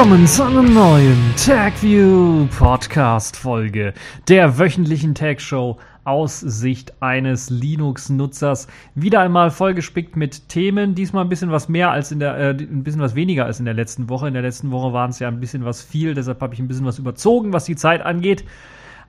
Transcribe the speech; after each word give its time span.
Willkommen 0.00 0.26
zu 0.26 0.44
einer 0.44 0.62
neuen 0.62 1.34
TagView 1.36 2.46
Podcast 2.58 3.36
Folge 3.36 3.92
der 4.28 4.58
wöchentlichen 4.58 5.14
Tag 5.14 5.42
Show 5.42 5.76
aus 6.04 6.40
Sicht 6.40 7.02
eines 7.02 7.50
Linux-Nutzers. 7.50 8.66
Wieder 8.94 9.20
einmal 9.20 9.50
vollgespickt 9.50 10.16
mit 10.16 10.48
Themen. 10.48 10.94
Diesmal 10.94 11.24
ein 11.24 11.28
bisschen 11.28 11.50
was 11.50 11.68
mehr 11.68 11.90
als 11.90 12.12
in 12.12 12.18
der, 12.18 12.34
äh, 12.38 12.48
ein 12.48 12.82
bisschen 12.82 13.02
was 13.02 13.14
weniger 13.14 13.44
als 13.44 13.58
in 13.58 13.66
der 13.66 13.74
letzten 13.74 14.08
Woche. 14.08 14.26
In 14.26 14.32
der 14.32 14.42
letzten 14.42 14.70
Woche 14.70 14.94
waren 14.94 15.10
es 15.10 15.18
ja 15.18 15.28
ein 15.28 15.38
bisschen 15.38 15.66
was 15.66 15.82
viel, 15.82 16.14
deshalb 16.14 16.40
habe 16.40 16.54
ich 16.54 16.60
ein 16.60 16.68
bisschen 16.68 16.86
was 16.86 16.98
überzogen, 16.98 17.52
was 17.52 17.66
die 17.66 17.76
Zeit 17.76 18.00
angeht. 18.00 18.46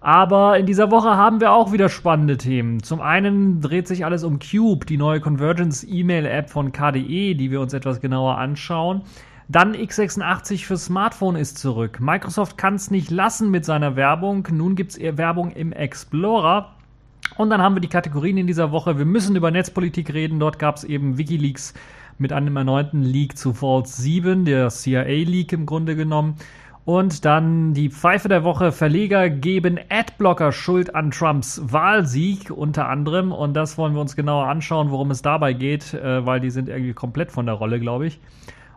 Aber 0.01 0.59
in 0.59 0.65
dieser 0.65 0.91
Woche 0.91 1.15
haben 1.15 1.39
wir 1.39 1.53
auch 1.53 1.71
wieder 1.71 1.87
spannende 1.87 2.35
Themen. 2.35 2.83
Zum 2.83 2.99
einen 2.99 3.61
dreht 3.61 3.87
sich 3.87 4.03
alles 4.03 4.25
um 4.25 4.39
Cube, 4.39 4.85
die 4.85 4.97
neue 4.97 5.21
Convergence 5.21 5.85
E-Mail 5.87 6.25
App 6.25 6.49
von 6.49 6.73
KDE, 6.73 7.35
die 7.35 7.49
wir 7.49 7.61
uns 7.61 7.71
etwas 7.71 8.01
genauer 8.01 8.37
anschauen. 8.37 9.03
Dann 9.51 9.75
x86 9.75 10.65
für 10.65 10.77
Smartphone 10.77 11.35
ist 11.35 11.57
zurück. 11.57 11.99
Microsoft 11.99 12.57
kann 12.57 12.75
es 12.75 12.89
nicht 12.89 13.11
lassen 13.11 13.51
mit 13.51 13.65
seiner 13.65 13.97
Werbung. 13.97 14.47
Nun 14.49 14.77
gibt 14.77 14.93
es 14.93 15.17
Werbung 15.17 15.51
im 15.51 15.73
Explorer. 15.73 16.71
Und 17.35 17.49
dann 17.49 17.61
haben 17.61 17.75
wir 17.75 17.81
die 17.81 17.89
Kategorien 17.89 18.37
in 18.37 18.47
dieser 18.47 18.71
Woche. 18.71 18.97
Wir 18.97 19.03
müssen 19.03 19.35
über 19.35 19.51
Netzpolitik 19.51 20.13
reden. 20.13 20.39
Dort 20.39 20.57
gab 20.57 20.77
es 20.77 20.85
eben 20.85 21.17
Wikileaks 21.17 21.73
mit 22.17 22.31
einem 22.31 22.55
erneuten 22.55 23.03
Leak 23.03 23.37
zu 23.37 23.51
False 23.53 24.01
7, 24.01 24.45
der 24.45 24.69
CIA-Leak 24.69 25.51
im 25.51 25.65
Grunde 25.65 25.97
genommen. 25.97 26.37
Und 26.85 27.25
dann 27.25 27.73
die 27.73 27.89
Pfeife 27.89 28.29
der 28.29 28.45
Woche. 28.45 28.71
Verleger 28.71 29.29
geben 29.29 29.77
Adblocker 29.89 30.53
Schuld 30.53 30.95
an 30.95 31.11
Trumps 31.11 31.61
Wahlsieg 31.65 32.51
unter 32.51 32.87
anderem. 32.87 33.33
Und 33.33 33.53
das 33.53 33.77
wollen 33.77 33.95
wir 33.95 34.01
uns 34.01 34.15
genauer 34.15 34.47
anschauen, 34.47 34.91
worum 34.91 35.11
es 35.11 35.21
dabei 35.21 35.51
geht, 35.51 35.93
äh, 35.93 36.25
weil 36.25 36.39
die 36.39 36.51
sind 36.51 36.69
irgendwie 36.69 36.93
komplett 36.93 37.33
von 37.33 37.45
der 37.45 37.55
Rolle, 37.55 37.81
glaube 37.81 38.07
ich. 38.07 38.21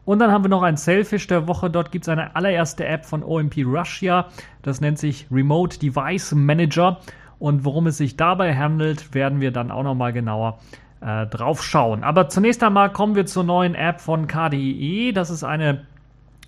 Und 0.05 0.19
dann 0.19 0.31
haben 0.31 0.45
wir 0.45 0.51
noch 0.51 0.63
ein 0.63 0.77
Selfish 0.77 1.27
der 1.27 1.49
Woche. 1.49 1.71
Dort 1.71 1.91
gibt 1.91 2.05
es 2.05 2.09
eine 2.09 2.37
allererste 2.37 2.85
App 2.85 3.07
von 3.07 3.23
OMP 3.23 3.59
Russia. 3.65 4.27
Das 4.63 4.81
nennt 4.81 4.99
sich 4.99 5.27
Remote 5.31 5.79
Device 5.79 6.33
Manager. 6.33 7.01
Und 7.39 7.65
worum 7.65 7.87
es 7.87 7.99
sich 7.99 8.17
dabei 8.17 8.55
handelt, 8.57 9.15
werden 9.15 9.41
wir 9.41 9.51
dann 9.51 9.71
auch 9.71 9.83
nochmal 9.83 10.13
genauer 10.13 10.59
äh, 11.01 11.27
drauf 11.27 11.63
schauen. 11.63 12.05
Aber 12.05 12.29
zunächst 12.29 12.63
einmal 12.63 12.91
kommen 12.91 13.15
wir 13.15 13.27
zur 13.27 13.45
neuen 13.45 13.75
App 13.75 14.01
von 14.01 14.27
KDE. 14.27 15.13
Das 15.13 15.31
ist 15.31 15.45
eine 15.45 15.83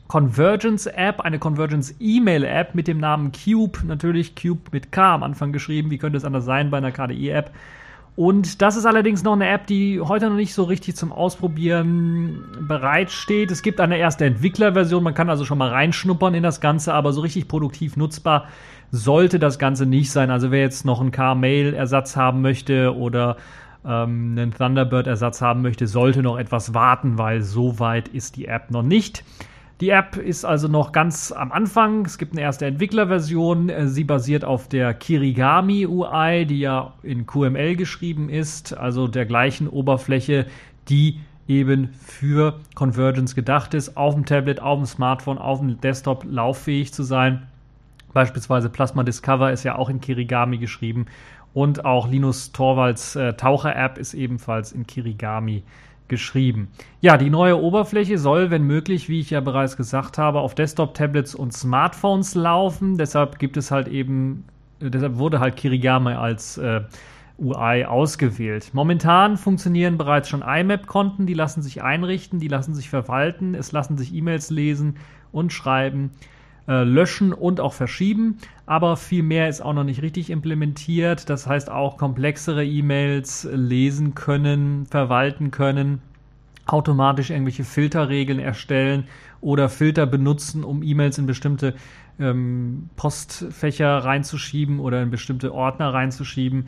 Convergence 0.09 0.87
App, 0.87 1.21
eine 1.21 1.39
Convergence 1.39 1.95
E-Mail 1.99 2.45
App 2.45 2.75
mit 2.75 2.87
dem 2.89 2.99
Namen 2.99 3.33
Cube. 3.33 3.81
Natürlich 3.85 4.37
Cube 4.37 4.71
mit 4.71 4.93
K 4.93 5.15
am 5.15 5.23
Anfang 5.23 5.53
geschrieben. 5.53 5.91
Wie 5.91 5.99
könnte 5.99 6.17
es 6.17 6.25
anders 6.25 6.45
sein 6.45 6.71
bei 6.71 6.79
einer 6.79 6.93
KDE 6.93 7.31
App? 7.31 7.51
Und 8.17 8.63
das 8.63 8.77
ist 8.77 8.87
allerdings 8.87 9.23
noch 9.23 9.35
eine 9.35 9.47
App, 9.47 9.67
die 9.67 10.01
heute 10.01 10.31
noch 10.31 10.37
nicht 10.37 10.55
so 10.55 10.65
richtig 10.65 10.97
zum 10.97 11.13
Ausprobieren 11.13 12.45
bereitsteht. 12.67 13.51
Es 13.51 13.61
gibt 13.61 13.79
eine 13.79 13.99
erste 13.99 14.25
Entwicklerversion, 14.25 15.03
man 15.03 15.13
kann 15.13 15.29
also 15.29 15.45
schon 15.45 15.59
mal 15.59 15.69
reinschnuppern 15.69 16.35
in 16.35 16.43
das 16.43 16.63
Ganze, 16.63 16.95
aber 16.95 17.13
so 17.13 17.21
richtig 17.21 17.47
produktiv 17.47 17.99
nutzbar 17.99 18.47
sollte 18.91 19.39
das 19.39 19.59
Ganze 19.59 19.85
nicht 19.85 20.11
sein. 20.11 20.31
Also 20.31 20.51
wer 20.51 20.61
jetzt 20.61 20.87
noch 20.87 21.03
einen 21.03 21.11
Car-Mail-Ersatz 21.11 22.17
haben 22.17 22.41
möchte 22.41 22.97
oder 22.97 23.37
ähm, 23.85 24.35
einen 24.39 24.51
Thunderbird-Ersatz 24.51 25.43
haben 25.43 25.61
möchte, 25.61 25.87
sollte 25.87 26.23
noch 26.23 26.39
etwas 26.39 26.73
warten, 26.73 27.19
weil 27.19 27.43
so 27.43 27.79
weit 27.79 28.09
ist 28.09 28.37
die 28.37 28.47
App 28.47 28.71
noch 28.71 28.83
nicht. 28.83 29.25
Die 29.83 29.91
App 29.91 30.17
ist 30.17 30.47
also 30.47 30.69
noch 30.69 30.93
ganz 30.93 31.33
am 31.33 31.53
Anfang. 31.53 32.07
Es 32.07 32.17
gibt 32.17 32.33
eine 32.33 32.41
erste 32.41 32.65
Entwicklerversion. 32.65 33.69
Äh, 33.69 33.89
sie 33.89 34.05
basiert 34.05 34.45
auf 34.45 34.69
der 34.69 34.95
Kirigami 34.95 35.87
UI, 35.87 36.47
die 36.47 36.61
ja 36.61 36.95
in 37.03 37.27
QML 37.27 37.77
geschrieben 37.77 38.31
ist, 38.31 38.77
also 38.77 39.07
der 39.07 39.27
gleichen 39.27 39.69
Oberfläche, 39.69 40.47
die 40.89 41.21
eben 41.47 41.91
für 41.93 42.59
Convergence 42.75 43.35
gedacht 43.35 43.75
ist, 43.75 43.97
auf 43.99 44.15
dem 44.15 44.25
Tablet, 44.25 44.61
auf 44.61 44.79
dem 44.79 44.87
Smartphone, 44.87 45.39
auf 45.39 45.61
dem 45.61 45.79
Desktop 45.81 46.25
lauffähig 46.25 46.93
zu 46.95 47.03
sein. 47.03 47.47
Beispielsweise 48.15 48.71
Plasma 48.71 49.03
Discover 49.03 49.53
ist 49.53 49.63
ja 49.63 49.77
auch 49.77 49.91
in 49.91 50.01
Kirigami 50.01 50.57
geschrieben 50.57 51.05
und 51.53 51.85
auch 51.85 52.09
Linus 52.09 52.51
Torvalds 52.53 53.15
äh, 53.15 53.35
Taucher-App 53.35 53.99
ist 53.99 54.15
ebenfalls 54.15 54.73
in 54.73 54.87
Kirigami 54.87 55.61
geschrieben 55.61 55.86
geschrieben. 56.09 56.69
Ja, 57.01 57.17
die 57.17 57.31
neue 57.31 57.61
Oberfläche 57.61 58.19
soll, 58.19 58.51
wenn 58.51 58.63
möglich, 58.63 59.09
wie 59.09 59.21
ich 59.21 59.31
ja 59.31 59.41
bereits 59.41 59.77
gesagt 59.77 60.19
habe, 60.19 60.41
auf 60.41 60.55
Desktop, 60.55 60.95
Tablets 60.95 61.35
und 61.35 61.53
Smartphones 61.53 62.35
laufen. 62.35 62.99
Deshalb 62.99 63.39
gibt 63.39 63.57
es 63.57 63.71
halt 63.71 63.89
eben, 63.89 64.45
äh, 64.81 64.91
deshalb 64.91 65.19
wurde 65.19 65.41
halt 65.41 65.57
Kirigami 65.57 66.13
als 66.13 66.59
äh, 66.59 66.83
UI 67.39 67.85
ausgewählt. 67.85 68.71
Momentan 68.73 69.37
funktionieren 69.37 69.99
bereits 69.99 70.29
schon 70.29 70.43
IMAP-Konten, 70.43 71.27
die 71.27 71.35
lassen 71.35 71.63
sich 71.63 71.83
einrichten, 71.83 72.41
die 72.41 72.49
lassen 72.49 72.75
sich 72.75 72.89
verwalten, 72.89 73.55
es 73.55 73.73
lassen 73.73 73.99
sich 73.99 74.15
E-Mails 74.15 74.51
lesen 74.51 74.97
und 75.33 75.53
schreiben 75.53 76.13
äh, 76.69 76.83
löschen 76.83 77.33
und 77.33 77.61
auch 77.61 77.73
verschieben. 77.73 78.39
Aber 78.67 78.97
viel 78.97 79.23
mehr 79.23 79.49
ist 79.49 79.61
auch 79.61 79.73
noch 79.73 79.85
nicht 79.85 80.03
richtig 80.03 80.31
implementiert. 80.31 81.31
Das 81.31 81.47
heißt 81.47 81.71
auch 81.71 81.97
komplexere 81.97 82.65
E-Mails 82.65 83.49
lesen 83.53 84.15
können, 84.15 84.87
verwalten 84.87 85.51
können, 85.51 86.03
automatisch 86.67 87.31
irgendwelche 87.31 87.65
Filterregeln 87.65 88.41
erstellen 88.41 89.05
oder 89.41 89.69
Filter 89.69 90.07
benutzen, 90.07 90.65
um 90.65 90.83
E-Mails 90.83 91.19
in 91.19 91.27
bestimmte 91.27 91.75
ähm, 92.19 92.89
Postfächer 92.97 93.99
reinzuschieben 93.99 94.81
oder 94.81 95.03
in 95.03 95.11
bestimmte 95.11 95.55
Ordner 95.55 95.93
reinzuschieben. 95.93 96.67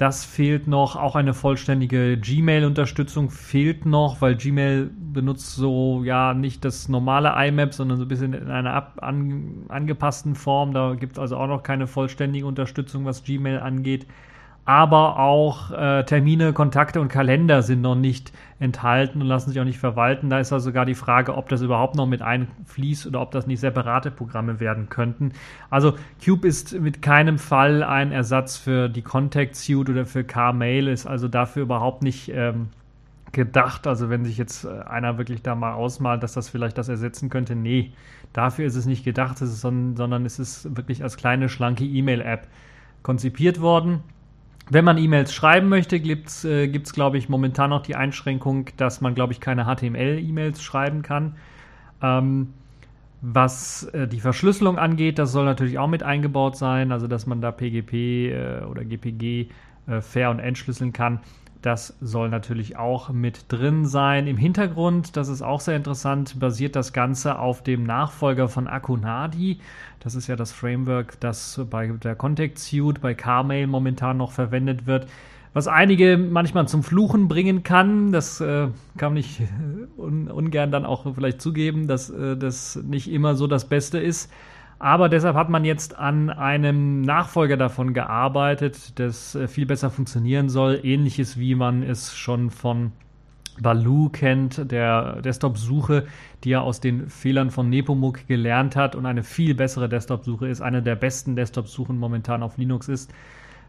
Das 0.00 0.24
fehlt 0.24 0.66
noch. 0.66 0.96
Auch 0.96 1.14
eine 1.14 1.34
vollständige 1.34 2.16
Gmail-Unterstützung 2.16 3.28
fehlt 3.28 3.84
noch, 3.84 4.22
weil 4.22 4.34
Gmail 4.34 4.90
benutzt 4.98 5.54
so 5.56 6.02
ja 6.04 6.32
nicht 6.32 6.64
das 6.64 6.88
normale 6.88 7.34
IMAP, 7.46 7.74
sondern 7.74 7.98
so 7.98 8.06
ein 8.06 8.08
bisschen 8.08 8.32
in 8.32 8.50
einer 8.50 8.72
ab, 8.72 8.94
an, 9.02 9.66
angepassten 9.68 10.36
Form. 10.36 10.72
Da 10.72 10.94
gibt 10.94 11.12
es 11.12 11.18
also 11.18 11.36
auch 11.36 11.48
noch 11.48 11.62
keine 11.62 11.86
vollständige 11.86 12.46
Unterstützung, 12.46 13.04
was 13.04 13.24
Gmail 13.24 13.58
angeht 13.58 14.06
aber 14.64 15.18
auch 15.18 15.70
äh, 15.72 16.04
Termine, 16.04 16.52
Kontakte 16.52 17.00
und 17.00 17.08
Kalender 17.08 17.62
sind 17.62 17.80
noch 17.80 17.94
nicht 17.94 18.32
enthalten 18.60 19.20
und 19.22 19.26
lassen 19.26 19.50
sich 19.50 19.58
auch 19.58 19.64
nicht 19.64 19.78
verwalten. 19.78 20.28
Da 20.28 20.38
ist 20.38 20.52
also 20.52 20.66
sogar 20.66 20.84
die 20.84 20.94
Frage, 20.94 21.34
ob 21.34 21.48
das 21.48 21.62
überhaupt 21.62 21.96
noch 21.96 22.06
mit 22.06 22.22
einfließt 22.22 23.06
oder 23.06 23.20
ob 23.22 23.30
das 23.30 23.46
nicht 23.46 23.60
separate 23.60 24.10
Programme 24.10 24.60
werden 24.60 24.88
könnten. 24.88 25.32
Also 25.70 25.94
Cube 26.22 26.46
ist 26.46 26.78
mit 26.78 27.00
keinem 27.00 27.38
Fall 27.38 27.82
ein 27.82 28.12
Ersatz 28.12 28.58
für 28.58 28.88
die 28.88 29.02
Contact 29.02 29.56
Suite 29.56 29.88
oder 29.88 30.04
für 30.04 30.24
Car-Mail, 30.24 30.88
ist 30.88 31.06
also 31.06 31.26
dafür 31.26 31.62
überhaupt 31.62 32.02
nicht 32.02 32.30
ähm, 32.32 32.68
gedacht. 33.32 33.86
Also 33.86 34.10
wenn 34.10 34.24
sich 34.24 34.36
jetzt 34.36 34.64
äh, 34.64 34.82
einer 34.82 35.18
wirklich 35.18 35.42
da 35.42 35.54
mal 35.54 35.72
ausmalt, 35.72 36.22
dass 36.22 36.34
das 36.34 36.48
vielleicht 36.48 36.76
das 36.76 36.88
ersetzen 36.88 37.30
könnte, 37.30 37.56
nee, 37.56 37.92
dafür 38.32 38.66
ist 38.66 38.76
es 38.76 38.86
nicht 38.86 39.04
gedacht, 39.04 39.40
es 39.40 39.50
ist, 39.50 39.60
sondern 39.62 40.26
es 40.26 40.38
ist 40.38 40.76
wirklich 40.76 41.02
als 41.02 41.16
kleine, 41.16 41.48
schlanke 41.48 41.84
E-Mail-App 41.84 42.46
konzipiert 43.02 43.60
worden. 43.60 44.02
Wenn 44.72 44.84
man 44.84 44.98
E-Mails 44.98 45.34
schreiben 45.34 45.68
möchte, 45.68 45.98
gibt 45.98 46.28
es, 46.28 46.44
äh, 46.44 46.68
glaube 46.68 47.18
ich, 47.18 47.28
momentan 47.28 47.70
noch 47.70 47.82
die 47.82 47.96
Einschränkung, 47.96 48.70
dass 48.76 49.00
man, 49.00 49.16
glaube 49.16 49.32
ich, 49.32 49.40
keine 49.40 49.64
HTML-E-Mails 49.64 50.62
schreiben 50.62 51.02
kann. 51.02 51.34
Ähm, 52.00 52.54
was 53.20 53.82
äh, 53.92 54.06
die 54.06 54.20
Verschlüsselung 54.20 54.78
angeht, 54.78 55.18
das 55.18 55.32
soll 55.32 55.44
natürlich 55.44 55.78
auch 55.78 55.88
mit 55.88 56.04
eingebaut 56.04 56.56
sein, 56.56 56.92
also 56.92 57.08
dass 57.08 57.26
man 57.26 57.40
da 57.40 57.50
PGP 57.50 57.92
äh, 58.30 58.64
oder 58.64 58.84
GPG 58.84 59.48
äh, 59.88 60.00
fair 60.00 60.30
und 60.30 60.38
entschlüsseln 60.38 60.92
kann. 60.92 61.20
Das 61.62 61.94
soll 62.00 62.30
natürlich 62.30 62.78
auch 62.78 63.10
mit 63.10 63.44
drin 63.48 63.84
sein. 63.84 64.26
Im 64.26 64.38
Hintergrund, 64.38 65.16
das 65.16 65.28
ist 65.28 65.42
auch 65.42 65.60
sehr 65.60 65.76
interessant, 65.76 66.40
basiert 66.40 66.74
das 66.74 66.94
Ganze 66.94 67.38
auf 67.38 67.62
dem 67.62 67.84
Nachfolger 67.84 68.48
von 68.48 68.66
Akunadi. 68.66 69.60
Das 70.00 70.14
ist 70.14 70.26
ja 70.26 70.36
das 70.36 70.52
Framework, 70.52 71.20
das 71.20 71.60
bei 71.68 71.88
der 71.88 72.14
Contact 72.14 72.58
Suite, 72.58 73.02
bei 73.02 73.12
Carmail 73.12 73.66
momentan 73.66 74.16
noch 74.16 74.32
verwendet 74.32 74.86
wird. 74.86 75.06
Was 75.52 75.66
einige 75.66 76.16
manchmal 76.16 76.68
zum 76.68 76.82
Fluchen 76.82 77.28
bringen 77.28 77.62
kann, 77.62 78.12
das 78.12 78.40
äh, 78.40 78.68
kann 78.96 79.16
ich 79.16 79.42
un 79.98 80.30
ungern 80.30 80.70
dann 80.70 80.86
auch 80.86 81.12
vielleicht 81.14 81.42
zugeben, 81.42 81.88
dass 81.88 82.08
äh, 82.08 82.36
das 82.36 82.76
nicht 82.76 83.10
immer 83.10 83.34
so 83.34 83.48
das 83.48 83.68
Beste 83.68 83.98
ist. 83.98 84.30
Aber 84.80 85.10
deshalb 85.10 85.36
hat 85.36 85.50
man 85.50 85.66
jetzt 85.66 85.98
an 85.98 86.30
einem 86.30 87.02
Nachfolger 87.02 87.58
davon 87.58 87.92
gearbeitet, 87.92 88.98
das 88.98 89.34
äh, 89.34 89.46
viel 89.46 89.66
besser 89.66 89.90
funktionieren 89.90 90.48
soll. 90.48 90.80
Ähnliches 90.82 91.38
wie 91.38 91.54
man 91.54 91.82
es 91.82 92.16
schon 92.16 92.50
von 92.50 92.92
Baloo 93.60 94.08
kennt, 94.08 94.72
der 94.72 95.20
Desktop-Suche, 95.20 96.06
die 96.44 96.50
ja 96.50 96.62
aus 96.62 96.80
den 96.80 97.10
Fehlern 97.10 97.50
von 97.50 97.68
Nepomuk 97.68 98.26
gelernt 98.26 98.74
hat 98.74 98.96
und 98.96 99.04
eine 99.04 99.22
viel 99.22 99.54
bessere 99.54 99.90
Desktop-Suche 99.90 100.48
ist, 100.48 100.62
eine 100.62 100.82
der 100.82 100.96
besten 100.96 101.36
Desktop-Suchen 101.36 101.98
momentan 101.98 102.42
auf 102.42 102.56
Linux 102.56 102.88
ist, 102.88 103.12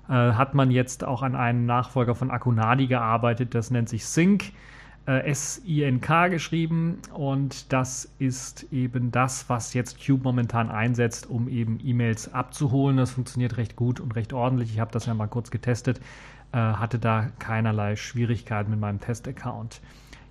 äh, 0.08 0.14
hat 0.14 0.54
man 0.54 0.72
jetzt 0.72 1.04
auch 1.04 1.24
an 1.24 1.36
einem 1.36 1.66
Nachfolger 1.66 2.16
von 2.16 2.32
Akunadi 2.32 2.88
gearbeitet, 2.88 3.54
das 3.54 3.70
nennt 3.70 3.90
sich 3.90 4.06
Sync 4.06 4.54
äh, 5.08 5.30
S-I-N-K 5.30 6.28
geschrieben 6.28 7.00
und 7.14 7.74
das 7.74 8.10
ist 8.20 8.72
eben 8.72 9.12
das, 9.12 9.50
was 9.50 9.74
jetzt 9.74 10.06
Cube 10.06 10.24
momentan 10.24 10.70
einsetzt, 10.70 11.30
um 11.30 11.50
eben 11.50 11.80
E-Mails 11.84 12.34
abzuholen. 12.34 12.98
Das 12.98 13.12
funktioniert 13.12 13.58
recht 13.58 13.76
gut 13.76 14.00
und 14.00 14.16
recht 14.16 14.34
ordentlich. 14.34 14.72
Ich 14.72 14.80
habe 14.80 14.92
das 14.92 15.06
ja 15.08 15.14
mal 15.14 15.28
kurz 15.28 15.52
getestet, 15.52 16.00
äh, 16.52 16.58
hatte 16.58 17.00
da 17.00 17.30
keinerlei 17.40 17.96
Schwierigkeiten 17.96 18.72
mit 18.72 18.80
meinem 18.80 19.00
Test-Account. 19.00 19.82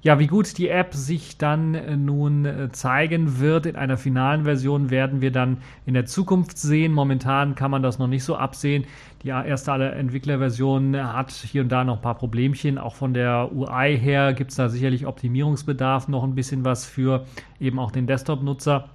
Ja, 0.02 0.18
wie 0.18 0.28
gut 0.28 0.56
die 0.56 0.70
App 0.70 0.94
sich 0.94 1.36
dann 1.36 1.74
äh, 1.74 1.94
nun 1.94 2.46
äh, 2.46 2.72
zeigen 2.72 3.38
wird 3.38 3.66
in 3.66 3.76
einer 3.76 3.98
finalen 3.98 4.44
Version, 4.44 4.88
werden 4.88 5.20
wir 5.20 5.30
dann 5.30 5.58
in 5.84 5.92
der 5.92 6.06
Zukunft 6.06 6.56
sehen. 6.56 6.92
Momentan 6.92 7.54
kann 7.54 7.70
man 7.70 7.82
das 7.82 7.98
noch 7.98 8.06
nicht 8.06 8.24
so 8.24 8.34
absehen. 8.34 8.84
Die 9.22 9.28
erste 9.28 9.72
Entwicklerversion 9.72 10.96
hat 10.96 11.30
hier 11.32 11.60
und 11.60 11.68
da 11.68 11.84
noch 11.84 11.96
ein 11.96 12.02
paar 12.02 12.14
Problemchen. 12.14 12.78
Auch 12.78 12.94
von 12.94 13.12
der 13.12 13.50
UI 13.52 13.98
her 13.98 14.32
gibt 14.32 14.52
es 14.52 14.56
da 14.56 14.70
sicherlich 14.70 15.04
Optimierungsbedarf, 15.06 16.08
noch 16.08 16.24
ein 16.24 16.34
bisschen 16.34 16.64
was 16.64 16.86
für 16.86 17.26
eben 17.60 17.78
auch 17.78 17.90
den 17.90 18.06
Desktop-Nutzer. 18.06 18.88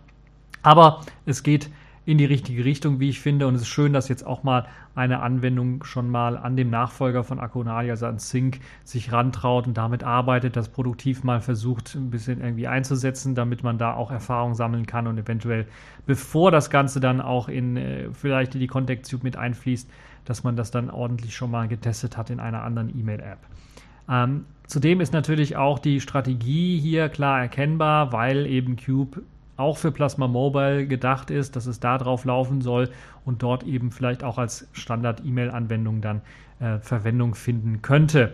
Aber 0.64 1.02
es 1.28 1.44
geht 1.44 1.70
in 2.06 2.18
die 2.18 2.26
richtige 2.26 2.64
Richtung, 2.64 3.00
wie 3.00 3.10
ich 3.10 3.20
finde. 3.20 3.48
Und 3.48 3.56
es 3.56 3.64
ist 3.64 3.68
schön, 3.68 3.92
dass 3.92 4.10
jetzt 4.10 4.26
auch 4.26 4.44
mal 4.44 4.68
eine 4.94 5.22
Anwendung 5.22 5.84
schon 5.84 6.10
mal 6.10 6.38
an 6.38 6.56
dem 6.56 6.70
Nachfolger 6.70 7.24
von 7.24 7.40
Akonali, 7.40 7.90
also 7.90 8.06
an 8.06 8.20
Sync, 8.20 8.60
sich 8.84 9.12
rantraut 9.12 9.68
und 9.68 9.76
damit 9.76 10.04
arbeitet, 10.04 10.56
das 10.56 10.70
produktiv 10.70 11.24
mal 11.24 11.42
versucht, 11.42 11.96
ein 11.96 12.12
bisschen 12.12 12.42
irgendwie 12.42 12.68
einzusetzen, 12.68 13.34
damit 13.34 13.64
man 13.64 13.78
da 13.78 13.94
auch 13.94 14.12
Erfahrung 14.12 14.54
sammeln 14.54 14.86
kann 14.86 15.08
und 15.08 15.18
eventuell, 15.18 15.66
bevor 16.06 16.52
das 16.52 16.70
Ganze 16.70 17.00
dann 17.00 17.22
auch 17.22 17.50
in 17.50 17.78
äh, 17.78 18.10
vielleicht 18.14 18.54
in 18.54 18.62
die 18.62 18.68
Contact 18.68 19.10
Tube 19.10 19.24
mit 19.24 19.36
einfließt, 19.36 19.90
dass 20.26 20.44
man 20.44 20.56
das 20.56 20.72
dann 20.72 20.90
ordentlich 20.90 21.36
schon 21.36 21.52
mal 21.52 21.68
getestet 21.68 22.18
hat 22.18 22.30
in 22.30 22.40
einer 22.40 22.64
anderen 22.64 22.96
E-Mail-App. 22.98 23.40
Ähm, 24.08 24.46
zudem 24.68 25.02
ist 25.02 25.14
natürlich 25.14 25.56
auch 25.56 25.80
die 25.80 26.00
Strategie 26.00 26.80
hier 26.80 27.10
klar 27.10 27.42
erkennbar, 27.42 28.12
weil 28.12 28.46
eben 28.46 28.76
Cube 28.76 29.24
auch 29.58 29.78
für 29.78 29.92
Plasma 29.92 30.28
Mobile 30.28 30.88
gedacht 30.88 31.32
ist, 31.32 31.56
dass 31.56 31.66
es 31.66 31.80
da 31.80 31.98
drauf 31.98 32.26
laufen 32.26 32.62
soll 32.62 32.90
und 33.24 33.42
dort 33.44 33.64
eben 33.64 33.92
vielleicht 33.92 34.24
auch 34.24 34.38
als 34.38 34.68
Standard-E-Mail-Anwendung 34.74 36.02
dann 36.02 36.22
äh, 36.60 36.80
Verwendung 36.80 37.36
finden 37.36 37.82
könnte. 37.82 38.34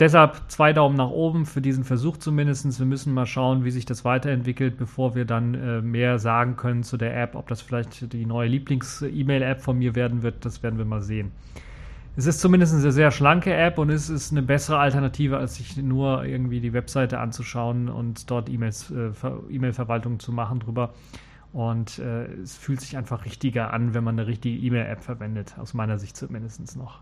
Deshalb 0.00 0.42
zwei 0.48 0.72
Daumen 0.72 0.96
nach 0.96 1.10
oben 1.10 1.46
für 1.46 1.60
diesen 1.60 1.84
Versuch 1.84 2.16
zumindest. 2.16 2.78
Wir 2.80 2.86
müssen 2.86 3.14
mal 3.14 3.26
schauen, 3.26 3.64
wie 3.64 3.70
sich 3.70 3.86
das 3.86 4.04
weiterentwickelt, 4.04 4.76
bevor 4.76 5.14
wir 5.14 5.24
dann 5.24 5.54
äh, 5.54 5.80
mehr 5.82 6.18
sagen 6.18 6.56
können 6.56 6.82
zu 6.82 6.96
der 6.96 7.20
App. 7.20 7.36
Ob 7.36 7.46
das 7.46 7.62
vielleicht 7.62 8.12
die 8.12 8.26
neue 8.26 8.48
Lieblings-E-Mail-App 8.48 9.62
von 9.62 9.78
mir 9.78 9.94
werden 9.94 10.24
wird, 10.24 10.44
das 10.44 10.64
werden 10.64 10.78
wir 10.78 10.84
mal 10.84 11.00
sehen. 11.00 11.30
Es 12.16 12.26
ist 12.26 12.40
zumindest 12.40 12.74
eine 12.74 12.92
sehr 12.92 13.10
schlanke 13.10 13.52
App 13.52 13.76
und 13.76 13.90
es 13.90 14.08
ist 14.08 14.30
eine 14.30 14.42
bessere 14.42 14.78
Alternative, 14.78 15.36
als 15.36 15.56
sich 15.56 15.76
nur 15.76 16.24
irgendwie 16.24 16.60
die 16.60 16.72
Webseite 16.72 17.18
anzuschauen 17.18 17.88
und 17.88 18.30
dort 18.30 18.48
E-Mails, 18.48 18.92
äh, 18.92 19.10
E-Mail-Verwaltung 19.50 20.20
zu 20.20 20.30
machen 20.30 20.60
drüber. 20.60 20.94
Und 21.52 21.98
äh, 21.98 22.26
es 22.34 22.56
fühlt 22.56 22.80
sich 22.80 22.96
einfach 22.96 23.24
richtiger 23.24 23.72
an, 23.72 23.94
wenn 23.94 24.04
man 24.04 24.18
eine 24.18 24.28
richtige 24.28 24.56
E-Mail-App 24.56 25.02
verwendet, 25.02 25.56
aus 25.58 25.74
meiner 25.74 25.98
Sicht 25.98 26.16
zumindest 26.16 26.76
noch. 26.76 27.00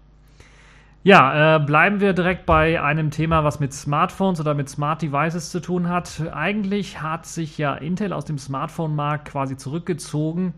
Ja, 1.05 1.56
äh, 1.56 1.58
bleiben 1.58 2.00
wir 2.00 2.12
direkt 2.12 2.47
bei 2.47 2.81
einem 2.81 3.11
Thema, 3.11 3.44
was 3.44 3.61
mit 3.61 3.75
Smartphones 3.75 4.41
oder 4.41 4.55
mit 4.55 4.69
Smart 4.69 5.03
Devices 5.03 5.50
zu 5.50 5.61
tun 5.61 5.88
hat. 5.88 6.23
Eigentlich 6.32 7.03
hat 7.03 7.26
sich 7.26 7.58
ja 7.58 7.75
Intel 7.75 8.12
aus 8.12 8.25
dem 8.25 8.38
Smartphone-Markt 8.38 9.29
quasi 9.29 9.56
zurückgezogen, 9.56 10.55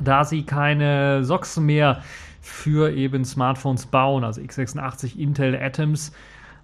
da 0.00 0.24
sie 0.24 0.44
keine 0.44 1.24
Socks 1.24 1.58
mehr 1.58 2.02
für 2.40 2.92
eben 2.92 3.24
Smartphones 3.24 3.86
bauen. 3.86 4.24
Also 4.24 4.40
x86 4.40 5.16
Intel 5.18 5.56
Atoms 5.60 6.12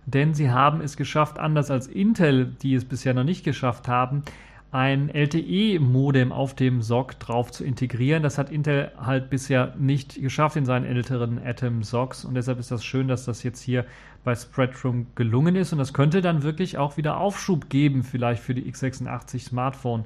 denn 0.06 0.34
sie 0.34 0.52
haben 0.52 0.82
es 0.82 0.98
geschafft, 0.98 1.40
anders 1.40 1.72
als 1.72 1.88
Intel, 1.88 2.54
die 2.62 2.76
es 2.76 2.86
bisher 2.86 3.14
noch 3.14 3.24
nicht 3.24 3.44
geschafft 3.44 3.88
haben, 3.88 4.24
ein 4.72 5.10
LTE-Modem 5.10 6.32
auf 6.32 6.56
dem 6.56 6.82
SOC 6.82 7.20
drauf 7.20 7.52
zu 7.52 7.66
integrieren. 7.66 8.24
Das 8.24 8.38
hat 8.38 8.50
Intel 8.50 8.92
halt 8.98 9.30
bisher 9.30 9.74
nicht 9.78 10.22
geschafft 10.22 10.56
in 10.56 10.66
seinen 10.66 10.86
älteren 10.86 11.40
Atom 11.46 11.84
SOCs 11.84 12.24
und 12.24 12.36
deshalb 12.36 12.60
ist 12.60 12.72
das 12.72 12.84
schön, 12.84 13.10
dass 13.10 13.26
das 13.26 13.44
jetzt 13.44 13.62
hier 13.62 13.86
bei 14.24 14.34
Spreadroom 14.34 15.08
gelungen 15.16 15.56
ist 15.56 15.74
und 15.74 15.80
das 15.80 15.94
könnte 15.94 16.22
dann 16.22 16.44
wirklich 16.44 16.78
auch 16.78 16.96
wieder 16.96 17.18
Aufschub 17.18 17.70
geben, 17.70 18.04
vielleicht 18.04 18.42
für 18.42 18.54
die 18.54 18.72
x86 18.72 19.40
Smartphone 19.50 20.06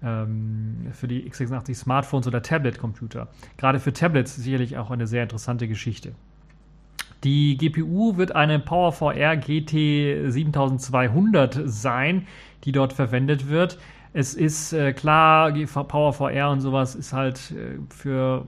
für 0.00 1.08
die 1.08 1.28
x86 1.28 1.74
Smartphones 1.74 2.26
oder 2.28 2.40
Tablet-Computer. 2.40 3.26
Gerade 3.56 3.80
für 3.80 3.92
Tablets 3.92 4.36
sicherlich 4.36 4.78
auch 4.78 4.90
eine 4.90 5.08
sehr 5.08 5.24
interessante 5.24 5.66
Geschichte. 5.66 6.12
Die 7.24 7.56
GPU 7.56 8.16
wird 8.16 8.34
eine 8.34 8.60
PowerVR 8.60 9.36
GT 9.36 10.30
7200 10.30 11.60
sein, 11.64 12.26
die 12.64 12.70
dort 12.70 12.92
verwendet 12.92 13.48
wird. 13.48 13.78
Es 14.12 14.34
ist 14.34 14.72
äh, 14.72 14.92
klar, 14.92 15.52
PowerVR 15.52 16.50
und 16.50 16.60
sowas 16.60 16.94
ist 16.94 17.12
halt 17.12 17.50
äh, 17.50 17.78
für, 17.90 18.46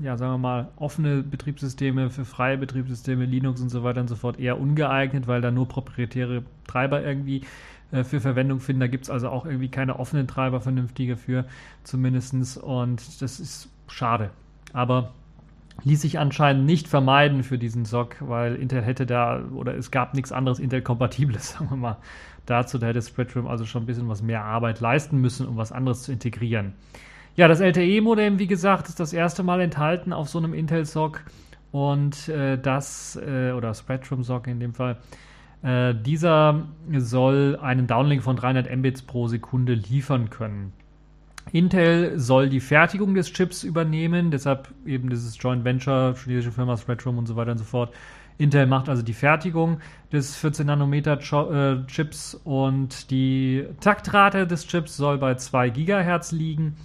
ja, 0.00 0.18
sagen 0.18 0.32
wir 0.32 0.38
mal, 0.38 0.68
offene 0.76 1.22
Betriebssysteme, 1.22 2.10
für 2.10 2.26
freie 2.26 2.58
Betriebssysteme, 2.58 3.24
Linux 3.24 3.60
und 3.62 3.70
so 3.70 3.82
weiter 3.84 4.02
und 4.02 4.08
so 4.08 4.16
fort 4.16 4.38
eher 4.38 4.60
ungeeignet, 4.60 5.26
weil 5.26 5.40
da 5.40 5.50
nur 5.50 5.66
proprietäre 5.66 6.42
Treiber 6.66 7.02
irgendwie 7.02 7.42
äh, 7.94 8.04
für 8.04 8.20
Verwendung 8.20 8.60
finden. 8.60 8.80
Da 8.80 8.86
gibt 8.88 9.04
es 9.04 9.10
also 9.10 9.28
auch 9.28 9.46
irgendwie 9.46 9.68
keine 9.68 9.98
offenen 9.98 10.26
Treiber 10.26 10.60
vernünftige 10.60 11.16
für 11.16 11.44
zumindest. 11.84 12.56
Und 12.58 13.22
das 13.22 13.40
ist 13.40 13.68
schade. 13.86 14.30
Aber 14.72 15.12
ließ 15.82 16.02
sich 16.02 16.18
anscheinend 16.18 16.66
nicht 16.66 16.88
vermeiden 16.88 17.42
für 17.42 17.58
diesen 17.58 17.84
SOC, 17.84 18.16
weil 18.20 18.56
Intel 18.56 18.82
hätte 18.82 19.06
da, 19.06 19.42
oder 19.54 19.76
es 19.76 19.90
gab 19.90 20.14
nichts 20.14 20.32
anderes 20.32 20.58
Intel-Kompatibles, 20.58 21.50
sagen 21.52 21.70
wir 21.70 21.76
mal, 21.76 21.96
dazu. 22.46 22.78
Da 22.78 22.88
hätte 22.88 23.02
Spreadroom 23.02 23.46
also 23.46 23.64
schon 23.64 23.84
ein 23.84 23.86
bisschen 23.86 24.08
was 24.08 24.22
mehr 24.22 24.44
Arbeit 24.44 24.80
leisten 24.80 25.20
müssen, 25.20 25.46
um 25.46 25.56
was 25.56 25.72
anderes 25.72 26.02
zu 26.02 26.12
integrieren. 26.12 26.72
Ja, 27.36 27.48
das 27.48 27.60
LTE-Modem, 27.60 28.38
wie 28.38 28.46
gesagt, 28.46 28.88
ist 28.88 29.00
das 29.00 29.12
erste 29.12 29.42
Mal 29.42 29.60
enthalten 29.60 30.12
auf 30.12 30.28
so 30.28 30.38
einem 30.38 30.54
Intel-SOC 30.54 31.20
und 31.72 32.28
äh, 32.28 32.56
das, 32.56 33.16
äh, 33.16 33.50
oder 33.50 33.74
Spreadroom-SOC 33.74 34.46
in 34.46 34.60
dem 34.60 34.74
Fall, 34.74 34.98
äh, 35.64 35.94
dieser 35.94 36.66
soll 36.98 37.58
einen 37.60 37.86
Downlink 37.86 38.22
von 38.22 38.36
300 38.36 38.74
Mbits 38.76 39.02
pro 39.02 39.28
Sekunde 39.28 39.74
liefern 39.74 40.28
können. 40.30 40.72
Intel 41.52 42.18
soll 42.18 42.48
die 42.48 42.60
Fertigung 42.60 43.14
des 43.14 43.32
Chips 43.32 43.64
übernehmen, 43.64 44.30
deshalb 44.30 44.68
eben 44.86 45.08
dieses 45.08 45.36
Joint 45.40 45.64
Venture, 45.64 46.14
chinesische 46.16 46.52
Firma 46.52 46.76
Spreadroom 46.76 47.18
und 47.18 47.26
so 47.26 47.36
weiter 47.36 47.52
und 47.52 47.58
so 47.58 47.64
fort. 47.64 47.94
Intel 48.36 48.66
macht 48.66 48.88
also 48.88 49.02
die 49.02 49.12
Fertigung 49.12 49.78
des 50.12 50.36
14 50.36 50.66
Nanometer 50.66 51.18
äh, 51.18 51.86
Chips 51.86 52.34
und 52.44 53.10
die 53.10 53.64
Taktrate 53.80 54.46
des 54.46 54.66
Chips 54.66 54.96
soll 54.96 55.18
bei 55.18 55.34
2 55.34 55.70
GHz 55.70 56.32
liegen 56.32 56.76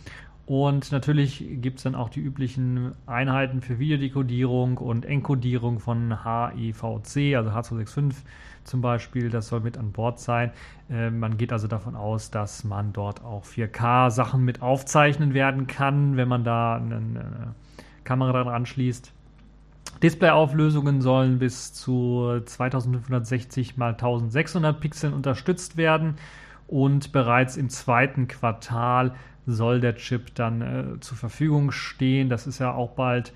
Und 0.46 0.92
natürlich 0.92 1.44
gibt 1.62 1.78
es 1.78 1.84
dann 1.84 1.96
auch 1.96 2.10
die 2.10 2.22
üblichen 2.22 2.94
Einheiten 3.08 3.62
für 3.62 3.80
Videodekodierung 3.80 4.78
und 4.78 5.06
Enkodierung 5.06 5.80
von 5.80 6.24
HEVC, 6.24 7.36
also 7.36 7.50
H265 7.50 8.14
zum 8.64 8.82
Beispiel. 8.82 9.30
Das 9.30 9.48
soll 9.48 9.62
mit 9.62 9.78
an 9.78 9.92
Bord 9.92 10.20
sein. 10.20 10.52
Äh, 10.90 11.10
man 11.10 11.38
geht 11.38 11.52
also 11.52 11.68
davon 11.68 11.96
aus, 11.96 12.32
dass 12.32 12.64
man 12.64 12.94
dort 12.94 13.24
auch 13.24 13.46
4K-Sachen 13.46 14.44
mit 14.44 14.62
aufzeichnen 14.62 15.34
werden 15.34 15.68
kann, 15.68 16.18
wenn 16.18 16.28
man 16.28 16.44
da 16.44 16.76
eine, 16.76 16.96
eine 16.96 17.56
Kamera 18.04 18.32
dran 18.32 18.48
anschließt. 18.48 19.14
Displayauflösungen 20.02 21.02
sollen 21.02 21.40
bis 21.40 21.74
zu 21.74 22.42
2560 22.46 23.70
x 23.72 23.82
1600 23.82 24.80
Pixeln 24.80 25.14
unterstützt 25.14 25.76
werden 25.76 26.16
und 26.68 27.12
bereits 27.12 27.58
im 27.58 27.70
zweiten 27.70 28.28
Quartal 28.28 29.14
soll 29.46 29.82
der 29.82 29.96
Chip 29.96 30.36
dann 30.36 30.62
äh, 30.62 31.00
zur 31.00 31.18
Verfügung 31.18 31.72
stehen. 31.72 32.30
Das 32.30 32.48
ist 32.48 32.60
ja 32.60 32.74
auch 32.74 32.92
bald. 32.92 33.34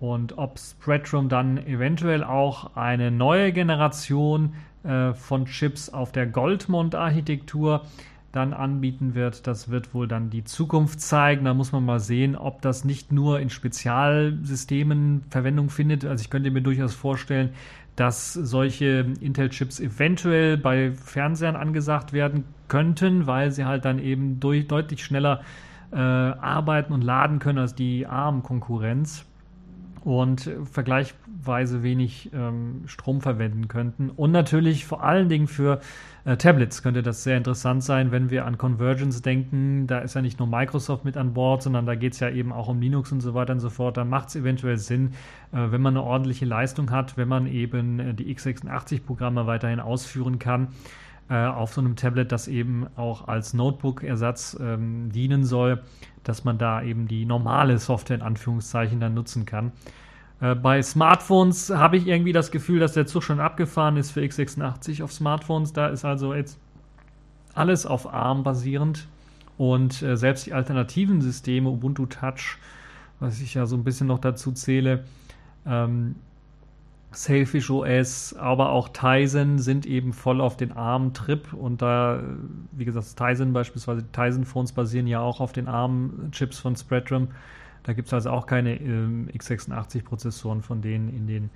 Und 0.00 0.38
ob 0.38 0.58
Spreadrum 0.58 1.28
dann 1.28 1.58
eventuell 1.58 2.24
auch 2.24 2.74
eine 2.74 3.10
neue 3.10 3.52
Generation 3.52 4.54
äh, 4.82 5.12
von 5.12 5.44
Chips 5.44 5.90
auf 5.90 6.10
der 6.10 6.26
Goldmond-Architektur 6.26 7.82
dann 8.32 8.54
anbieten 8.54 9.14
wird, 9.14 9.46
das 9.46 9.70
wird 9.70 9.92
wohl 9.92 10.08
dann 10.08 10.30
die 10.30 10.44
Zukunft 10.44 11.00
zeigen. 11.02 11.44
Da 11.44 11.52
muss 11.52 11.72
man 11.72 11.84
mal 11.84 12.00
sehen, 12.00 12.34
ob 12.34 12.62
das 12.62 12.84
nicht 12.84 13.12
nur 13.12 13.40
in 13.40 13.50
Spezialsystemen 13.50 15.24
Verwendung 15.28 15.68
findet. 15.68 16.06
Also 16.06 16.22
ich 16.22 16.30
könnte 16.30 16.50
mir 16.50 16.62
durchaus 16.62 16.94
vorstellen, 16.94 17.50
dass 17.96 18.32
solche 18.32 19.04
Intel-Chips 19.20 19.80
eventuell 19.80 20.56
bei 20.56 20.92
Fernsehern 20.92 21.56
angesagt 21.56 22.14
werden 22.14 22.44
könnten, 22.68 23.26
weil 23.26 23.50
sie 23.50 23.66
halt 23.66 23.84
dann 23.84 23.98
eben 23.98 24.40
durch, 24.40 24.66
deutlich 24.66 25.04
schneller 25.04 25.42
äh, 25.92 25.96
arbeiten 25.96 26.94
und 26.94 27.02
laden 27.02 27.40
können 27.40 27.58
als 27.58 27.74
die 27.74 28.06
ARM-Konkurrenz 28.06 29.26
und 30.04 30.50
vergleichsweise 30.70 31.82
wenig 31.82 32.30
ähm, 32.32 32.82
Strom 32.86 33.20
verwenden 33.20 33.68
könnten. 33.68 34.10
Und 34.10 34.32
natürlich 34.32 34.86
vor 34.86 35.02
allen 35.02 35.28
Dingen 35.28 35.46
für 35.46 35.80
äh, 36.24 36.36
Tablets 36.36 36.82
könnte 36.82 37.02
das 37.02 37.22
sehr 37.22 37.36
interessant 37.36 37.82
sein, 37.82 38.10
wenn 38.10 38.30
wir 38.30 38.46
an 38.46 38.56
Convergence 38.58 39.22
denken. 39.22 39.86
Da 39.86 39.98
ist 39.98 40.14
ja 40.14 40.22
nicht 40.22 40.38
nur 40.38 40.48
Microsoft 40.48 41.04
mit 41.04 41.16
an 41.16 41.34
Bord, 41.34 41.62
sondern 41.62 41.86
da 41.86 41.94
geht 41.94 42.14
es 42.14 42.20
ja 42.20 42.30
eben 42.30 42.52
auch 42.52 42.68
um 42.68 42.80
Linux 42.80 43.12
und 43.12 43.20
so 43.20 43.34
weiter 43.34 43.52
und 43.52 43.60
so 43.60 43.70
fort. 43.70 43.96
Da 43.96 44.04
macht 44.04 44.28
es 44.28 44.36
eventuell 44.36 44.78
Sinn, 44.78 45.12
äh, 45.52 45.70
wenn 45.70 45.82
man 45.82 45.96
eine 45.96 46.04
ordentliche 46.04 46.46
Leistung 46.46 46.90
hat, 46.90 47.16
wenn 47.16 47.28
man 47.28 47.46
eben 47.46 48.00
äh, 48.00 48.14
die 48.14 48.34
x86-Programme 48.34 49.46
weiterhin 49.46 49.80
ausführen 49.80 50.38
kann 50.38 50.68
äh, 51.30 51.46
auf 51.46 51.72
so 51.72 51.80
einem 51.80 51.96
Tablet, 51.96 52.32
das 52.32 52.48
eben 52.48 52.86
auch 52.96 53.28
als 53.28 53.54
Notebook-Ersatz 53.54 54.58
ähm, 54.60 55.10
dienen 55.12 55.44
soll, 55.44 55.80
dass 56.24 56.44
man 56.44 56.58
da 56.58 56.82
eben 56.82 57.08
die 57.08 57.24
normale 57.24 57.78
Software 57.78 58.16
in 58.16 58.22
Anführungszeichen 58.22 59.00
dann 59.00 59.14
nutzen 59.14 59.46
kann. 59.46 59.72
Äh, 60.40 60.54
bei 60.54 60.82
Smartphones 60.82 61.70
habe 61.70 61.96
ich 61.96 62.06
irgendwie 62.06 62.32
das 62.32 62.50
Gefühl, 62.50 62.80
dass 62.80 62.94
der 62.94 63.06
Zug 63.06 63.22
schon 63.22 63.40
abgefahren 63.40 63.96
ist 63.96 64.10
für 64.10 64.20
x86 64.20 65.02
auf 65.02 65.12
Smartphones. 65.12 65.72
Da 65.72 65.88
ist 65.88 66.04
also 66.04 66.34
jetzt 66.34 66.58
alles 67.54 67.86
auf 67.86 68.12
ARM 68.12 68.42
basierend 68.42 69.08
und 69.58 70.02
äh, 70.02 70.16
selbst 70.16 70.46
die 70.46 70.54
alternativen 70.54 71.20
Systeme, 71.20 71.68
Ubuntu 71.68 72.06
Touch, 72.06 72.58
was 73.18 73.40
ich 73.40 73.54
ja 73.54 73.66
so 73.66 73.76
ein 73.76 73.84
bisschen 73.84 74.06
noch 74.06 74.18
dazu 74.18 74.52
zähle, 74.52 75.04
ähm, 75.66 76.16
Sailfish 77.12 77.70
OS, 77.70 78.34
aber 78.34 78.70
auch 78.70 78.88
Tizen 78.88 79.58
sind 79.58 79.84
eben 79.84 80.12
voll 80.12 80.40
auf 80.40 80.56
den 80.56 80.72
ARM-Trip 80.72 81.52
und 81.52 81.82
da, 81.82 82.22
wie 82.72 82.84
gesagt, 82.84 83.16
Tizen 83.16 83.52
beispielsweise, 83.52 84.04
Tizen-Phones 84.12 84.72
basieren 84.72 85.08
ja 85.08 85.20
auch 85.20 85.40
auf 85.40 85.52
den 85.52 85.66
ARM-Chips 85.66 86.60
von 86.60 86.76
Spreadrum. 86.76 87.28
Da 87.82 87.94
gibt 87.94 88.08
es 88.08 88.14
also 88.14 88.30
auch 88.30 88.46
keine 88.46 88.80
ähm, 88.80 89.28
x86-Prozessoren 89.32 90.62
von 90.62 90.82
denen 90.82 91.08
in 91.08 91.26
den 91.26 91.50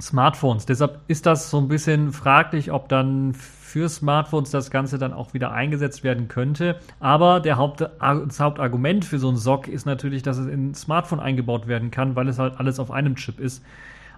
Smartphones. 0.00 0.66
Deshalb 0.66 1.00
ist 1.06 1.26
das 1.26 1.50
so 1.50 1.58
ein 1.58 1.68
bisschen 1.68 2.12
fraglich, 2.12 2.72
ob 2.72 2.88
dann 2.88 3.34
für 3.34 3.88
Smartphones 3.88 4.50
das 4.50 4.70
Ganze 4.70 4.98
dann 4.98 5.12
auch 5.12 5.34
wieder 5.34 5.52
eingesetzt 5.52 6.04
werden 6.04 6.28
könnte. 6.28 6.78
Aber 7.00 7.40
der 7.40 7.56
Haupt, 7.56 7.80
das 7.80 8.40
Hauptargument 8.40 9.04
für 9.04 9.18
so 9.18 9.28
ein 9.28 9.36
SOC 9.36 9.68
ist 9.68 9.84
natürlich, 9.84 10.22
dass 10.22 10.38
es 10.38 10.46
in 10.46 10.70
ein 10.70 10.74
Smartphone 10.74 11.20
eingebaut 11.20 11.66
werden 11.66 11.90
kann, 11.90 12.16
weil 12.16 12.28
es 12.28 12.38
halt 12.38 12.58
alles 12.58 12.78
auf 12.78 12.90
einem 12.90 13.16
Chip 13.16 13.40
ist. 13.40 13.64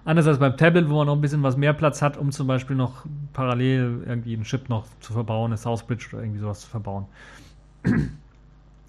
Anders 0.05 0.27
als 0.27 0.39
beim 0.39 0.55
Tablet, 0.55 0.89
wo 0.89 0.97
man 0.97 1.07
noch 1.07 1.15
ein 1.15 1.21
bisschen 1.21 1.43
was 1.43 1.57
mehr 1.57 1.73
Platz 1.73 2.01
hat, 2.01 2.17
um 2.17 2.31
zum 2.31 2.47
Beispiel 2.47 2.75
noch 2.75 3.05
parallel 3.33 4.03
irgendwie 4.05 4.35
einen 4.35 4.43
Chip 4.43 4.69
noch 4.69 4.85
zu 4.99 5.11
verbauen, 5.13 5.51
eine 5.51 5.57
Southbridge 5.57 6.09
oder 6.13 6.23
irgendwie 6.23 6.39
sowas 6.39 6.61
zu 6.61 6.67
verbauen. 6.69 7.05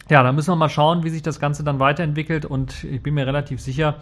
Ja, 0.09 0.23
da 0.23 0.33
müssen 0.33 0.51
wir 0.51 0.57
mal 0.57 0.71
schauen, 0.71 1.05
wie 1.05 1.11
sich 1.11 1.23
das 1.23 1.39
Ganze 1.39 1.63
dann 1.63 1.81
weiterentwickelt 1.81 2.47
und 2.47 2.85
ich 2.85 3.03
bin 3.03 3.13
mir 3.15 3.27
relativ 3.27 3.61
sicher, 3.61 3.97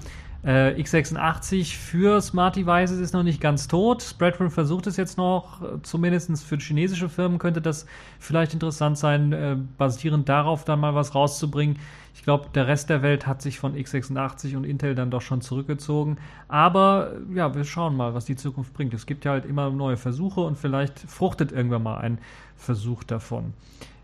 äh, 0.44 0.80
x86 0.80 1.76
für 1.76 2.20
Smart 2.20 2.54
Devices 2.54 3.00
ist 3.00 3.12
noch 3.12 3.24
nicht 3.24 3.40
ganz 3.40 3.66
tot. 3.66 4.02
Spreadrun 4.02 4.50
versucht 4.50 4.86
es 4.86 4.96
jetzt 4.96 5.18
noch, 5.18 5.60
zumindest 5.82 6.44
für 6.44 6.58
chinesische 6.58 7.08
Firmen 7.08 7.40
könnte 7.40 7.60
das 7.60 7.86
vielleicht 8.20 8.54
interessant 8.54 8.96
sein, 8.96 9.32
äh, 9.32 9.56
basierend 9.76 10.28
darauf 10.28 10.64
dann 10.64 10.78
mal 10.78 10.94
was 10.94 11.16
rauszubringen. 11.16 11.80
Ich 12.14 12.22
glaube, 12.22 12.46
der 12.54 12.68
Rest 12.68 12.88
der 12.88 13.02
Welt 13.02 13.26
hat 13.26 13.42
sich 13.42 13.58
von 13.58 13.74
x86 13.74 14.56
und 14.56 14.62
Intel 14.62 14.94
dann 14.94 15.10
doch 15.10 15.22
schon 15.22 15.40
zurückgezogen. 15.40 16.18
Aber 16.46 17.14
ja, 17.34 17.56
wir 17.56 17.64
schauen 17.64 17.96
mal, 17.96 18.14
was 18.14 18.26
die 18.26 18.36
Zukunft 18.36 18.72
bringt. 18.74 18.94
Es 18.94 19.06
gibt 19.06 19.24
ja 19.24 19.32
halt 19.32 19.44
immer 19.44 19.70
neue 19.70 19.96
Versuche 19.96 20.40
und 20.42 20.56
vielleicht 20.56 21.00
fruchtet 21.00 21.50
irgendwann 21.50 21.82
mal 21.82 21.98
ein 21.98 22.18
Versuch 22.54 23.02
davon. 23.02 23.54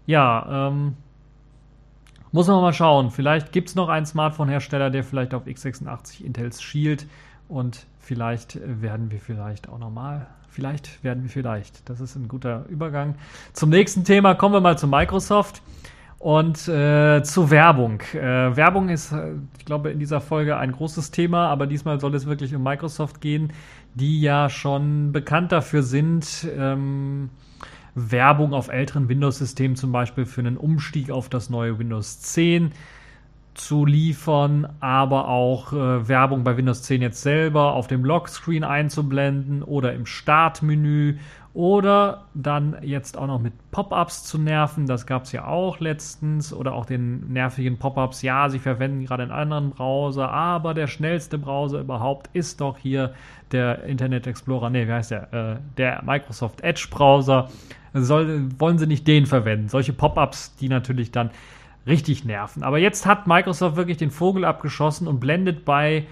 Ja, 0.07 0.69
ähm, 0.69 0.97
muss 2.33 2.49
man 2.49 2.61
mal 2.61 2.73
schauen. 2.73 3.11
Vielleicht 3.11 3.53
gibt 3.53 3.69
es 3.69 3.75
noch 3.75 3.89
einen 3.89 4.07
Smartphone-Hersteller, 4.07 4.91
der 4.91 5.05
vielleicht 5.05 5.35
auf 5.35 5.47
x86 5.47 6.25
Intels 6.25 6.63
schielt. 6.63 7.07
Und 7.49 7.87
vielleicht 8.01 8.59
werden 8.65 9.11
wir 9.11 9.21
vielleicht 9.21 9.69
auch 9.69 9.79
nochmal. 9.79 10.27
Vielleicht 10.49 11.03
werden 11.05 11.23
wir 11.23 11.31
vielleicht. 11.31 11.89
Das 11.89 12.01
ist 12.01 12.17
ein 12.17 12.29
guter 12.29 12.67
Übergang. 12.69 13.15
Zum 13.53 13.71
nächsten 13.71 14.05
Thema 14.05 14.35
kommen 14.35 14.55
wir 14.55 14.61
mal 14.61 14.77
zu 14.77 14.87
Microsoft 14.87 15.63
und 16.19 16.69
äh, 16.69 17.23
zu 17.23 17.51
Werbung. 17.51 18.01
Äh, 18.15 18.55
Werbung 18.57 18.89
ist, 18.89 19.13
äh, 19.13 19.33
ich 19.59 19.65
glaube, 19.65 19.91
in 19.91 19.99
dieser 19.99 20.21
Folge 20.21 20.57
ein 20.57 20.73
großes 20.73 21.11
Thema, 21.11 21.49
aber 21.49 21.67
diesmal 21.67 22.01
soll 22.01 22.15
es 22.15 22.27
wirklich 22.27 22.55
um 22.55 22.63
Microsoft 22.63 23.21
gehen, 23.21 23.53
die 23.95 24.21
ja 24.21 24.49
schon 24.49 25.13
bekannt 25.13 25.53
dafür 25.53 25.83
sind, 25.83 26.47
ähm, 26.57 27.31
Werbung 27.95 28.55
auf 28.55 28.69
älteren 28.69 29.09
Windows-Systemen 29.09 29.77
zum 29.77 29.93
Beispiel 29.93 30.25
für 30.25 30.41
einen 30.41 30.57
Umstieg 30.57 31.11
auf 31.11 31.29
das 31.29 31.51
neue 31.51 31.79
Windows 31.79 32.21
10 32.21 32.73
zu 33.55 33.85
liefern, 33.85 34.67
aber 34.81 35.29
auch 35.29 35.73
äh, 35.73 36.09
Werbung 36.09 36.43
bei 36.43 36.57
Windows 36.57 36.83
10 36.83 37.03
jetzt 37.03 37.23
selber 37.23 37.75
auf 37.75 37.87
dem 37.87 38.05
Lockscreen 38.05 38.65
einzublenden 38.65 39.63
oder 39.63 39.93
im 39.93 40.07
Startmenü 40.07 41.19
oder 41.55 42.29
dann 42.33 42.79
jetzt 42.81 43.19
auch 43.19 43.27
noch 43.27 43.39
mit 43.39 43.53
Pop-ups 43.73 44.25
zu 44.25 44.39
nerven. 44.39 44.87
Das 44.87 45.07
gab 45.07 45.25
es 45.25 45.33
ja 45.33 45.47
auch 45.47 45.81
letztens. 45.81 46.55
Oder 46.55 46.73
auch 46.73 46.87
den 46.87 47.31
nervigen 47.31 47.79
Pop-ups. 47.79 48.23
Ja, 48.23 48.49
sie 48.49 48.59
verwenden 48.59 49.05
gerade 49.05 49.25
einen 49.25 49.33
anderen 49.33 49.71
Browser, 49.71 50.31
aber 50.31 50.73
der 50.73 50.87
schnellste 50.87 51.37
Browser 51.37 51.81
überhaupt 51.81 52.31
ist 52.33 52.63
doch 52.63 52.79
hier 52.79 53.13
der 53.51 53.85
Internet 53.85 54.27
Explorer. 54.27 54.71
Ne, 54.71 54.89
wie 54.89 54.93
heißt 54.93 55.11
der? 55.11 55.33
Äh, 55.33 55.57
der 55.77 56.03
Microsoft 56.05 56.63
Edge 56.63 56.89
Browser 56.91 57.51
soll, 57.93 58.49
wollen 58.59 58.79
sie 58.79 58.87
nicht 58.87 59.07
den 59.07 59.27
verwenden. 59.27 59.69
Solche 59.69 59.93
Pop-ups, 59.93 60.57
die 60.57 60.71
natürlich 60.71 61.13
dann 61.13 61.31
richtig 61.87 62.25
nerven. 62.25 62.63
Aber 62.63 62.79
jetzt 62.79 63.05
hat 63.05 63.27
Microsoft 63.27 63.77
wirklich 63.77 63.99
den 63.99 64.11
Vogel 64.11 64.47
abgeschossen 64.47 65.07
und 65.07 65.21
blendet 65.21 65.67
bei 65.67 66.07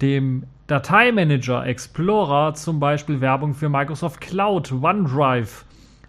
dem 0.00 0.44
Dateimanager 0.66 1.64
Explorer 1.64 2.54
zum 2.54 2.80
Beispiel 2.80 3.20
Werbung 3.20 3.54
für 3.54 3.68
Microsoft 3.68 4.20
Cloud 4.20 4.72
OneDrive 4.72 5.64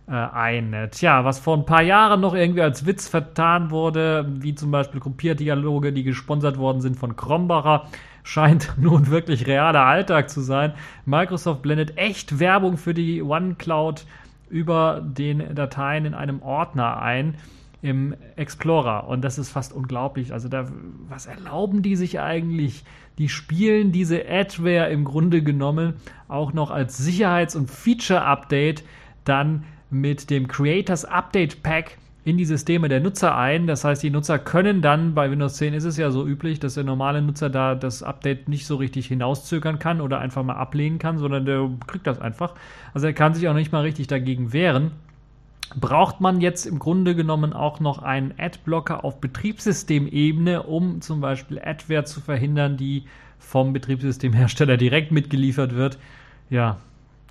äh, 0.07 0.11
ein. 0.11 0.75
Tja, 0.91 1.25
was 1.25 1.39
vor 1.39 1.57
ein 1.57 1.65
paar 1.65 1.83
Jahren 1.83 2.21
noch 2.21 2.33
irgendwie 2.33 2.61
als 2.61 2.85
Witz 2.85 3.07
vertan 3.07 3.69
wurde, 3.71 4.25
wie 4.39 4.55
zum 4.55 4.71
Beispiel 4.71 4.99
Gruppierdialoge, 4.99 5.93
die 5.93 6.03
gesponsert 6.03 6.57
worden 6.57 6.81
sind 6.81 6.97
von 6.97 7.15
Krombacher, 7.15 7.87
scheint 8.23 8.73
nun 8.77 9.07
wirklich 9.09 9.47
realer 9.47 9.85
Alltag 9.85 10.29
zu 10.29 10.41
sein. 10.41 10.73
Microsoft 11.05 11.61
blendet 11.61 11.97
echt 11.97 12.39
Werbung 12.39 12.77
für 12.77 12.93
die 12.93 13.21
OneCloud 13.21 14.05
über 14.49 15.01
den 15.03 15.55
Dateien 15.55 16.05
in 16.05 16.13
einem 16.13 16.41
Ordner 16.41 17.01
ein 17.01 17.35
im 17.81 18.15
Explorer 18.35 19.07
und 19.07 19.23
das 19.23 19.37
ist 19.37 19.49
fast 19.49 19.73
unglaublich. 19.73 20.33
Also 20.33 20.49
da, 20.49 20.67
was 21.07 21.25
erlauben 21.25 21.81
die 21.81 21.95
sich 21.95 22.19
eigentlich? 22.19 22.83
Die 23.17 23.29
spielen 23.29 23.91
diese 23.91 24.27
Adware 24.27 24.89
im 24.89 25.03
Grunde 25.03 25.41
genommen 25.41 25.95
auch 26.27 26.53
noch 26.53 26.71
als 26.71 26.97
Sicherheits- 26.97 27.55
und 27.55 27.69
Feature-Update 27.69 28.83
dann 29.25 29.63
mit 29.89 30.29
dem 30.29 30.47
Creators 30.47 31.05
Update 31.05 31.63
Pack 31.63 31.97
in 32.27 32.37
die 32.37 32.45
Systeme 32.45 32.89
der 32.89 32.99
Nutzer 32.99 33.37
ein. 33.37 33.67
Das 33.67 33.85
heißt, 33.85 34.03
die 34.03 34.09
Nutzer 34.09 34.37
können 34.37 34.81
dann, 34.81 35.13
bei 35.13 35.31
Windows 35.31 35.55
10 35.55 35.73
ist 35.73 35.85
es 35.85 35.95
ja 35.95 36.11
so 36.11 36.27
üblich, 36.27 36.59
dass 36.59 36.73
der 36.73 36.83
normale 36.83 37.21
Nutzer 37.21 37.49
da 37.49 37.73
das 37.73 38.03
Update 38.03 38.49
nicht 38.49 38.65
so 38.65 38.75
richtig 38.75 39.07
hinauszögern 39.07 39.79
kann 39.79 40.01
oder 40.01 40.19
einfach 40.19 40.43
mal 40.43 40.55
ablehnen 40.55 40.99
kann, 40.99 41.17
sondern 41.17 41.45
der 41.45 41.69
kriegt 41.87 42.05
das 42.05 42.19
einfach. 42.19 42.53
Also 42.93 43.07
er 43.07 43.13
kann 43.13 43.33
sich 43.33 43.47
auch 43.47 43.53
nicht 43.53 43.71
mal 43.71 43.83
richtig 43.83 44.07
dagegen 44.07 44.51
wehren. 44.51 44.91
Braucht 45.75 46.21
man 46.21 46.41
jetzt 46.41 46.65
im 46.65 46.79
Grunde 46.79 47.15
genommen 47.15 47.53
auch 47.53 47.79
noch 47.79 47.99
einen 47.99 48.33
Adblocker 48.37 49.03
auf 49.03 49.19
Betriebssystemebene, 49.19 50.63
um 50.63 51.01
zum 51.01 51.21
Beispiel 51.21 51.59
Adware 51.59 52.05
zu 52.05 52.21
verhindern, 52.21 52.77
die 52.77 53.03
vom 53.39 53.73
Betriebssystemhersteller 53.73 54.77
direkt 54.77 55.11
mitgeliefert 55.11 55.75
wird. 55.75 55.97
Ja, 56.49 56.77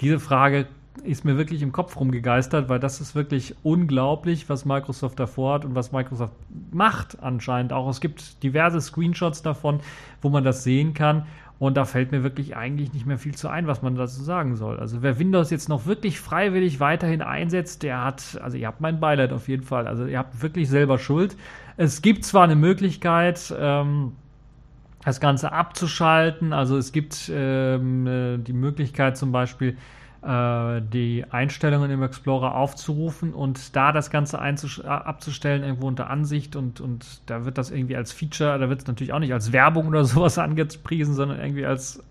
diese 0.00 0.20
Frage 0.20 0.66
ist 1.04 1.24
mir 1.24 1.36
wirklich 1.36 1.62
im 1.62 1.72
Kopf 1.72 1.98
rumgegeistert, 1.98 2.68
weil 2.68 2.80
das 2.80 3.00
ist 3.00 3.14
wirklich 3.14 3.54
unglaublich, 3.62 4.48
was 4.48 4.64
Microsoft 4.64 5.18
davor 5.18 5.54
hat 5.54 5.64
und 5.64 5.74
was 5.74 5.92
Microsoft 5.92 6.32
macht 6.72 7.22
anscheinend 7.22 7.72
auch. 7.72 7.88
Es 7.88 8.00
gibt 8.00 8.42
diverse 8.42 8.80
Screenshots 8.80 9.42
davon, 9.42 9.80
wo 10.22 10.28
man 10.28 10.44
das 10.44 10.64
sehen 10.64 10.94
kann. 10.94 11.26
Und 11.58 11.76
da 11.76 11.86
fällt 11.86 12.12
mir 12.12 12.22
wirklich 12.22 12.54
eigentlich 12.54 12.92
nicht 12.92 13.06
mehr 13.06 13.16
viel 13.16 13.34
zu 13.34 13.48
ein, 13.48 13.66
was 13.66 13.80
man 13.80 13.94
dazu 13.94 14.22
sagen 14.22 14.56
soll. 14.56 14.78
Also 14.78 15.00
wer 15.00 15.18
Windows 15.18 15.50
jetzt 15.50 15.70
noch 15.70 15.86
wirklich 15.86 16.20
freiwillig 16.20 16.80
weiterhin 16.80 17.22
einsetzt, 17.22 17.82
der 17.82 18.04
hat, 18.04 18.38
also 18.42 18.58
ihr 18.58 18.66
habt 18.66 18.82
mein 18.82 19.00
Beileid 19.00 19.32
auf 19.32 19.48
jeden 19.48 19.62
Fall. 19.62 19.86
Also 19.86 20.04
ihr 20.04 20.18
habt 20.18 20.42
wirklich 20.42 20.68
selber 20.68 20.98
Schuld. 20.98 21.34
Es 21.78 22.02
gibt 22.02 22.24
zwar 22.24 22.44
eine 22.44 22.56
Möglichkeit, 22.56 23.54
ähm, 23.58 24.12
das 25.02 25.18
Ganze 25.18 25.52
abzuschalten. 25.52 26.52
Also 26.52 26.76
es 26.76 26.92
gibt 26.92 27.30
ähm, 27.32 28.06
äh, 28.06 28.38
die 28.38 28.52
Möglichkeit 28.52 29.16
zum 29.16 29.32
Beispiel, 29.32 29.78
die 30.26 31.24
Einstellungen 31.30 31.90
im 31.90 32.02
Explorer 32.02 32.56
aufzurufen 32.56 33.32
und 33.32 33.76
da 33.76 33.92
das 33.92 34.10
Ganze 34.10 34.38
äh, 34.38 34.86
abzustellen, 34.88 35.62
irgendwo 35.62 35.86
unter 35.86 36.10
Ansicht 36.10 36.56
und, 36.56 36.80
und 36.80 37.20
da 37.26 37.44
wird 37.44 37.58
das 37.58 37.70
irgendwie 37.70 37.96
als 37.96 38.12
Feature, 38.12 38.58
da 38.58 38.68
wird 38.68 38.80
es 38.80 38.86
natürlich 38.88 39.12
auch 39.12 39.20
nicht 39.20 39.32
als 39.32 39.52
Werbung 39.52 39.86
oder 39.86 40.04
sowas 40.06 40.38
angepriesen, 40.38 41.14
sondern 41.14 41.38
irgendwie 41.38 41.64
als 41.64 42.02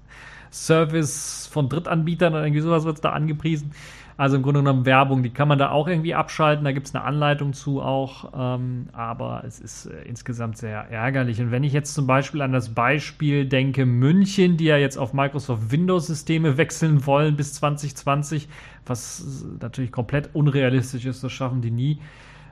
Service 0.51 1.50
von 1.51 1.67
Drittanbietern 1.67 2.34
oder 2.34 2.45
irgendwie 2.45 2.62
sowas 2.62 2.86
wird 2.86 2.95
es 2.95 3.01
da 3.01 3.10
angepriesen. 3.12 3.72
Also 4.17 4.38
im 4.38 4.43
Grunde 4.43 4.62
genommen 4.62 4.86
Werbung, 4.86 5.24
die 5.24 5.29
kann 5.29 5.50
man 5.50 5.60
da 5.60 5.72
auch 5.72 5.89
irgendwie 5.89 6.15
abschalten. 6.15 6.63
Da 6.63 6.72
gibt 6.72 6.88
es 6.88 6.95
eine 6.95 7.03
Anleitung 7.03 7.51
zu 7.51 7.81
auch. 7.81 8.31
Ähm, 8.34 8.88
aber 8.93 9.43
es 9.45 9.60
ist 9.60 9.88
äh, 9.88 10.03
insgesamt 10.03 10.57
sehr 10.57 10.89
ärgerlich. 10.89 11.41
Und 11.41 11.51
wenn 11.51 11.63
ich 11.65 11.74
jetzt 11.74 11.93
zum 11.93 12.07
Beispiel 12.07 12.41
an 12.41 12.53
das 12.53 12.74
Beispiel 12.74 13.45
denke, 13.45 13.86
München, 13.86 14.55
die 14.55 14.65
ja 14.65 14.77
jetzt 14.77 14.98
auf 14.98 15.13
Microsoft 15.13 15.69
Windows-Systeme 15.69 16.57
wechseln 16.57 17.05
wollen 17.05 17.36
bis 17.36 17.55
2020, 17.55 18.48
was 18.86 19.45
natürlich 19.60 19.91
komplett 19.91 20.29
unrealistisch 20.34 21.05
ist, 21.05 21.22
das 21.22 21.34
schaffen 21.34 21.62
die 21.62 21.72
nie. 21.72 22.00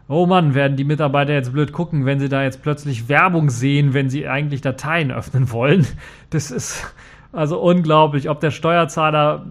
Oh 0.09 0.25
Mann, 0.25 0.53
werden 0.53 0.75
die 0.75 0.83
Mitarbeiter 0.83 1.31
jetzt 1.31 1.53
blöd 1.53 1.71
gucken, 1.71 2.05
wenn 2.05 2.19
sie 2.19 2.27
da 2.27 2.43
jetzt 2.43 2.61
plötzlich 2.61 3.07
Werbung 3.07 3.49
sehen, 3.49 3.93
wenn 3.93 4.09
sie 4.09 4.27
eigentlich 4.27 4.59
Dateien 4.59 5.11
öffnen 5.11 5.49
wollen. 5.51 5.87
Das 6.29 6.51
ist 6.51 6.93
also 7.31 7.59
unglaublich, 7.61 8.29
ob 8.29 8.41
der 8.41 8.51
Steuerzahler 8.51 9.45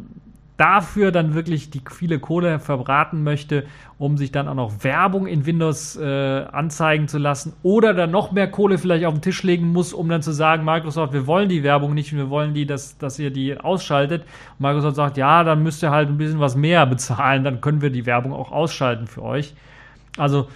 dafür 0.62 1.10
dann 1.10 1.34
wirklich 1.34 1.70
die 1.70 1.82
viele 1.90 2.20
Kohle 2.20 2.60
verbraten 2.60 3.24
möchte, 3.24 3.64
um 3.98 4.16
sich 4.16 4.30
dann 4.30 4.46
auch 4.46 4.54
noch 4.54 4.84
Werbung 4.84 5.26
in 5.26 5.44
Windows 5.44 5.96
äh, 5.96 6.44
anzeigen 6.52 7.08
zu 7.08 7.18
lassen 7.18 7.52
oder 7.64 7.94
dann 7.94 8.12
noch 8.12 8.30
mehr 8.30 8.48
Kohle 8.48 8.78
vielleicht 8.78 9.04
auf 9.04 9.12
den 9.12 9.22
Tisch 9.22 9.42
legen 9.42 9.72
muss, 9.72 9.92
um 9.92 10.08
dann 10.08 10.22
zu 10.22 10.30
sagen, 10.30 10.64
Microsoft, 10.64 11.12
wir 11.14 11.26
wollen 11.26 11.48
die 11.48 11.64
Werbung 11.64 11.94
nicht, 11.94 12.14
wir 12.14 12.30
wollen 12.30 12.54
die, 12.54 12.64
dass, 12.64 12.96
dass 12.96 13.18
ihr 13.18 13.32
die 13.32 13.58
ausschaltet. 13.58 14.22
Und 14.22 14.60
Microsoft 14.60 14.94
sagt, 14.94 15.16
ja, 15.16 15.42
dann 15.42 15.64
müsst 15.64 15.82
ihr 15.82 15.90
halt 15.90 16.08
ein 16.08 16.16
bisschen 16.16 16.38
was 16.38 16.54
mehr 16.54 16.86
bezahlen, 16.86 17.42
dann 17.42 17.60
können 17.60 17.82
wir 17.82 17.90
die 17.90 18.06
Werbung 18.06 18.32
auch 18.32 18.52
ausschalten 18.52 19.08
für 19.08 19.22
euch. 19.22 19.54
Also 20.16 20.46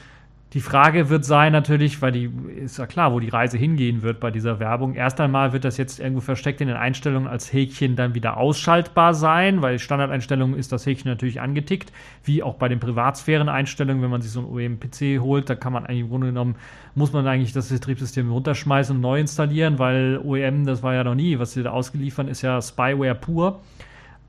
die 0.57 0.63
Frage 0.63 1.11
wird 1.11 1.27
sein 1.27 1.53
natürlich, 1.53 2.01
weil 2.01 2.13
die 2.13 2.31
ist 2.65 2.79
ja 2.79 2.87
klar, 2.87 3.13
wo 3.13 3.21
die 3.21 3.29
Reise 3.29 3.59
hingehen 3.59 4.01
wird 4.01 4.21
bei 4.21 4.31
dieser 4.31 4.59
Werbung. 4.59 4.95
Erst 4.95 5.21
einmal 5.21 5.53
wird 5.53 5.67
das 5.67 5.77
jetzt 5.77 6.01
irgendwo 6.01 6.23
versteckt 6.23 6.63
in 6.63 6.69
den 6.69 6.79
Einstellungen 6.79 7.29
als 7.29 7.53
Häkchen 7.53 7.95
dann 7.95 8.15
wieder 8.15 8.39
ausschaltbar 8.39 9.13
sein, 9.13 9.61
weil 9.61 9.79
Standardeinstellungen 9.79 10.59
ist 10.59 10.73
das 10.73 10.87
Häkchen 10.87 11.11
natürlich 11.11 11.43
angetickt, 11.43 11.93
wie 12.25 12.43
auch 12.43 12.55
bei 12.55 12.69
den 12.69 12.81
Privatsphären-Einstellungen, 12.81 14.03
wenn 14.03 14.09
man 14.09 14.23
sich 14.23 14.31
so 14.31 14.41
einen 14.41 14.49
OEM-PC 14.49 15.21
holt, 15.21 15.51
da 15.51 15.57
kann 15.57 15.75
man 15.75 15.85
eigentlich 15.85 16.01
im 16.01 16.09
Grunde 16.09 16.29
genommen, 16.29 16.57
muss 16.95 17.13
man 17.13 17.27
eigentlich 17.27 17.53
das 17.53 17.69
Betriebssystem 17.69 18.33
runterschmeißen 18.33 18.97
und 18.97 19.03
neu 19.03 19.21
installieren, 19.21 19.79
weil 19.79 20.23
OEM, 20.25 20.65
das 20.65 20.83
war 20.83 20.95
ja 20.95 21.05
noch 21.05 21.17
nie, 21.17 21.39
was 21.39 21.53
sie 21.53 21.65
da 21.65 21.73
ausgeliefert 21.73 22.31
ist 22.31 22.41
ja 22.41 22.63
Spyware 22.63 23.15
pur. 23.15 23.61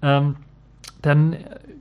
Ähm, 0.02 0.36
dann 1.02 1.38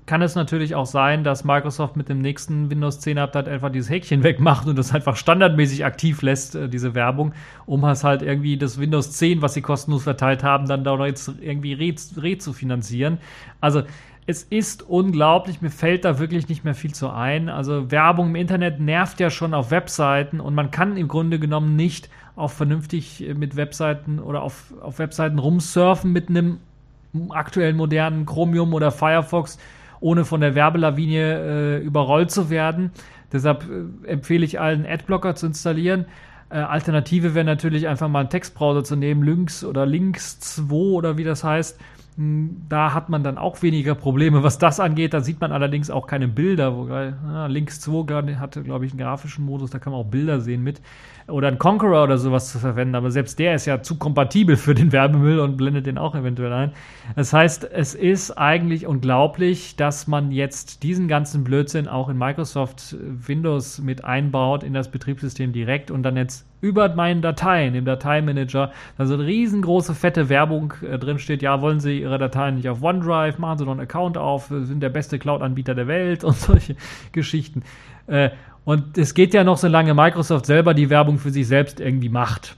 kann 0.07 0.23
es 0.23 0.35
natürlich 0.35 0.75
auch 0.75 0.87
sein, 0.87 1.25
dass 1.25 1.45
Microsoft 1.45 1.97
mit 1.97 2.09
dem 2.09 2.21
nächsten 2.21 2.71
Windows 2.71 3.01
10 3.01 3.19
Update 3.19 3.49
einfach 3.49 3.71
dieses 3.71 3.91
Häkchen 3.91 4.23
wegmacht 4.23 4.67
und 4.67 4.77
das 4.77 4.95
einfach 4.95 5.17
standardmäßig 5.17 5.85
aktiv 5.85 6.23
lässt, 6.23 6.55
äh, 6.55 6.69
diese 6.69 6.95
Werbung, 6.95 7.35
um 7.67 7.85
es 7.85 8.05
halt 8.05 8.23
irgendwie 8.23 8.57
das 8.57 8.79
Windows 8.79 9.13
10, 9.13 9.43
was 9.43 9.55
sie 9.55 9.63
kostenlos 9.63 10.05
verteilt 10.05 10.43
haben, 10.43 10.67
dann 10.67 10.85
da 10.85 11.05
jetzt 11.07 11.31
irgendwie 11.41 11.75
re, 11.75 11.95
re. 12.17 13.19
Also 13.61 13.83
es 14.29 14.43
ist 14.43 14.83
unglaublich, 14.83 15.61
mir 15.61 15.71
fällt 15.71 16.05
da 16.05 16.19
wirklich 16.19 16.49
nicht 16.49 16.65
mehr 16.65 16.75
viel 16.75 16.93
zu 16.93 17.11
ein. 17.11 17.49
Also 17.49 17.91
Werbung 17.91 18.29
im 18.29 18.37
Internet 18.37 18.81
nervt 18.81 19.21
ja 19.21 19.31
schon 19.31 19.55
auf 19.55 19.71
Webseiten 19.71 20.41
und 20.41 20.55
man 20.55 20.71
kann 20.71 20.97
im 20.97 21.07
Grunde 21.07 21.39
genommen 21.39 21.77
nicht 21.77 22.09
auch 22.35 22.51
vernünftig 22.51 23.27
äh, 23.27 23.35
mit 23.35 23.57
Webseiten 23.57 24.19
oder 24.19 24.43
auf, 24.43 24.75
auf 24.81 24.99
Webseiten 24.99 25.39
rumsurfen 25.39 26.13
mit 26.13 26.29
einem 26.29 26.59
aktuellen 27.31 27.77
modernen 27.77 28.27
Chromium 28.27 28.75
oder 28.75 28.91
Firefox, 28.91 29.59
ohne 30.01 30.25
von 30.25 30.41
der 30.41 30.55
Werbelavinie 30.55 31.79
äh, 31.79 31.83
überrollt 31.83 32.31
zu 32.31 32.51
werden. 32.51 32.91
Deshalb 33.33 33.65
äh, 33.69 34.09
empfehle 34.09 34.45
ich 34.45 34.61
allen 34.61 34.87
Adblocker 34.87 35.35
zu 35.35 35.47
installieren. 35.47 36.07
Äh, 36.49 36.59
Alternative 36.59 37.35
wäre 37.35 37.45
natürlich 37.45 37.89
einfach 37.89 38.09
mal 38.09 38.21
einen 38.21 38.31
Textbrowser 38.31 38.85
zu 38.85 38.97
nehmen, 38.97 39.23
Lynx 39.23 39.65
oder 39.65 39.87
Lynx 39.87 40.39
2 40.41 40.73
oder 40.75 41.17
wie 41.17 41.25
das 41.25 41.43
heißt. 41.43 41.79
Hm, 42.17 42.63
da 42.69 42.95
hat 42.95 43.09
man 43.09 43.23
dann 43.23 43.37
auch 43.37 43.63
weniger 43.63 43.95
Probleme, 43.95 44.43
was 44.43 44.59
das 44.59 44.81
angeht. 44.81 45.13
Da 45.13 45.21
sieht 45.21 45.41
man 45.41 45.53
allerdings 45.53 45.91
auch 45.91 46.07
keine 46.07 46.29
Bilder. 46.29 46.77
Wobei, 46.77 47.13
ah, 47.29 47.47
Lynx 47.47 47.81
2 47.81 48.37
hatte, 48.37 48.63
glaube 48.63 48.87
ich, 48.87 48.93
einen 48.93 49.01
grafischen 49.01 49.45
Modus, 49.45 49.71
da 49.71 49.79
kann 49.79 49.93
man 49.93 50.01
auch 50.01 50.11
Bilder 50.11 50.41
sehen 50.41 50.63
mit 50.63 50.81
oder 51.29 51.49
ein 51.49 51.59
Conqueror 51.59 52.05
oder 52.05 52.19
sowas 52.19 52.53
zu 52.53 52.59
verwenden, 52.59 52.95
aber 52.95 53.11
selbst 53.11 53.39
der 53.39 53.55
ist 53.55 53.67
ja 53.67 53.83
zu 53.83 53.97
kompatibel 53.97 54.57
für 54.57 54.75
den 54.75 54.93
Werbemüll 54.93 55.41
und 55.41 55.57
blendet 55.57 55.87
den 55.87 55.99
auch 55.99 56.15
eventuell 56.15 56.53
ein. 56.53 56.73
Das 57.17 57.33
heißt, 57.33 57.65
es 57.65 57.95
ist 57.95 58.31
eigentlich 58.33 58.87
unglaublich, 58.87 59.77
dass 59.77 60.07
man 60.07 60.31
jetzt 60.31 60.83
diesen 60.83 61.09
ganzen 61.09 61.43
Blödsinn 61.43 61.89
auch 61.89 62.09
in 62.09 62.17
Microsoft 62.17 62.97
Windows 63.01 63.81
mit 63.81 64.05
einbaut 64.05 64.63
in 64.63 64.73
das 64.73 64.91
Betriebssystem 64.91 65.53
direkt 65.53 65.91
und 65.91 66.05
dann 66.05 66.17
jetzt 66.17 66.47
über 66.67 66.95
meinen 66.95 67.23
Dateien 67.23 67.75
im 67.75 67.85
Dateimanager 67.85 68.73
da 68.99 69.07
so 69.07 69.15
eine 69.15 69.25
riesengroße 69.25 69.95
fette 69.95 70.29
Werbung 70.29 70.75
äh, 70.83 70.99
drin 70.99 71.19
steht, 71.19 71.43
ja, 71.43 71.61
wollen 71.61 71.79
Sie 71.79 72.01
Ihre 72.01 72.19
Dateien 72.19 72.57
nicht 72.57 72.69
auf 72.69 72.83
OneDrive, 72.83 73.39
machen 73.39 73.59
Sie 73.59 73.65
doch 73.65 73.73
einen 73.73 73.81
Account 73.81 74.19
auf, 74.19 74.49
sind 74.49 74.81
der 74.83 74.89
beste 74.89 75.19
Cloud-Anbieter 75.19 75.75
der 75.75 75.87
Welt 75.87 76.25
und 76.25 76.37
solche 76.37 76.77
Geschichten. 77.13 77.63
Äh, 78.07 78.31
und 78.65 78.99
es 78.99 79.15
geht 79.15 79.33
ja 79.33 79.45
noch, 79.45 79.59
solange 79.59 79.95
Microsoft 79.95 80.47
selber 80.47 80.75
die 80.75 80.91
Werbung 80.91 81.19
für 81.19 81.31
sich 81.31 81.47
selbst 81.47 81.79
irgendwie 81.79 82.09
macht. 82.09 82.57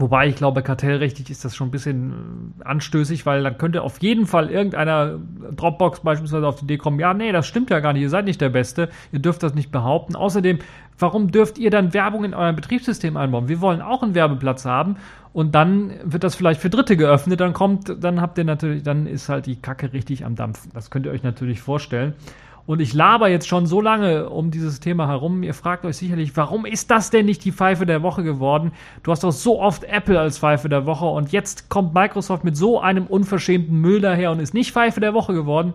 Wobei 0.00 0.28
ich 0.28 0.36
glaube, 0.36 0.62
kartellrechtlich 0.62 1.28
ist 1.28 1.44
das 1.44 1.56
schon 1.56 1.68
ein 1.68 1.70
bisschen 1.72 2.54
äh, 2.60 2.64
anstößig, 2.64 3.26
weil 3.26 3.42
dann 3.42 3.58
könnte 3.58 3.82
auf 3.82 4.00
jeden 4.00 4.26
Fall 4.26 4.48
irgendeiner 4.48 5.18
Dropbox 5.56 6.00
beispielsweise 6.00 6.46
auf 6.46 6.60
die 6.60 6.64
Idee 6.64 6.78
kommen, 6.78 7.00
ja, 7.00 7.12
nee, 7.14 7.32
das 7.32 7.48
stimmt 7.48 7.68
ja 7.70 7.80
gar 7.80 7.92
nicht, 7.92 8.02
ihr 8.02 8.10
seid 8.10 8.24
nicht 8.24 8.40
der 8.40 8.48
Beste, 8.48 8.90
ihr 9.10 9.18
dürft 9.18 9.42
das 9.42 9.54
nicht 9.54 9.72
behaupten. 9.72 10.14
Außerdem, 10.14 10.60
warum 10.98 11.30
dürft 11.30 11.58
ihr 11.58 11.70
dann 11.70 11.94
Werbung 11.94 12.24
in 12.24 12.34
eurem 12.34 12.56
Betriebssystem 12.56 13.16
einbauen? 13.16 13.48
Wir 13.48 13.60
wollen 13.60 13.80
auch 13.80 14.02
einen 14.02 14.14
Werbeplatz 14.14 14.64
haben 14.64 14.96
und 15.32 15.54
dann 15.54 15.92
wird 16.04 16.24
das 16.24 16.34
vielleicht 16.34 16.60
für 16.60 16.70
Dritte 16.70 16.96
geöffnet, 16.96 17.40
dann 17.40 17.52
kommt, 17.52 18.02
dann 18.02 18.20
habt 18.20 18.38
ihr 18.38 18.44
natürlich, 18.44 18.82
dann 18.82 19.06
ist 19.06 19.28
halt 19.28 19.46
die 19.46 19.56
Kacke 19.56 19.92
richtig 19.92 20.24
am 20.24 20.34
Dampfen. 20.34 20.70
Das 20.74 20.90
könnt 20.90 21.06
ihr 21.06 21.12
euch 21.12 21.22
natürlich 21.22 21.60
vorstellen. 21.60 22.14
Und 22.68 22.80
ich 22.80 22.92
laber 22.92 23.28
jetzt 23.30 23.48
schon 23.48 23.64
so 23.64 23.80
lange 23.80 24.28
um 24.28 24.50
dieses 24.50 24.78
Thema 24.78 25.08
herum. 25.08 25.42
Ihr 25.42 25.54
fragt 25.54 25.86
euch 25.86 25.96
sicherlich, 25.96 26.36
warum 26.36 26.66
ist 26.66 26.90
das 26.90 27.08
denn 27.08 27.24
nicht 27.24 27.42
die 27.46 27.52
Pfeife 27.52 27.86
der 27.86 28.02
Woche 28.02 28.22
geworden? 28.22 28.72
Du 29.02 29.10
hast 29.10 29.24
doch 29.24 29.32
so 29.32 29.58
oft 29.58 29.84
Apple 29.84 30.20
als 30.20 30.38
Pfeife 30.38 30.68
der 30.68 30.84
Woche 30.84 31.06
und 31.06 31.32
jetzt 31.32 31.70
kommt 31.70 31.94
Microsoft 31.94 32.44
mit 32.44 32.58
so 32.58 32.78
einem 32.78 33.06
unverschämten 33.06 33.80
Müll 33.80 34.02
daher 34.02 34.32
und 34.32 34.40
ist 34.40 34.52
nicht 34.52 34.72
Pfeife 34.72 35.00
der 35.00 35.14
Woche 35.14 35.32
geworden. 35.32 35.72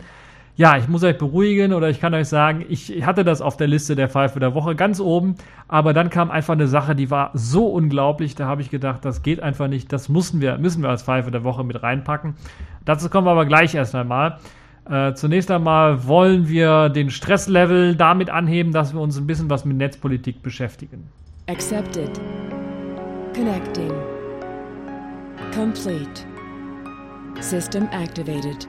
Ja, 0.55 0.77
ich 0.77 0.87
muss 0.87 1.03
euch 1.03 1.17
beruhigen 1.17 1.73
oder 1.73 1.89
ich 1.89 1.99
kann 1.99 2.13
euch 2.13 2.27
sagen, 2.27 2.63
ich 2.69 3.03
hatte 3.03 3.23
das 3.23 3.41
auf 3.41 3.57
der 3.57 3.65
Liste 3.65 3.95
der 3.95 4.07
Pfeife 4.07 4.39
der 4.39 4.53
Woche 4.53 4.75
ganz 4.75 4.99
oben, 4.99 5.35
aber 5.67 5.93
dann 5.93 6.11
kam 6.11 6.29
einfach 6.29 6.53
eine 6.53 6.67
Sache, 6.67 6.95
die 6.95 7.09
war 7.09 7.31
so 7.33 7.65
unglaublich, 7.65 8.35
da 8.35 8.45
habe 8.45 8.61
ich 8.61 8.69
gedacht, 8.69 9.03
das 9.03 9.23
geht 9.23 9.41
einfach 9.41 9.67
nicht, 9.67 9.91
das 9.91 10.09
müssen 10.09 10.41
wir, 10.41 10.59
müssen 10.59 10.83
wir 10.83 10.89
als 10.89 11.01
Pfeife 11.01 11.31
der 11.31 11.43
Woche 11.43 11.63
mit 11.63 11.81
reinpacken. 11.81 12.35
Dazu 12.85 13.09
kommen 13.09 13.25
wir 13.25 13.31
aber 13.31 13.47
gleich 13.47 13.73
erst 13.73 13.95
einmal. 13.95 14.37
Äh, 14.87 15.13
zunächst 15.13 15.49
einmal 15.49 16.07
wollen 16.07 16.47
wir 16.47 16.89
den 16.89 17.09
Stresslevel 17.09 17.95
damit 17.95 18.29
anheben, 18.29 18.73
dass 18.73 18.93
wir 18.93 19.01
uns 19.01 19.17
ein 19.17 19.25
bisschen 19.25 19.49
was 19.49 19.65
mit 19.65 19.77
Netzpolitik 19.77 20.43
beschäftigen. 20.43 21.09
Accepted. 21.47 22.21
Connecting. 23.33 23.91
Complete. 25.55 26.27
System 27.39 27.87
activated. 27.91 28.67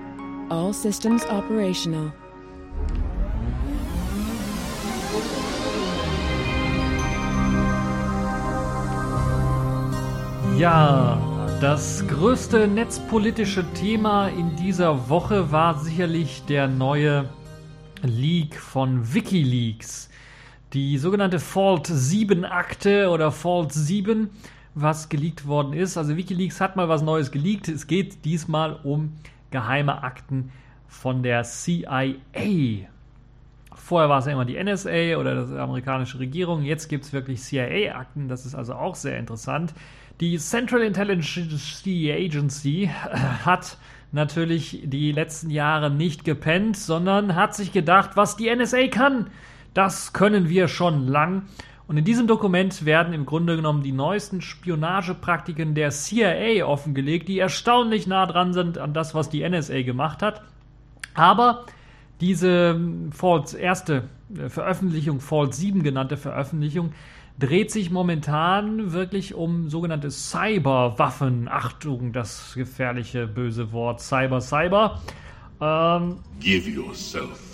All 0.50 0.72
systems 0.72 1.24
operational. 1.26 2.12
Ja, 10.58 11.18
das 11.60 12.06
größte 12.06 12.68
netzpolitische 12.68 13.64
Thema 13.72 14.28
in 14.28 14.54
dieser 14.56 15.08
Woche 15.08 15.50
war 15.50 15.78
sicherlich 15.78 16.44
der 16.46 16.68
neue 16.68 17.28
Leak 18.02 18.56
von 18.56 19.14
Wikileaks. 19.14 20.10
Die 20.74 20.98
sogenannte 20.98 21.40
Fault 21.40 21.86
7 21.86 22.44
Akte 22.44 23.08
oder 23.08 23.32
Fault 23.32 23.72
7, 23.72 24.28
was 24.74 25.08
geleakt 25.08 25.46
worden 25.46 25.72
ist. 25.72 25.96
Also 25.96 26.16
Wikileaks 26.16 26.60
hat 26.60 26.76
mal 26.76 26.88
was 26.88 27.02
Neues 27.02 27.30
geleakt. 27.30 27.68
Es 27.68 27.86
geht 27.86 28.24
diesmal 28.24 28.78
um 28.84 29.12
geheime 29.54 30.02
Akten 30.02 30.50
von 30.88 31.22
der 31.22 31.44
CIA. 31.44 32.16
Vorher 33.72 34.08
war 34.08 34.18
es 34.18 34.26
ja 34.26 34.32
immer 34.32 34.44
die 34.44 34.62
NSA 34.62 35.16
oder 35.16 35.46
die 35.46 35.56
amerikanische 35.56 36.18
Regierung. 36.18 36.62
Jetzt 36.62 36.88
gibt 36.88 37.04
es 37.04 37.12
wirklich 37.12 37.40
CIA-Akten. 37.40 38.28
Das 38.28 38.46
ist 38.46 38.54
also 38.54 38.74
auch 38.74 38.96
sehr 38.96 39.18
interessant. 39.18 39.72
Die 40.20 40.38
Central 40.38 40.82
Intelligence 40.82 41.82
Agency 41.86 42.90
hat 43.44 43.78
natürlich 44.10 44.80
die 44.84 45.12
letzten 45.12 45.50
Jahre 45.50 45.90
nicht 45.90 46.24
gepennt, 46.24 46.76
sondern 46.76 47.36
hat 47.36 47.54
sich 47.54 47.72
gedacht, 47.72 48.10
was 48.14 48.36
die 48.36 48.54
NSA 48.54 48.88
kann, 48.88 49.30
das 49.72 50.12
können 50.12 50.48
wir 50.48 50.66
schon 50.68 51.06
lang. 51.06 51.42
Und 51.86 51.98
in 51.98 52.04
diesem 52.04 52.26
Dokument 52.26 52.86
werden 52.86 53.12
im 53.12 53.26
Grunde 53.26 53.56
genommen 53.56 53.82
die 53.82 53.92
neuesten 53.92 54.40
Spionagepraktiken 54.40 55.74
der 55.74 55.90
CIA 55.90 56.64
offengelegt, 56.64 57.28
die 57.28 57.38
erstaunlich 57.38 58.06
nah 58.06 58.24
dran 58.24 58.54
sind 58.54 58.78
an 58.78 58.94
das, 58.94 59.14
was 59.14 59.28
die 59.28 59.46
NSA 59.46 59.82
gemacht 59.82 60.22
hat. 60.22 60.42
Aber 61.14 61.66
diese 62.20 62.80
Falls 63.10 63.52
erste 63.52 64.04
Veröffentlichung, 64.48 65.20
Falls 65.20 65.58
7 65.58 65.82
genannte 65.82 66.16
Veröffentlichung, 66.16 66.92
dreht 67.38 67.70
sich 67.70 67.90
momentan 67.90 68.92
wirklich 68.92 69.34
um 69.34 69.68
sogenannte 69.68 70.10
Cyberwaffen. 70.10 71.48
Achtung, 71.48 72.12
das 72.12 72.54
gefährliche 72.54 73.26
böse 73.26 73.72
Wort 73.72 74.00
Cyber 74.00 74.40
Cyber. 74.40 75.00
Ähm, 75.60 76.16
Give 76.40 76.70
yourself 76.70 77.53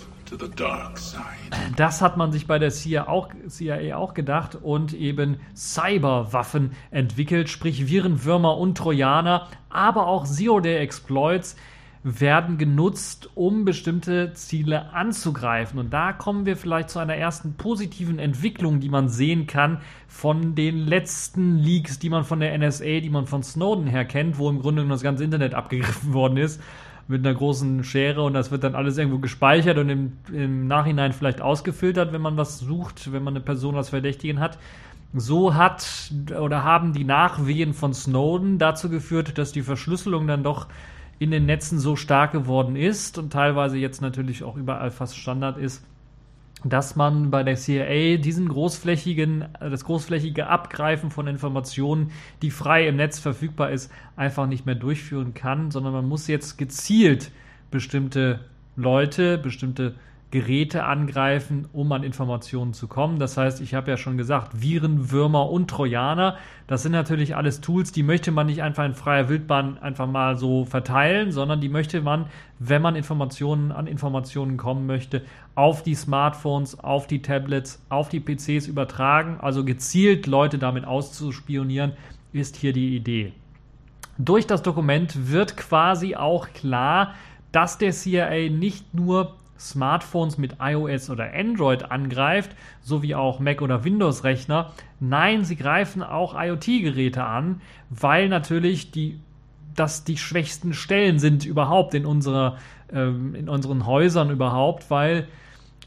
Das 1.75 2.01
hat 2.01 2.17
man 2.17 2.31
sich 2.31 2.47
bei 2.47 2.59
der 2.59 2.71
CIA 2.71 3.07
auch, 3.07 3.29
CIA 3.47 3.97
auch 3.97 4.13
gedacht 4.13 4.55
und 4.55 4.93
eben 4.93 5.37
Cyberwaffen 5.55 6.71
entwickelt, 6.91 7.49
sprich 7.49 7.87
Virenwürmer 7.87 8.57
und 8.57 8.77
Trojaner, 8.77 9.47
aber 9.69 10.07
auch 10.07 10.25
Zero-Day-Exploits, 10.25 11.55
werden 12.03 12.57
genutzt, 12.57 13.29
um 13.35 13.63
bestimmte 13.63 14.33
Ziele 14.33 14.91
anzugreifen. 14.93 15.77
Und 15.79 15.93
da 15.93 16.13
kommen 16.13 16.45
wir 16.45 16.57
vielleicht 16.57 16.89
zu 16.89 16.99
einer 16.99 17.15
ersten 17.15 17.53
positiven 17.53 18.17
Entwicklung, 18.17 18.79
die 18.79 18.89
man 18.89 19.07
sehen 19.07 19.45
kann 19.45 19.81
von 20.07 20.55
den 20.55 20.77
letzten 20.79 21.57
Leaks, 21.57 21.99
die 21.99 22.09
man 22.09 22.23
von 22.23 22.39
der 22.39 22.57
NSA, 22.57 23.01
die 23.01 23.09
man 23.09 23.27
von 23.27 23.43
Snowden 23.43 23.85
her 23.85 24.05
kennt, 24.05 24.39
wo 24.39 24.49
im 24.49 24.59
Grunde 24.59 24.85
das 24.87 25.03
ganze 25.03 25.23
Internet 25.23 25.53
abgegriffen 25.53 26.13
worden 26.13 26.37
ist 26.37 26.59
mit 27.07 27.25
einer 27.25 27.35
großen 27.35 27.83
Schere 27.83 28.23
und 28.23 28.33
das 28.33 28.51
wird 28.51 28.63
dann 28.63 28.75
alles 28.75 28.97
irgendwo 28.97 29.19
gespeichert 29.19 29.77
und 29.77 29.89
im, 29.89 30.13
im 30.31 30.67
Nachhinein 30.67 31.13
vielleicht 31.13 31.41
ausgefiltert, 31.41 32.13
wenn 32.13 32.21
man 32.21 32.37
was 32.37 32.59
sucht, 32.59 33.11
wenn 33.11 33.23
man 33.23 33.35
eine 33.35 33.43
Person 33.43 33.75
als 33.75 33.89
Verdächtigen 33.89 34.39
hat. 34.39 34.57
So 35.13 35.55
hat 35.55 36.11
oder 36.39 36.63
haben 36.63 36.93
die 36.93 37.03
Nachwehen 37.03 37.73
von 37.73 37.93
Snowden 37.93 38.59
dazu 38.59 38.89
geführt, 38.89 39.37
dass 39.37 39.51
die 39.51 39.61
Verschlüsselung 39.61 40.25
dann 40.25 40.43
doch 40.43 40.67
in 41.19 41.31
den 41.31 41.45
Netzen 41.45 41.79
so 41.79 41.95
stark 41.95 42.31
geworden 42.31 42.75
ist 42.75 43.17
und 43.17 43.31
teilweise 43.31 43.77
jetzt 43.77 44.01
natürlich 44.01 44.43
auch 44.43 44.55
überall 44.55 44.89
fast 44.89 45.17
Standard 45.17 45.57
ist, 45.57 45.83
dass 46.63 46.95
man 46.95 47.31
bei 47.31 47.43
der 47.43 47.55
CIA 47.55 48.17
diesen 48.17 48.47
großflächigen, 48.47 49.45
das 49.59 49.83
großflächige 49.83 50.47
Abgreifen 50.47 51.09
von 51.09 51.27
Informationen, 51.27 52.11
die 52.41 52.51
frei 52.51 52.87
im 52.87 52.97
Netz 52.97 53.19
verfügbar 53.19 53.71
ist, 53.71 53.91
einfach 54.15 54.47
nicht 54.47 54.65
mehr 54.65 54.75
durchführen 54.75 55.33
kann, 55.33 55.71
sondern 55.71 55.93
man 55.93 56.07
muss 56.07 56.27
jetzt 56.27 56.57
gezielt 56.57 57.31
bestimmte 57.71 58.41
Leute, 58.75 59.37
bestimmte 59.37 59.95
Geräte 60.31 60.85
angreifen, 60.85 61.67
um 61.73 61.91
an 61.91 62.03
Informationen 62.03 62.73
zu 62.73 62.87
kommen. 62.87 63.19
Das 63.19 63.35
heißt, 63.35 63.59
ich 63.59 63.73
habe 63.73 63.91
ja 63.91 63.97
schon 63.97 64.17
gesagt, 64.17 64.61
Viren, 64.61 65.11
Würmer 65.11 65.49
und 65.49 65.69
Trojaner, 65.69 66.37
das 66.67 66.83
sind 66.83 66.93
natürlich 66.93 67.35
alles 67.35 67.59
Tools, 67.59 67.91
die 67.91 68.01
möchte 68.01 68.31
man 68.31 68.47
nicht 68.47 68.63
einfach 68.63 68.85
in 68.85 68.93
freier 68.93 69.27
Wildbahn 69.27 69.77
einfach 69.79 70.07
mal 70.07 70.37
so 70.37 70.63
verteilen, 70.63 71.33
sondern 71.33 71.59
die 71.59 71.67
möchte 71.67 72.01
man, 72.01 72.27
wenn 72.59 72.81
man 72.81 72.95
Informationen 72.95 73.73
an 73.73 73.87
Informationen 73.87 74.55
kommen 74.55 74.87
möchte, 74.87 75.23
auf 75.53 75.83
die 75.83 75.95
Smartphones, 75.95 76.79
auf 76.79 77.07
die 77.07 77.21
Tablets, 77.21 77.83
auf 77.89 78.07
die 78.07 78.21
PCs 78.21 78.67
übertragen, 78.67 79.37
also 79.41 79.65
gezielt 79.65 80.27
Leute 80.27 80.57
damit 80.57 80.85
auszuspionieren, 80.85 81.91
ist 82.31 82.55
hier 82.55 82.71
die 82.71 82.95
Idee. 82.95 83.33
Durch 84.17 84.47
das 84.47 84.63
Dokument 84.63 85.31
wird 85.31 85.57
quasi 85.57 86.15
auch 86.15 86.47
klar, 86.53 87.15
dass 87.51 87.77
der 87.77 87.91
CIA 87.91 88.49
nicht 88.49 88.93
nur 88.93 89.35
Smartphones 89.61 90.37
mit 90.37 90.57
iOS 90.59 91.09
oder 91.09 91.33
Android 91.33 91.91
angreift, 91.91 92.51
sowie 92.81 93.15
auch 93.15 93.39
Mac- 93.39 93.61
oder 93.61 93.83
Windows-Rechner. 93.83 94.71
Nein, 94.99 95.43
sie 95.43 95.55
greifen 95.55 96.03
auch 96.03 96.35
IoT-Geräte 96.35 97.23
an, 97.23 97.61
weil 97.89 98.29
natürlich 98.29 98.91
die 98.91 99.19
das 99.73 100.03
die 100.03 100.17
schwächsten 100.17 100.73
Stellen 100.73 101.17
sind 101.17 101.45
überhaupt 101.45 101.93
in 101.93 102.05
unserer 102.05 102.57
ähm, 102.91 103.35
in 103.35 103.47
unseren 103.47 103.85
Häusern 103.85 104.29
überhaupt, 104.29 104.89
weil 104.89 105.27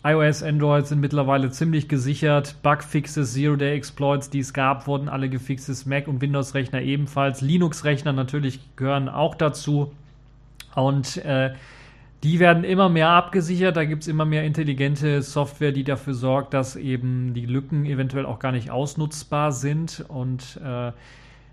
iOS, 0.06 0.42
Android 0.42 0.86
sind 0.86 1.00
mittlerweile 1.00 1.50
ziemlich 1.50 1.88
gesichert. 1.88 2.56
Bugfixes, 2.62 3.32
Zero-Day-Exploits, 3.32 4.28
die 4.28 4.40
es 4.40 4.52
gab, 4.52 4.86
wurden 4.86 5.08
alle 5.08 5.30
gefixt. 5.30 5.86
Mac- 5.86 6.08
und 6.08 6.20
Windows-Rechner 6.20 6.82
ebenfalls. 6.82 7.40
Linux-Rechner 7.40 8.12
natürlich 8.12 8.60
gehören 8.76 9.08
auch 9.08 9.34
dazu. 9.34 9.92
Und 10.74 11.16
äh, 11.24 11.54
die 12.24 12.40
werden 12.40 12.64
immer 12.64 12.88
mehr 12.88 13.10
abgesichert. 13.10 13.76
Da 13.76 13.84
gibt 13.84 14.02
es 14.02 14.08
immer 14.08 14.24
mehr 14.24 14.44
intelligente 14.44 15.20
Software, 15.20 15.72
die 15.72 15.84
dafür 15.84 16.14
sorgt, 16.14 16.54
dass 16.54 16.74
eben 16.74 17.34
die 17.34 17.44
Lücken 17.44 17.84
eventuell 17.84 18.24
auch 18.24 18.38
gar 18.38 18.50
nicht 18.50 18.70
ausnutzbar 18.70 19.52
sind. 19.52 20.02
Und 20.08 20.58
äh, 20.64 20.92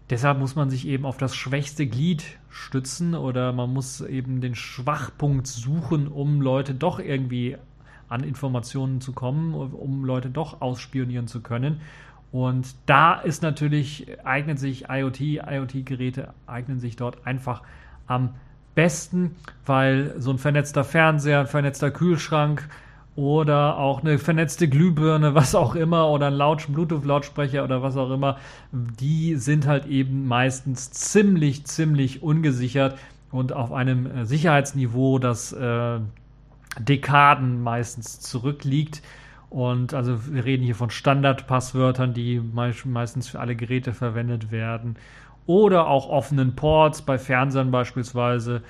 deshalb 0.10 0.40
muss 0.40 0.56
man 0.56 0.70
sich 0.70 0.88
eben 0.88 1.06
auf 1.06 1.18
das 1.18 1.36
schwächste 1.36 1.86
Glied 1.88 2.24
stützen 2.50 3.16
oder 3.16 3.52
man 3.52 3.74
muss 3.74 4.00
eben 4.00 4.40
den 4.40 4.56
Schwachpunkt 4.56 5.46
suchen, 5.46 6.08
um 6.08 6.40
Leute 6.40 6.74
doch 6.74 7.00
irgendwie 7.00 7.58
an 8.08 8.24
Informationen 8.24 9.02
zu 9.02 9.12
kommen, 9.12 9.54
um 9.54 10.06
Leute 10.06 10.30
doch 10.30 10.62
ausspionieren 10.62 11.28
zu 11.28 11.42
können. 11.42 11.82
Und 12.32 12.76
da 12.86 13.16
ist 13.16 13.44
natürlich, 13.44 14.08
eignet 14.24 14.58
sich 14.58 14.86
IoT, 14.88 15.20
IoT-Geräte 15.20 16.34
eignen 16.48 16.80
sich 16.80 16.96
dort 16.96 17.28
einfach 17.28 17.62
am 18.08 18.36
besten, 18.76 19.36
weil 19.66 20.14
so 20.18 20.32
ein 20.32 20.38
vernetzter 20.38 20.84
Fernseher, 20.84 21.42
ein 21.42 21.48
vernetzter 21.48 21.92
Kühlschrank 21.92 22.68
oder 23.16 23.78
auch 23.78 24.02
eine 24.02 24.18
vernetzte 24.18 24.68
Glühbirne, 24.70 25.36
was 25.36 25.56
auch 25.56 25.76
immer, 25.76 26.10
oder 26.10 26.28
ein 26.28 26.34
Laut 26.34 26.68
Bluetooth-Lautsprecher 26.68 27.64
oder 27.64 27.82
was 27.82 27.98
auch 27.98 28.12
immer, 28.12 28.38
die 28.72 29.36
sind 29.36 29.68
halt 29.68 29.86
eben 29.86 30.28
meistens 30.28 30.92
ziemlich, 30.92 31.66
ziemlich 31.66 32.24
ungesichert 32.24 32.98
und 33.32 33.54
auf 33.54 33.72
einem 33.72 34.06
äh, 34.06 34.26
Sicherheitsniveau, 34.26 35.20
das 35.20 35.54
äh, 35.54 36.00
Dekaden 36.80 37.62
meistens 37.62 38.20
zurückliegt. 38.20 39.02
Und 39.50 39.94
also 39.94 40.34
wir 40.34 40.46
reden 40.46 40.64
hier 40.64 40.76
von 40.76 40.90
Standardpasswörtern, 40.90 42.14
die 42.14 42.40
meistens 42.40 43.28
für 43.28 43.42
alle 43.42 43.58
Geräte 43.58 43.92
verwendet 43.92 44.50
werden 44.50 44.96
oder 45.46 45.88
auch 45.88 46.10
offenen 46.10 46.56
Ports 46.56 47.02
bei 47.02 47.18
Fernsehern 47.18 47.72
beispielsweise 47.72 48.62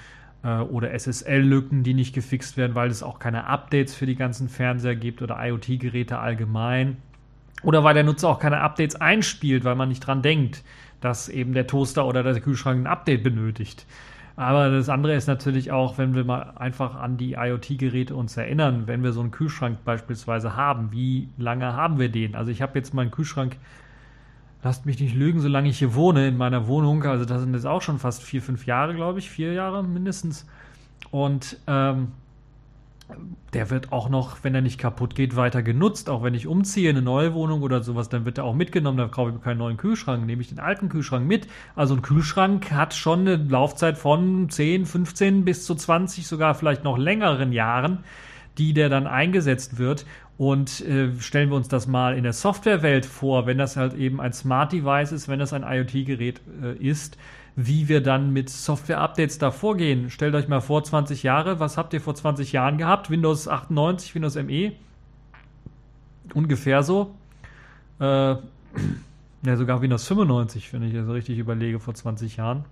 äh, 0.44 0.60
oder 0.60 0.92
SSL-Lücken, 0.98 1.84
die 1.84 1.94
nicht 1.94 2.14
gefixt 2.14 2.58
werden, 2.58 2.76
weil 2.76 2.90
es 2.90 3.04
auch 3.04 3.20
keine 3.20 3.48
Updates 3.48 3.94
für 3.94 4.06
die 4.06 4.16
ganzen 4.16 4.50
Fernseher 4.50 4.96
gibt 4.96 5.22
oder 5.22 5.38
IoT-Geräte 5.40 6.20
allgemein. 6.20 6.98
Oder 7.64 7.84
weil 7.84 7.94
der 7.94 8.04
Nutzer 8.04 8.30
auch 8.30 8.40
keine 8.40 8.62
Updates 8.62 8.96
einspielt, 8.96 9.64
weil 9.64 9.76
man 9.76 9.90
nicht 9.90 10.00
dran 10.00 10.22
denkt, 10.22 10.64
dass 11.00 11.30
eben 11.30 11.54
der 11.54 11.68
Toaster 11.68 12.06
oder 12.08 12.24
der 12.24 12.40
Kühlschrank 12.40 12.84
ein 12.84 12.88
Update 12.88 13.24
benötigt. 13.24 13.86
Aber 14.36 14.70
das 14.70 14.90
andere 14.90 15.14
ist 15.14 15.28
natürlich 15.28 15.72
auch, 15.72 15.98
wenn 15.98 16.16
wir 16.16 16.24
mal 16.24 16.54
einfach 16.56 16.96
an 16.96 17.18
die 17.18 17.34
IoT-Geräte 17.34 18.16
uns 18.16 18.38
erinnern, 18.38 18.88
wenn 18.88 19.04
wir 19.04 19.12
so 19.12 19.20
einen 19.20 19.32
Kühlschrank 19.32 19.84
beispielsweise 19.84 20.56
haben, 20.56 20.92
wie 20.92 21.30
lange 21.38 21.74
haben 21.74 22.00
wir 22.00 22.10
den? 22.10 22.36
Also 22.36 22.50
ich 22.50 22.62
habe 22.62 22.80
jetzt 22.80 22.94
meinen 22.94 23.12
Kühlschrank 23.12 23.58
lasst 24.64 24.86
mich 24.86 25.00
nicht 25.00 25.16
lügen, 25.16 25.40
solange 25.40 25.70
ich 25.70 25.80
hier 25.80 25.96
wohne 25.96 26.28
in 26.28 26.38
meiner 26.38 26.68
Wohnung. 26.68 27.04
Also 27.04 27.26
das 27.26 27.42
sind 27.42 27.54
jetzt 27.54 27.66
auch 27.66 27.82
schon 27.82 28.00
fast 28.00 28.24
vier, 28.24 28.42
fünf 28.42 28.66
Jahre, 28.66 28.94
glaube 28.94 29.20
ich, 29.20 29.30
vier 29.30 29.54
Jahre 29.54 29.84
mindestens. 29.84 30.46
Und 31.10 31.58
ähm, 31.68 32.10
der 33.54 33.70
wird 33.70 33.92
auch 33.92 34.08
noch, 34.08 34.44
wenn 34.44 34.56
er 34.56 34.62
nicht 34.62 34.80
kaputt 34.80 35.16
geht, 35.16 35.36
weiter 35.36 35.62
genutzt. 35.62 36.10
Auch 36.10 36.24
wenn 36.24 36.34
ich 36.34 36.48
umziehe 36.48 36.90
in 36.90 36.96
eine 36.96 37.04
neue 37.04 37.34
Wohnung 37.34 37.62
oder 37.64 37.84
sowas, 37.84 38.08
dann 38.08 38.26
wird 38.26 38.38
er 38.38 38.46
auch 38.46 38.56
mitgenommen. 38.56 38.98
Da 38.98 39.08
kaufe 39.08 39.30
ich 39.30 39.36
mir 39.36 39.42
keinen 39.42 39.58
neuen 39.58 39.78
Kühlschrank, 39.78 40.26
nehme 40.26 40.42
ich 40.42 40.50
den 40.50 40.60
alten 40.60 40.90
Kühlschrank 40.90 41.28
mit. 41.28 41.48
Also 41.76 41.96
ein 41.96 42.02
Kühlschrank 42.02 42.72
hat 42.72 42.94
schon 42.94 43.22
eine 43.22 43.36
Laufzeit 43.36 43.98
von 43.98 44.50
10, 44.50 44.86
15 44.86 45.44
bis 45.44 45.66
zu 45.66 45.76
20, 45.76 46.26
sogar 46.26 46.56
vielleicht 46.56 46.84
noch 46.84 46.98
längeren 46.98 47.52
Jahren, 47.52 48.04
die 48.58 48.74
der 48.74 48.90
dann 48.90 49.08
eingesetzt 49.08 49.78
wird. 49.78 50.06
Und 50.42 50.82
äh, 50.82 51.12
stellen 51.20 51.52
wir 51.52 51.56
uns 51.56 51.68
das 51.68 51.86
mal 51.86 52.18
in 52.18 52.24
der 52.24 52.34
Softwarewelt 52.34 53.06
vor, 53.06 53.46
wenn 53.46 53.60
das 53.60 53.78
halt 53.78 53.94
eben 53.94 54.20
ein 54.20 54.34
Smart 54.34 54.72
Device 54.72 55.12
ist, 55.12 55.28
wenn 55.28 55.38
das 55.38 55.54
ein 55.54 55.62
IoT-Gerät 55.62 56.42
äh, 56.64 56.76
ist, 56.78 57.20
wie 57.56 57.88
wir 57.88 58.02
dann 58.02 58.34
mit 58.34 58.50
Software-Updates 58.50 59.38
da 59.38 59.52
vorgehen. 59.52 60.10
Stellt 60.10 60.34
euch 60.34 60.48
mal 60.48 60.60
vor, 60.60 60.84
20 60.84 61.22
Jahre, 61.22 61.60
was 61.60 61.78
habt 61.78 61.94
ihr 61.94 62.02
vor 62.02 62.16
20 62.16 62.54
Jahren 62.54 62.80
gehabt? 62.80 63.12
Windows 63.12 63.48
98, 63.48 64.16
Windows 64.16 64.34
ME? 64.34 64.72
Ungefähr 66.34 66.82
so. 66.82 67.14
Äh, 68.00 68.06
ja, 69.46 69.58
sogar 69.58 69.84
Windows 69.84 70.08
95, 70.08 70.74
wenn 70.74 70.82
ich 70.82 70.96
das 70.96 71.08
richtig 71.08 71.38
überlege, 71.38 71.80
vor 71.80 71.94
20 71.94 72.38
Jahren. 72.38 72.66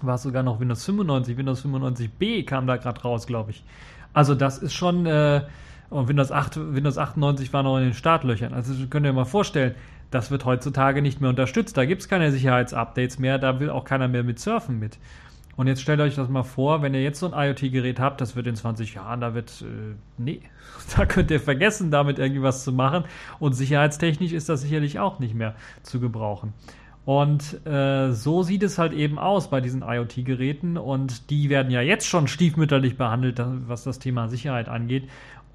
War 0.00 0.14
es 0.14 0.22
sogar 0.22 0.44
noch 0.44 0.60
Windows 0.60 0.84
95, 0.84 1.36
Windows 1.36 1.66
95b 1.66 2.44
kam 2.44 2.68
da 2.68 2.76
gerade 2.76 3.00
raus, 3.00 3.26
glaube 3.26 3.50
ich. 3.50 3.64
Also 4.12 4.36
das 4.36 4.58
ist 4.58 4.74
schon, 4.74 5.06
äh, 5.06 5.42
und 5.90 6.08
Windows 6.08 6.32
8, 6.32 6.74
Windows 6.74 6.98
98 6.98 7.52
war 7.52 7.62
noch 7.62 7.78
in 7.78 7.84
den 7.84 7.94
Startlöchern. 7.94 8.52
Also 8.52 8.74
könnt 8.88 9.06
ihr 9.06 9.12
mal 9.12 9.24
vorstellen, 9.24 9.74
das 10.10 10.30
wird 10.30 10.44
heutzutage 10.44 11.02
nicht 11.02 11.20
mehr 11.20 11.30
unterstützt. 11.30 11.76
Da 11.76 11.84
gibt 11.84 12.02
es 12.02 12.08
keine 12.08 12.30
Sicherheitsupdates 12.30 13.18
mehr, 13.18 13.38
da 13.38 13.60
will 13.60 13.70
auch 13.70 13.84
keiner 13.84 14.08
mehr 14.08 14.22
mit 14.22 14.38
surfen 14.38 14.78
mit. 14.78 14.98
Und 15.56 15.66
jetzt 15.66 15.82
stellt 15.82 16.00
euch 16.00 16.14
das 16.14 16.28
mal 16.28 16.44
vor, 16.44 16.82
wenn 16.82 16.94
ihr 16.94 17.02
jetzt 17.02 17.18
so 17.18 17.30
ein 17.30 17.32
IoT-Gerät 17.32 17.98
habt, 17.98 18.20
das 18.20 18.36
wird 18.36 18.46
in 18.46 18.54
20 18.54 18.94
Jahren, 18.94 19.20
da 19.20 19.34
wird, 19.34 19.62
äh, 19.62 19.96
nee, 20.16 20.40
da 20.96 21.04
könnt 21.04 21.32
ihr 21.32 21.40
vergessen, 21.40 21.90
damit 21.90 22.20
irgendwie 22.20 22.42
was 22.42 22.62
zu 22.62 22.72
machen. 22.72 23.04
Und 23.40 23.54
sicherheitstechnisch 23.54 24.32
ist 24.32 24.48
das 24.48 24.62
sicherlich 24.62 25.00
auch 25.00 25.18
nicht 25.18 25.34
mehr 25.34 25.56
zu 25.82 25.98
gebrauchen. 25.98 26.52
Und 27.04 27.66
äh, 27.66 28.12
so 28.12 28.42
sieht 28.42 28.62
es 28.62 28.76
halt 28.76 28.92
eben 28.92 29.18
aus 29.18 29.48
bei 29.48 29.62
diesen 29.62 29.82
IoT-Geräten. 29.82 30.76
Und 30.76 31.30
die 31.30 31.48
werden 31.48 31.72
ja 31.72 31.80
jetzt 31.80 32.06
schon 32.06 32.28
stiefmütterlich 32.28 32.96
behandelt, 32.98 33.42
was 33.66 33.82
das 33.82 33.98
Thema 33.98 34.28
Sicherheit 34.28 34.68
angeht. 34.68 35.08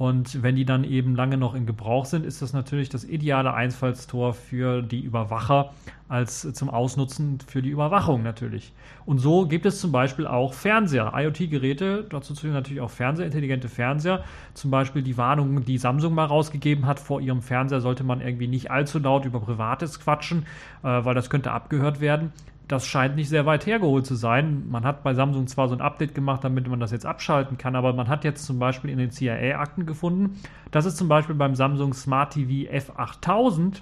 Und 0.04 0.44
wenn 0.44 0.58
die 0.58 0.66
dann 0.66 0.84
eben 0.84 1.16
lange 1.16 1.38
noch 1.38 1.56
in 1.56 1.66
Gebrauch 1.66 2.04
sind, 2.04 2.26
ist 2.26 2.42
das 2.42 2.52
natürlich 2.52 2.89
das 2.89 3.06
ideale 3.06 3.54
Einfallstor 3.54 4.34
für 4.34 4.82
die 4.82 5.00
Überwacher 5.00 5.72
als 6.10 6.42
zum 6.42 6.70
Ausnutzen 6.70 7.39
für 7.48 7.62
die 7.62 7.70
Überwachung 7.70 8.22
natürlich. 8.22 8.74
Und 9.06 9.20
so 9.20 9.48
gibt 9.48 9.66
es 9.66 9.80
zum 9.80 9.94
Beispiel 9.94 10.28
auch 10.28 10.54
Fernseher, 10.54 11.13
IoT-Geräte, 11.16 12.06
dazu 12.10 12.34
zählen 12.34 12.52
natürlich 12.52 12.82
auch 12.82 12.89
Fernseher, 12.89 13.28
intelligente 13.28 13.70
Fernseher. 13.70 14.26
Zum 14.54 14.72
Beispiel 14.72 15.04
die 15.04 15.16
Warnung, 15.16 15.63
die 15.63 15.78
Samsung 15.78 16.13
mal 16.13 16.26
rausgegeben 16.26 16.86
hat, 16.86 17.00
vor 17.00 17.22
ihrem 17.22 17.42
Fernseher 17.42 17.80
sollte 17.80 18.04
man 18.04 18.20
irgendwie 18.20 18.50
nicht 18.50 18.72
allzu 18.72 19.00
laut 19.00 19.24
über 19.24 19.39
Privates 19.39 20.02
quatschen, 20.02 20.46
äh, 20.84 21.06
weil 21.06 21.16
das 21.16 21.30
könnte 21.30 21.54
abgehört 21.54 22.02
werden 22.02 22.34
das 22.67 22.88
scheint 22.88 23.15
nicht 23.15 23.30
sehr 23.30 23.45
weit 23.45 23.65
hergeholt 23.65 24.06
zu 24.06 24.15
sein. 24.15 24.69
Man 24.69 24.86
hat 24.86 25.04
bei 25.04 25.13
Samsung 25.13 25.47
zwar 25.47 25.67
so 25.67 25.76
ein 25.76 25.82
Update 25.82 26.15
gemacht, 26.15 26.43
damit 26.43 26.67
man 26.67 26.80
das 26.80 26.91
jetzt 26.91 27.06
abschalten 27.06 27.58
kann, 27.58 27.76
aber 27.76 27.93
man 27.93 28.08
hat 28.08 28.23
jetzt 28.23 28.45
zum 28.45 28.60
Beispiel 28.60 28.89
in 28.89 28.97
den 28.97 29.12
CIA-Akten 29.12 29.86
gefunden, 29.86 30.39
dass 30.71 30.86
es 30.86 30.95
zum 30.95 31.08
Beispiel 31.08 31.36
beim 31.36 31.56
Samsung 31.56 31.93
Smart 31.93 32.34
TV 32.34 32.71
F8000 32.71 33.82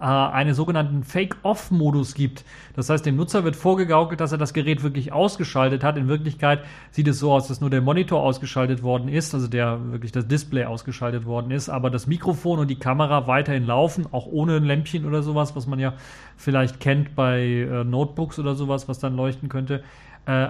äh, 0.00 0.04
einen 0.04 0.54
sogenannten 0.54 1.02
Fake-Off-Modus 1.02 2.14
gibt. 2.14 2.44
Das 2.74 2.88
heißt, 2.90 3.04
dem 3.04 3.16
Nutzer 3.16 3.44
wird 3.44 3.56
vorgegaukelt, 3.56 4.20
dass 4.20 4.32
er 4.32 4.38
das 4.38 4.52
Gerät 4.52 4.82
wirklich 4.82 5.12
ausgeschaltet 5.12 5.82
hat. 5.82 5.96
In 5.96 6.08
Wirklichkeit 6.08 6.60
sieht 6.90 7.08
es 7.08 7.18
so 7.18 7.32
aus, 7.32 7.48
dass 7.48 7.60
nur 7.60 7.70
der 7.70 7.80
Monitor 7.80 8.22
ausgeschaltet 8.22 8.82
worden 8.82 9.08
ist, 9.08 9.34
also 9.34 9.48
der 9.48 9.92
wirklich 9.92 10.12
das 10.12 10.28
Display 10.28 10.64
ausgeschaltet 10.64 11.24
worden 11.24 11.50
ist, 11.50 11.68
aber 11.68 11.90
das 11.90 12.06
Mikrofon 12.06 12.58
und 12.60 12.68
die 12.68 12.78
Kamera 12.78 13.26
weiterhin 13.26 13.66
laufen, 13.66 14.06
auch 14.12 14.26
ohne 14.26 14.56
ein 14.56 14.64
Lämpchen 14.64 15.04
oder 15.04 15.22
sowas, 15.22 15.56
was 15.56 15.66
man 15.66 15.78
ja 15.78 15.94
vielleicht 16.36 16.80
kennt 16.80 17.14
bei 17.14 17.42
äh, 17.42 17.84
Notebooks 17.84 18.38
oder 18.38 18.54
sowas, 18.54 18.88
was 18.88 18.98
dann 18.98 19.16
leuchten 19.16 19.48
könnte. 19.48 19.82
Äh, 20.26 20.48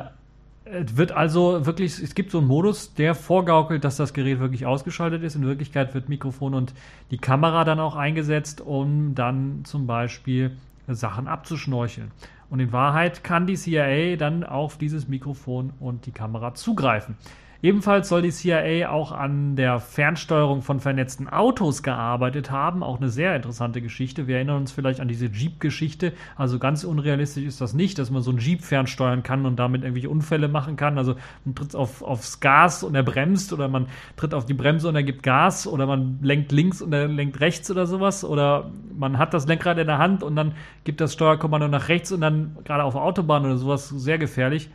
es 0.72 0.96
wird 0.96 1.12
also 1.12 1.66
wirklich, 1.66 1.98
es 1.98 2.14
gibt 2.14 2.30
so 2.30 2.38
einen 2.38 2.46
Modus, 2.46 2.94
der 2.94 3.14
vorgaukelt, 3.14 3.84
dass 3.84 3.96
das 3.96 4.12
Gerät 4.12 4.40
wirklich 4.40 4.66
ausgeschaltet 4.66 5.22
ist. 5.22 5.34
In 5.34 5.46
Wirklichkeit 5.46 5.94
wird 5.94 6.08
Mikrofon 6.08 6.54
und 6.54 6.74
die 7.10 7.18
Kamera 7.18 7.64
dann 7.64 7.80
auch 7.80 7.96
eingesetzt, 7.96 8.60
um 8.60 9.14
dann 9.14 9.64
zum 9.64 9.86
Beispiel 9.86 10.56
Sachen 10.86 11.28
abzuschnorcheln. 11.28 12.10
Und 12.50 12.60
in 12.60 12.72
Wahrheit 12.72 13.24
kann 13.24 13.46
die 13.46 13.56
CIA 13.56 14.16
dann 14.16 14.44
auf 14.44 14.78
dieses 14.78 15.08
Mikrofon 15.08 15.72
und 15.80 16.06
die 16.06 16.12
Kamera 16.12 16.54
zugreifen. 16.54 17.16
Ebenfalls 17.60 18.08
soll 18.08 18.22
die 18.22 18.30
CIA 18.30 18.88
auch 18.88 19.10
an 19.10 19.56
der 19.56 19.80
Fernsteuerung 19.80 20.62
von 20.62 20.78
vernetzten 20.78 21.28
Autos 21.28 21.82
gearbeitet 21.82 22.52
haben. 22.52 22.84
Auch 22.84 22.98
eine 22.98 23.08
sehr 23.08 23.34
interessante 23.34 23.82
Geschichte. 23.82 24.28
Wir 24.28 24.36
erinnern 24.36 24.58
uns 24.58 24.70
vielleicht 24.70 25.00
an 25.00 25.08
diese 25.08 25.26
Jeep-Geschichte. 25.26 26.12
Also 26.36 26.60
ganz 26.60 26.84
unrealistisch 26.84 27.44
ist 27.44 27.60
das 27.60 27.74
nicht, 27.74 27.98
dass 27.98 28.12
man 28.12 28.22
so 28.22 28.30
einen 28.30 28.38
Jeep 28.38 28.62
fernsteuern 28.62 29.24
kann 29.24 29.44
und 29.44 29.56
damit 29.56 29.82
irgendwelche 29.82 30.08
Unfälle 30.08 30.46
machen 30.46 30.76
kann. 30.76 30.98
Also 30.98 31.16
man 31.44 31.56
tritt 31.56 31.74
auf, 31.74 32.00
aufs 32.02 32.38
Gas 32.38 32.84
und 32.84 32.94
er 32.94 33.02
bremst 33.02 33.52
oder 33.52 33.66
man 33.66 33.88
tritt 34.16 34.34
auf 34.34 34.46
die 34.46 34.54
Bremse 34.54 34.88
und 34.88 34.94
er 34.94 35.02
gibt 35.02 35.24
Gas 35.24 35.66
oder 35.66 35.86
man 35.86 36.20
lenkt 36.22 36.52
links 36.52 36.80
und 36.80 36.92
er 36.92 37.08
lenkt 37.08 37.40
rechts 37.40 37.68
oder 37.72 37.88
sowas. 37.88 38.24
Oder 38.24 38.70
man 38.96 39.18
hat 39.18 39.34
das 39.34 39.48
Lenkrad 39.48 39.78
in 39.78 39.88
der 39.88 39.98
Hand 39.98 40.22
und 40.22 40.36
dann 40.36 40.52
gibt 40.84 41.00
das 41.00 41.12
Steuerkommando 41.12 41.66
nach 41.66 41.88
rechts 41.88 42.12
und 42.12 42.20
dann 42.20 42.56
gerade 42.62 42.84
auf 42.84 42.94
der 42.94 43.02
Autobahn 43.02 43.44
oder 43.44 43.56
sowas 43.56 43.88
sehr 43.88 44.18
gefährlich. 44.18 44.70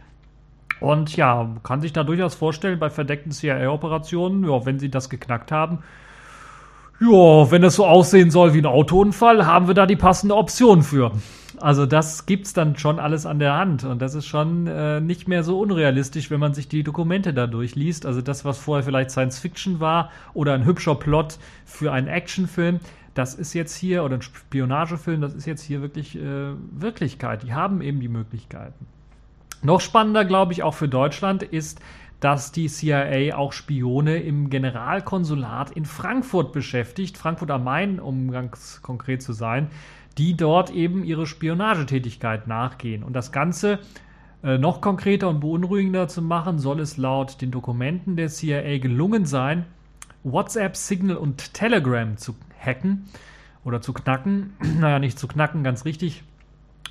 Und 0.83 1.15
ja, 1.15 1.49
kann 1.63 1.79
sich 1.79 1.93
da 1.93 2.03
durchaus 2.03 2.35
vorstellen, 2.35 2.77
bei 2.77 2.89
verdeckten 2.89 3.31
CIA-Operationen, 3.31 4.43
ja, 4.43 4.65
wenn 4.65 4.79
sie 4.79 4.91
das 4.91 5.09
geknackt 5.09 5.49
haben, 5.49 5.79
ja, 6.99 7.51
wenn 7.51 7.63
es 7.63 7.75
so 7.75 7.85
aussehen 7.85 8.31
soll 8.31 8.53
wie 8.53 8.59
ein 8.59 8.65
Autounfall, 8.65 9.45
haben 9.45 9.67
wir 9.67 9.75
da 9.75 9.85
die 9.85 9.95
passende 9.95 10.35
Option 10.35 10.83
für. 10.83 11.13
Also 11.61 11.85
das 11.85 12.25
gibt's 12.25 12.51
dann 12.51 12.75
schon 12.75 12.99
alles 12.99 13.25
an 13.25 13.39
der 13.39 13.53
Hand 13.53 13.85
und 13.85 14.01
das 14.01 14.13
ist 14.13 14.25
schon 14.25 14.67
äh, 14.67 14.99
nicht 14.99 15.29
mehr 15.29 15.43
so 15.43 15.57
unrealistisch, 15.57 16.29
wenn 16.29 16.41
man 16.41 16.53
sich 16.53 16.67
die 16.67 16.83
Dokumente 16.83 17.33
da 17.33 17.47
durchliest. 17.47 18.05
Also 18.05 18.21
das, 18.21 18.43
was 18.43 18.57
vorher 18.57 18.83
vielleicht 18.83 19.11
Science 19.11 19.39
Fiction 19.39 19.79
war 19.79 20.09
oder 20.33 20.53
ein 20.53 20.65
hübscher 20.65 20.95
Plot 20.95 21.37
für 21.63 21.93
einen 21.93 22.09
Actionfilm, 22.09 22.81
das 23.13 23.35
ist 23.35 23.53
jetzt 23.53 23.73
hier 23.77 24.03
oder 24.03 24.15
ein 24.17 24.21
Spionagefilm, 24.21 25.21
das 25.21 25.33
ist 25.33 25.45
jetzt 25.45 25.61
hier 25.61 25.81
wirklich 25.81 26.17
äh, 26.17 26.51
Wirklichkeit. 26.71 27.43
Die 27.43 27.53
haben 27.53 27.81
eben 27.81 28.01
die 28.01 28.09
Möglichkeiten. 28.09 28.85
Noch 29.63 29.79
spannender, 29.79 30.25
glaube 30.25 30.51
ich, 30.51 30.61
auch 30.61 30.73
für 30.73 30.89
Deutschland 30.89 31.41
ist, 31.41 31.79
dass 32.19 32.51
die 32.51 32.67
CIA 32.67 33.35
auch 33.35 33.53
Spione 33.53 34.17
im 34.17 34.49
Generalkonsulat 34.49 35.71
in 35.71 35.85
Frankfurt 35.85 36.51
beschäftigt, 36.51 37.17
Frankfurt 37.17 37.49
am 37.49 37.63
Main, 37.63 37.99
um 37.99 38.29
ganz 38.31 38.81
konkret 38.81 39.21
zu 39.21 39.31
sein, 39.31 39.69
die 40.17 40.35
dort 40.35 40.69
eben 40.69 41.05
ihre 41.05 41.25
Spionagetätigkeit 41.25 42.47
nachgehen. 42.47 43.03
Und 43.03 43.13
das 43.13 43.31
Ganze 43.31 43.79
äh, 44.43 44.57
noch 44.57 44.81
konkreter 44.81 45.29
und 45.29 45.39
beunruhigender 45.39 46.09
zu 46.09 46.21
machen, 46.21 46.59
soll 46.59 46.81
es 46.81 46.97
laut 46.97 47.41
den 47.41 47.51
Dokumenten 47.51 48.17
der 48.17 48.27
CIA 48.27 48.79
gelungen 48.79 49.25
sein, 49.25 49.65
WhatsApp, 50.23 50.75
Signal 50.75 51.17
und 51.17 51.53
Telegram 51.53 52.17
zu 52.17 52.35
hacken 52.59 53.05
oder 53.63 53.81
zu 53.81 53.93
knacken. 53.93 54.53
naja, 54.79 54.99
nicht 54.99 55.17
zu 55.17 55.27
knacken, 55.27 55.63
ganz 55.63 55.85
richtig 55.85 56.23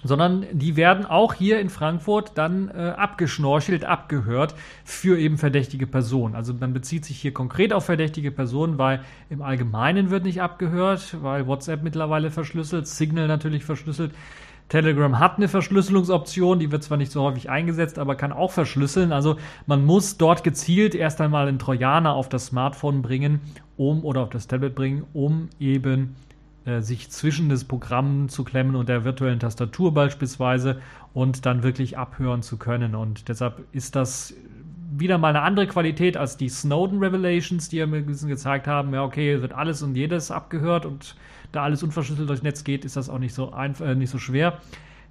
sondern 0.05 0.47
die 0.53 0.77
werden 0.77 1.07
auch 1.07 1.35
hier 1.35 1.61
in 1.61 1.69
Frankfurt 1.69 2.33
dann 2.35 2.69
äh, 2.69 2.95
abgeschnorchelt, 2.97 3.85
abgehört 3.85 4.55
für 4.85 5.19
eben 5.19 5.39
verdächtige 5.39 5.87
Personen. 5.87 6.35
Also 6.35 6.55
man 6.55 6.73
bezieht 6.73 7.05
sich 7.05 7.21
hier 7.21 7.33
konkret 7.33 7.73
auf 7.73 7.85
verdächtige 7.85 8.31
Personen, 8.31 8.79
weil 8.79 9.01
im 9.31 9.43
Allgemeinen 9.43 10.11
wird 10.11 10.25
nicht 10.25 10.43
abgehört, 10.43 11.17
weil 11.23 11.47
WhatsApp 11.47 11.83
mittlerweile 11.83 12.31
verschlüsselt, 12.31 12.87
Signal 12.87 13.29
natürlich 13.29 13.65
verschlüsselt. 13.65 14.13
Telegram 14.69 15.19
hat 15.19 15.37
eine 15.37 15.49
Verschlüsselungsoption, 15.49 16.59
die 16.59 16.73
wird 16.73 16.83
zwar 16.83 16.97
nicht 16.97 17.13
so 17.13 17.23
häufig 17.23 17.51
eingesetzt, 17.51 17.99
aber 17.99 18.15
kann 18.15 18.33
auch 18.33 18.51
verschlüsseln. 18.51 19.13
Also 19.13 19.37
man 19.67 19.85
muss 19.85 20.17
dort 20.17 20.45
gezielt 20.45 20.95
erst 20.95 21.21
einmal 21.21 21.47
einen 21.47 21.59
Trojaner 21.59 22.15
auf 22.15 22.31
das 22.31 22.47
Smartphone 22.47 23.03
bringen, 23.03 23.41
um 23.77 24.03
oder 24.03 24.23
auf 24.23 24.31
das 24.31 24.47
Tablet 24.47 24.75
bringen, 24.75 25.05
um 25.13 25.51
eben 25.61 26.17
sich 26.81 27.11
zwischen 27.11 27.49
das 27.49 27.65
Programm 27.65 28.29
zu 28.29 28.45
klemmen 28.45 28.77
und 28.77 28.89
der 28.89 29.05
virtuellen 29.05 29.41
Tastatur 29.41 29.93
beispielsweise 29.93 30.81
und 31.13 31.45
dann 31.45 31.63
wirklich 31.63 31.99
abhören 31.99 32.43
zu 32.43 32.57
können. 32.57 32.95
Und 32.95 33.29
deshalb 33.29 33.65
ist 33.73 33.97
das 33.97 34.35
wieder 34.97 35.19
mal 35.19 35.31
eine 35.31 35.43
andere 35.43 35.67
Qualität 35.67 36.17
als 36.17 36.37
die 36.37 36.49
Snowden 36.49 36.99
Revelations, 36.99 37.69
die 37.69 37.79
ja 37.79 37.87
mir 37.87 38.03
gezeigt 38.03 38.67
haben, 38.67 38.93
ja, 38.95 39.03
okay, 39.03 39.41
wird 39.41 39.53
alles 39.53 39.83
und 39.83 39.97
jedes 39.97 40.31
abgehört 40.31 40.87
und 40.87 41.17
da 41.51 41.63
alles 41.63 41.83
unverschlüsselt 41.83 42.29
durchs 42.29 42.43
Netz 42.43 42.65
geht, 42.65 42.85
ist 42.85 42.97
das 42.97 43.09
auch 43.09 43.19
nicht 43.19 43.35
so, 43.35 43.53
einfach, 43.53 43.87
äh, 43.87 43.95
nicht 43.95 44.11
so 44.11 44.19
schwer. 44.19 44.59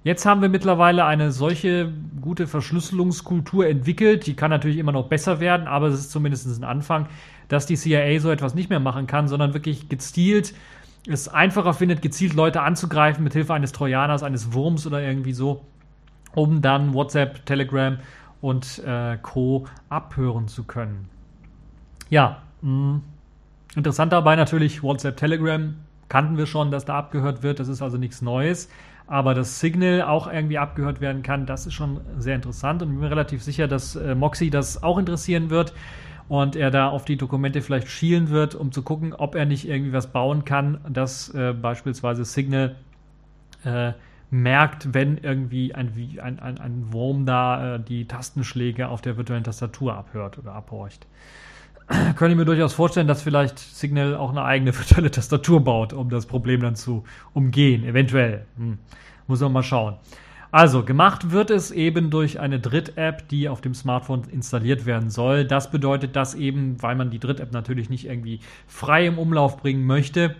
Jetzt 0.04 0.26
haben 0.26 0.42
wir 0.42 0.48
mittlerweile 0.48 1.04
eine 1.04 1.30
solche 1.30 1.92
gute 2.20 2.48
Verschlüsselungskultur 2.48 3.68
entwickelt. 3.68 4.26
Die 4.26 4.34
kann 4.34 4.50
natürlich 4.50 4.78
immer 4.78 4.90
noch 4.90 5.08
besser 5.08 5.38
werden, 5.38 5.68
aber 5.68 5.86
es 5.86 5.94
ist 5.94 6.10
zumindest 6.10 6.46
ein 6.46 6.64
Anfang, 6.64 7.06
dass 7.46 7.66
die 7.66 7.76
CIA 7.76 8.18
so 8.18 8.30
etwas 8.30 8.54
nicht 8.54 8.68
mehr 8.68 8.80
machen 8.80 9.06
kann, 9.06 9.28
sondern 9.28 9.54
wirklich 9.54 9.88
gezielt 9.88 10.54
es 11.06 11.28
einfacher 11.28 11.74
findet, 11.74 12.02
gezielt 12.02 12.34
Leute 12.34 12.62
anzugreifen 12.62 13.24
mit 13.24 13.32
Hilfe 13.32 13.54
eines 13.54 13.72
Trojaners, 13.72 14.22
eines 14.22 14.52
Wurms 14.52 14.86
oder 14.86 15.02
irgendwie 15.02 15.32
so, 15.32 15.64
um 16.34 16.62
dann 16.62 16.94
WhatsApp, 16.94 17.44
Telegram 17.46 17.98
und 18.40 18.82
äh, 18.84 19.18
Co. 19.20 19.66
abhören 19.88 20.48
zu 20.48 20.64
können. 20.64 21.08
Ja, 22.08 22.42
mh. 22.62 22.70
Mm, 22.70 23.02
interessant 23.76 24.12
dabei 24.12 24.36
natürlich 24.36 24.82
WhatsApp, 24.82 25.16
Telegram 25.16 25.74
kannten 26.12 26.36
wir 26.36 26.44
schon, 26.44 26.70
dass 26.70 26.84
da 26.84 26.98
abgehört 26.98 27.42
wird. 27.42 27.58
Das 27.58 27.68
ist 27.68 27.80
also 27.80 27.96
nichts 27.96 28.20
Neues. 28.20 28.68
Aber 29.06 29.32
das 29.32 29.60
Signal 29.60 30.02
auch 30.02 30.30
irgendwie 30.30 30.58
abgehört 30.58 31.00
werden 31.00 31.22
kann, 31.22 31.46
das 31.46 31.66
ist 31.66 31.72
schon 31.72 32.02
sehr 32.18 32.34
interessant 32.34 32.82
und 32.82 32.88
ich 32.88 32.94
bin 32.94 33.00
mir 33.00 33.10
relativ 33.10 33.42
sicher, 33.42 33.66
dass 33.66 33.96
äh, 33.96 34.14
Moxie 34.14 34.50
das 34.50 34.82
auch 34.82 34.98
interessieren 34.98 35.48
wird 35.48 35.72
und 36.32 36.56
er 36.56 36.70
da 36.70 36.88
auf 36.88 37.04
die 37.04 37.18
Dokumente 37.18 37.60
vielleicht 37.60 37.88
schielen 37.88 38.30
wird, 38.30 38.54
um 38.54 38.72
zu 38.72 38.80
gucken, 38.80 39.12
ob 39.12 39.34
er 39.34 39.44
nicht 39.44 39.68
irgendwie 39.68 39.92
was 39.92 40.12
bauen 40.12 40.46
kann, 40.46 40.80
das 40.88 41.28
äh, 41.34 41.52
beispielsweise 41.52 42.24
Signal 42.24 42.76
äh, 43.66 43.92
merkt, 44.30 44.94
wenn 44.94 45.18
irgendwie 45.18 45.74
ein, 45.74 45.92
ein, 46.22 46.38
ein, 46.38 46.56
ein 46.56 46.90
Wurm 46.90 47.26
da 47.26 47.74
äh, 47.74 47.80
die 47.80 48.06
Tastenschläge 48.06 48.88
auf 48.88 49.02
der 49.02 49.18
virtuellen 49.18 49.44
Tastatur 49.44 49.94
abhört 49.94 50.38
oder 50.38 50.54
abhorcht. 50.54 51.06
Könnte 51.86 52.30
ich 52.30 52.36
mir 52.36 52.46
durchaus 52.46 52.72
vorstellen, 52.72 53.08
dass 53.08 53.20
vielleicht 53.20 53.58
Signal 53.58 54.16
auch 54.16 54.30
eine 54.30 54.42
eigene 54.42 54.74
virtuelle 54.78 55.10
Tastatur 55.10 55.62
baut, 55.62 55.92
um 55.92 56.08
das 56.08 56.24
Problem 56.24 56.62
dann 56.62 56.76
zu 56.76 57.04
umgehen. 57.34 57.84
Eventuell. 57.84 58.46
Hm. 58.56 58.78
Muss 59.26 59.40
man 59.42 59.52
mal 59.52 59.62
schauen. 59.62 59.96
Also, 60.52 60.84
gemacht 60.84 61.30
wird 61.30 61.50
es 61.50 61.70
eben 61.70 62.10
durch 62.10 62.38
eine 62.38 62.60
Dritt-App, 62.60 63.26
die 63.28 63.48
auf 63.48 63.62
dem 63.62 63.72
Smartphone 63.72 64.24
installiert 64.30 64.84
werden 64.84 65.08
soll. 65.08 65.46
Das 65.46 65.70
bedeutet, 65.70 66.14
dass 66.14 66.34
eben, 66.34 66.80
weil 66.82 66.94
man 66.94 67.10
die 67.10 67.18
Dritt-App 67.18 67.52
natürlich 67.52 67.88
nicht 67.88 68.06
irgendwie 68.06 68.40
frei 68.66 69.06
im 69.06 69.18
Umlauf 69.18 69.56
bringen 69.56 69.86
möchte, 69.86 70.36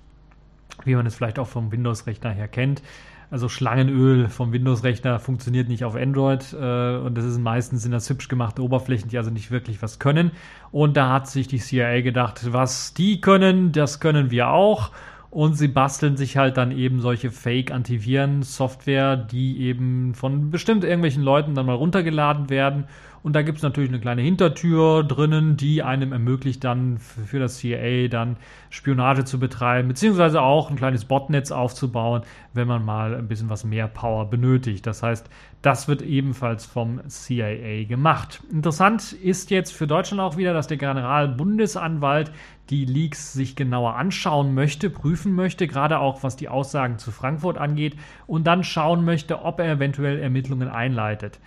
Wie 0.87 0.95
man 0.95 1.05
es 1.05 1.17
vielleicht 1.17 1.39
auch 1.39 1.49
vom 1.49 1.71
Windows-Rechner 1.71 2.31
her 2.31 2.49
kennt. 2.49 2.81
Also 3.31 3.49
Schlangenöl 3.49 4.29
vom 4.29 4.53
Windows-Rechner 4.53 5.21
funktioniert 5.21 5.69
nicht 5.69 5.85
auf 5.85 5.95
Android 5.95 6.53
äh, 6.53 6.97
und 6.97 7.17
das 7.17 7.25
ist 7.25 7.39
meistens 7.39 7.85
in 7.85 7.93
das 7.93 8.11
hübsch 8.11 8.27
gemachte 8.27 8.63
Oberflächen, 8.63 9.09
die 9.09 9.19
also 9.19 9.31
nicht 9.31 9.53
wirklich 9.53 9.81
was 9.83 10.01
können. 10.01 10.33
Und 10.73 10.97
da 10.97 11.13
hat 11.13 11.29
sich 11.29 11.47
die 11.47 11.59
CIA 11.59 12.01
gedacht, 12.01 12.53
was 12.53 12.93
die 12.93 13.21
können, 13.21 13.71
das 13.71 14.01
können 14.01 14.33
wir 14.33 14.49
auch. 14.51 14.91
Und 15.31 15.55
sie 15.55 15.69
basteln 15.69 16.17
sich 16.17 16.37
halt 16.37 16.57
dann 16.57 16.73
eben 16.73 17.01
solche 17.01 17.31
Fake-Antiviren-Software, 17.31 19.17
die 19.17 19.61
eben 19.61 20.13
von 20.15 20.51
bestimmt 20.51 20.83
irgendwelchen 20.83 21.23
Leuten 21.23 21.55
dann 21.55 21.67
mal 21.67 21.77
runtergeladen 21.77 22.51
werden 22.51 22.87
und 23.23 23.35
da 23.35 23.43
gibt 23.43 23.59
es 23.59 23.63
natürlich 23.63 23.91
eine 23.91 24.01
kleine 24.01 24.23
Hintertür 24.23 25.05
drinnen, 25.05 25.57
die 25.57 25.83
einem 25.83 26.13
ermöglicht, 26.13 26.65
dann 26.65 26.99
für 26.99 27.39
das 27.39 27.59
CIA 27.59 28.09
dann 28.09 28.37
Spionage 28.71 29.25
zu 29.25 29.39
betreiben, 29.39 29.89
beziehungsweise 29.89 30.41
auch 30.41 30.71
ein 30.71 30.77
kleines 30.77 31.05
Botnetz 31.05 31.51
aufzubauen, 31.51 32.23
wenn 32.55 32.67
man 32.67 32.85
mal 32.85 33.15
ein 33.15 33.29
bisschen 33.29 33.51
was 33.51 33.65
mehr 33.65 33.89
Power 33.89 34.31
benötigt. 34.31 34.87
Das 34.87 35.03
heißt, 35.03 35.29
das 35.61 35.87
wird 35.87 36.01
ebenfalls 36.01 36.65
vom 36.65 37.01
CIA 37.09 37.85
gemacht. 37.85 38.43
Interessant 38.51 39.13
ist 39.13 39.51
jetzt 39.51 39.73
für 39.73 39.87
Deutschland 39.87 40.23
auch 40.23 40.39
wieder, 40.39 40.55
dass 40.55 40.69
der 40.69 40.79
Generalbundesanwalt 40.79 42.33
die 42.71 42.87
Leaks 42.87 43.35
sich 43.35 43.57
genauer 43.57 43.97
anschauen 43.97 44.55
möchte, 44.55 44.89
prüfen 44.89 45.35
möchte, 45.35 45.67
gerade 45.67 45.99
auch 45.99 46.23
was 46.23 46.37
die 46.37 46.49
Aussagen 46.49 46.99
zu 46.99 47.11
Frankfurt 47.11 47.59
angeht 47.59 47.97
und 48.27 48.47
dann 48.47 48.65
schauen 48.65 49.05
möchte, 49.05 49.43
ob 49.43 49.59
er 49.59 49.73
eventuell 49.73 50.19
Ermittlungen 50.21 50.69
einleitet. 50.69 51.39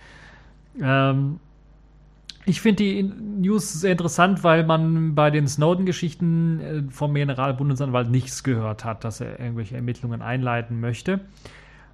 Ähm, 0.80 1.40
ich 2.46 2.60
finde 2.60 2.82
die 2.82 3.02
News 3.02 3.72
sehr 3.72 3.92
interessant, 3.92 4.44
weil 4.44 4.64
man 4.64 5.14
bei 5.14 5.30
den 5.30 5.48
Snowden-Geschichten 5.48 6.60
äh, 6.60 6.82
vom 6.90 7.14
Generalbundesanwalt 7.14 8.10
nichts 8.10 8.42
gehört 8.42 8.84
hat, 8.84 9.04
dass 9.04 9.20
er 9.20 9.40
irgendwelche 9.40 9.76
Ermittlungen 9.76 10.20
einleiten 10.20 10.80
möchte. 10.80 11.20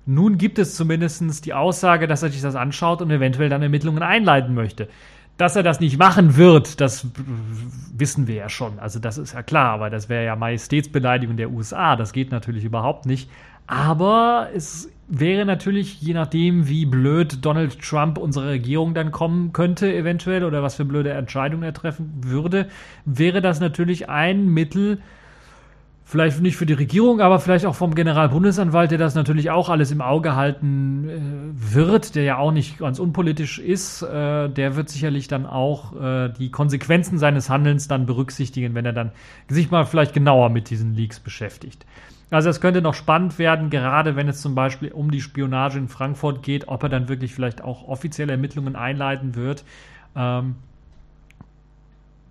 Nun 0.06 0.38
gibt 0.38 0.58
es 0.58 0.74
zumindest 0.74 1.46
die 1.46 1.54
Aussage, 1.54 2.08
dass 2.08 2.22
er 2.22 2.30
sich 2.30 2.40
das 2.40 2.56
anschaut 2.56 3.02
und 3.02 3.10
eventuell 3.10 3.48
dann 3.48 3.62
Ermittlungen 3.62 4.02
einleiten 4.02 4.54
möchte. 4.54 4.88
Dass 5.36 5.56
er 5.56 5.62
das 5.62 5.80
nicht 5.80 5.98
machen 5.98 6.36
wird, 6.36 6.80
das 6.80 7.06
wissen 7.94 8.26
wir 8.26 8.34
ja 8.34 8.48
schon. 8.48 8.78
Also 8.78 8.98
das 8.98 9.18
ist 9.18 9.34
ja 9.34 9.42
klar, 9.42 9.70
aber 9.70 9.88
das 9.88 10.08
wäre 10.08 10.24
ja 10.24 10.36
Majestätsbeleidigung 10.36 11.36
der 11.36 11.50
USA. 11.50 11.96
Das 11.96 12.12
geht 12.12 12.30
natürlich 12.30 12.64
überhaupt 12.64 13.06
nicht. 13.06 13.30
Aber 13.66 14.48
es 14.54 14.90
wäre 15.10 15.44
natürlich, 15.44 16.00
je 16.00 16.14
nachdem, 16.14 16.68
wie 16.68 16.86
blöd 16.86 17.44
Donald 17.44 17.82
Trump 17.82 18.16
unsere 18.16 18.48
Regierung 18.48 18.94
dann 18.94 19.10
kommen 19.10 19.52
könnte, 19.52 19.92
eventuell, 19.92 20.44
oder 20.44 20.62
was 20.62 20.76
für 20.76 20.84
blöde 20.84 21.10
Entscheidungen 21.10 21.64
er 21.64 21.74
treffen 21.74 22.12
würde, 22.22 22.68
wäre 23.04 23.42
das 23.42 23.60
natürlich 23.60 24.08
ein 24.08 24.46
Mittel, 24.46 25.00
vielleicht 26.04 26.40
nicht 26.40 26.56
für 26.56 26.66
die 26.66 26.74
Regierung, 26.74 27.20
aber 27.20 27.40
vielleicht 27.40 27.66
auch 27.66 27.74
vom 27.74 27.94
Generalbundesanwalt, 27.94 28.92
der 28.92 28.98
das 28.98 29.14
natürlich 29.14 29.50
auch 29.50 29.68
alles 29.68 29.90
im 29.90 30.00
Auge 30.00 30.36
halten 30.36 31.08
äh, 31.08 31.74
wird, 31.74 32.14
der 32.14 32.22
ja 32.22 32.38
auch 32.38 32.52
nicht 32.52 32.78
ganz 32.78 32.98
unpolitisch 32.98 33.58
ist, 33.58 34.02
äh, 34.02 34.48
der 34.48 34.76
wird 34.76 34.88
sicherlich 34.88 35.28
dann 35.28 35.44
auch 35.44 36.00
äh, 36.00 36.28
die 36.28 36.50
Konsequenzen 36.50 37.18
seines 37.18 37.50
Handelns 37.50 37.88
dann 37.88 38.06
berücksichtigen, 38.06 38.74
wenn 38.74 38.86
er 38.86 38.92
dann 38.92 39.10
sich 39.48 39.70
mal 39.70 39.84
vielleicht 39.86 40.12
genauer 40.12 40.50
mit 40.50 40.70
diesen 40.70 40.94
Leaks 40.94 41.20
beschäftigt. 41.20 41.84
Also 42.30 42.48
es 42.48 42.60
könnte 42.60 42.80
noch 42.80 42.94
spannend 42.94 43.38
werden, 43.38 43.70
gerade 43.70 44.14
wenn 44.14 44.28
es 44.28 44.40
zum 44.40 44.54
Beispiel 44.54 44.92
um 44.92 45.10
die 45.10 45.20
Spionage 45.20 45.78
in 45.78 45.88
Frankfurt 45.88 46.42
geht, 46.42 46.68
ob 46.68 46.82
er 46.84 46.88
dann 46.88 47.08
wirklich 47.08 47.34
vielleicht 47.34 47.62
auch 47.62 47.88
offizielle 47.88 48.32
Ermittlungen 48.32 48.76
einleiten 48.76 49.34
wird. 49.34 49.64
Ähm, 50.14 50.54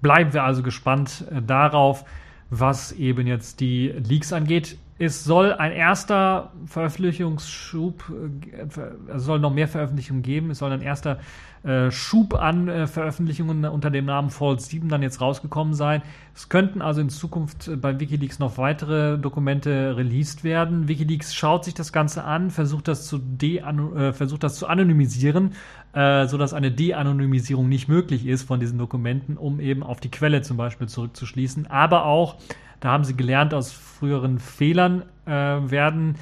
bleiben 0.02 0.34
wir 0.34 0.44
also 0.44 0.64
gespannt 0.64 1.26
äh, 1.32 1.42
darauf, 1.42 2.06
was 2.50 2.94
eben 2.94 3.28
jetzt 3.28 3.60
die 3.60 3.90
Leaks 3.90 4.32
angeht. 4.32 4.78
Es 4.98 5.24
soll 5.24 5.54
ein 5.54 5.72
erster 5.72 6.52
Veröffentlichungsschub, 6.66 8.04
äh, 8.10 9.14
es 9.14 9.24
soll 9.24 9.40
noch 9.40 9.54
mehr 9.54 9.68
Veröffentlichungen 9.68 10.22
geben. 10.22 10.52
Es 10.52 10.60
soll 10.60 10.72
ein 10.72 10.82
erster 10.82 11.20
äh, 11.64 11.92
Schub 11.92 12.36
an 12.36 12.68
äh, 12.68 12.88
Veröffentlichungen 12.88 13.66
unter 13.66 13.90
dem 13.90 14.06
Namen 14.06 14.30
False 14.30 14.68
7 14.70 14.88
dann 14.88 15.02
jetzt 15.02 15.20
rausgekommen 15.20 15.74
sein. 15.74 16.02
Es 16.34 16.48
könnten 16.48 16.82
also 16.82 17.02
in 17.02 17.10
Zukunft 17.10 17.68
äh, 17.68 17.76
bei 17.76 18.00
Wikileaks 18.00 18.40
noch 18.40 18.58
weitere 18.58 19.18
Dokumente 19.18 19.98
released 19.98 20.44
werden. 20.46 20.88
Wikileaks 20.88 21.36
schaut 21.36 21.66
sich 21.66 21.74
das 21.74 21.92
Ganze 21.92 22.24
an, 22.24 22.50
versucht 22.50 22.88
das 22.88 23.08
zu, 23.08 23.18
de 23.18 23.58
äh, 23.58 24.14
versucht 24.14 24.44
das 24.44 24.56
zu 24.56 24.68
anonymisieren, 24.68 25.52
äh, 25.94 26.28
sodass 26.28 26.54
eine 26.54 26.72
De-Anonymisierung 26.72 27.68
nicht 27.68 27.90
möglich 27.90 28.26
ist 28.26 28.44
von 28.44 28.60
diesen 28.60 28.78
Dokumenten, 28.78 29.36
um 29.36 29.60
eben 29.60 29.84
auf 29.84 30.00
die 30.00 30.12
Quelle 30.12 30.42
zum 30.42 30.56
Beispiel 30.56 30.88
zurückzuschließen. 30.88 31.68
Aber 31.68 32.06
auch, 32.06 32.38
da 32.80 32.92
haben 32.92 33.04
sie 33.04 33.18
gelernt 33.18 33.54
aus 33.54 33.72
früheren 33.72 34.40
Fehlern, 34.40 35.04
äh, 35.26 35.32
werden 35.32 36.16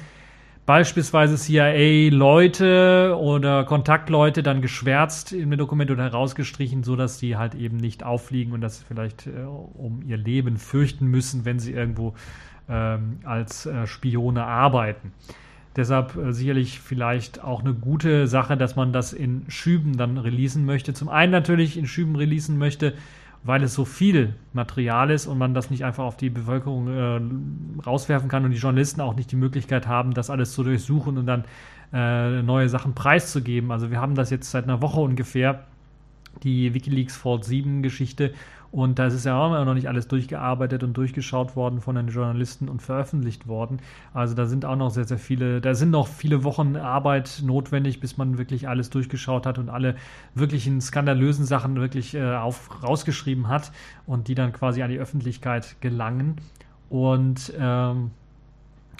beispielsweise 0.68 1.36
CIA-Leute 1.36 3.16
oder 3.18 3.64
Kontaktleute 3.64 4.42
dann 4.42 4.60
geschwärzt 4.60 5.32
in 5.32 5.48
dem 5.48 5.58
Dokument 5.58 5.90
oder 5.90 6.02
herausgestrichen, 6.02 6.82
sodass 6.82 7.16
die 7.16 7.38
halt 7.38 7.54
eben 7.54 7.78
nicht 7.78 8.04
auffliegen 8.04 8.52
und 8.52 8.60
dass 8.60 8.80
sie 8.80 8.84
vielleicht 8.86 9.26
äh, 9.28 9.30
um 9.46 10.02
ihr 10.02 10.18
Leben 10.18 10.58
fürchten 10.58 11.06
müssen, 11.06 11.46
wenn 11.46 11.58
sie 11.58 11.72
irgendwo 11.72 12.12
ähm, 12.68 13.20
als 13.24 13.64
äh, 13.64 13.86
Spione 13.86 14.44
arbeiten. 14.44 15.12
Deshalb 15.74 16.14
äh, 16.16 16.34
sicherlich 16.34 16.80
vielleicht 16.80 17.42
auch 17.42 17.60
eine 17.60 17.72
gute 17.72 18.26
Sache, 18.26 18.58
dass 18.58 18.76
man 18.76 18.92
das 18.92 19.14
in 19.14 19.46
Schüben 19.48 19.96
dann 19.96 20.18
releasen 20.18 20.66
möchte. 20.66 20.92
Zum 20.92 21.08
einen 21.08 21.32
natürlich 21.32 21.78
in 21.78 21.86
Schüben 21.86 22.14
releasen 22.14 22.58
möchte, 22.58 22.92
weil 23.44 23.62
es 23.62 23.74
so 23.74 23.84
viel 23.84 24.34
Material 24.52 25.10
ist 25.10 25.26
und 25.26 25.38
man 25.38 25.54
das 25.54 25.70
nicht 25.70 25.84
einfach 25.84 26.04
auf 26.04 26.16
die 26.16 26.30
Bevölkerung 26.30 26.88
äh, 26.88 27.82
rauswerfen 27.86 28.28
kann 28.28 28.44
und 28.44 28.50
die 28.50 28.58
Journalisten 28.58 29.00
auch 29.00 29.14
nicht 29.14 29.30
die 29.32 29.36
Möglichkeit 29.36 29.86
haben, 29.86 30.14
das 30.14 30.30
alles 30.30 30.52
zu 30.52 30.64
durchsuchen 30.64 31.18
und 31.18 31.26
dann 31.26 31.44
äh, 31.92 32.42
neue 32.42 32.68
Sachen 32.68 32.94
preiszugeben. 32.94 33.70
Also 33.70 33.90
wir 33.90 34.00
haben 34.00 34.14
das 34.14 34.30
jetzt 34.30 34.50
seit 34.50 34.64
einer 34.64 34.82
Woche 34.82 35.00
ungefähr, 35.00 35.64
die 36.42 36.74
Wikileaks 36.74 37.16
Vault 37.16 37.44
7 37.44 37.82
Geschichte 37.82 38.32
und 38.70 38.98
da 38.98 39.06
ist 39.06 39.24
ja 39.24 39.38
auch 39.38 39.64
noch 39.64 39.74
nicht 39.74 39.88
alles 39.88 40.08
durchgearbeitet 40.08 40.82
und 40.82 40.94
durchgeschaut 40.94 41.56
worden 41.56 41.80
von 41.80 41.94
den 41.94 42.08
Journalisten 42.08 42.68
und 42.68 42.82
veröffentlicht 42.82 43.48
worden. 43.48 43.78
Also 44.12 44.34
da 44.34 44.44
sind 44.44 44.66
auch 44.66 44.76
noch 44.76 44.90
sehr, 44.90 45.04
sehr 45.04 45.18
viele, 45.18 45.62
da 45.62 45.74
sind 45.74 45.90
noch 45.90 46.06
viele 46.06 46.44
Wochen 46.44 46.76
Arbeit 46.76 47.42
notwendig, 47.42 48.00
bis 48.00 48.18
man 48.18 48.36
wirklich 48.36 48.68
alles 48.68 48.90
durchgeschaut 48.90 49.46
hat 49.46 49.58
und 49.58 49.70
alle 49.70 49.96
wirklichen 50.34 50.82
skandalösen 50.82 51.46
Sachen 51.46 51.76
wirklich 51.76 52.14
äh, 52.14 52.34
auf, 52.34 52.82
rausgeschrieben 52.82 53.48
hat 53.48 53.72
und 54.06 54.28
die 54.28 54.34
dann 54.34 54.52
quasi 54.52 54.82
an 54.82 54.90
die 54.90 54.98
Öffentlichkeit 54.98 55.76
gelangen. 55.80 56.36
Und 56.90 57.52
ähm, 57.58 58.10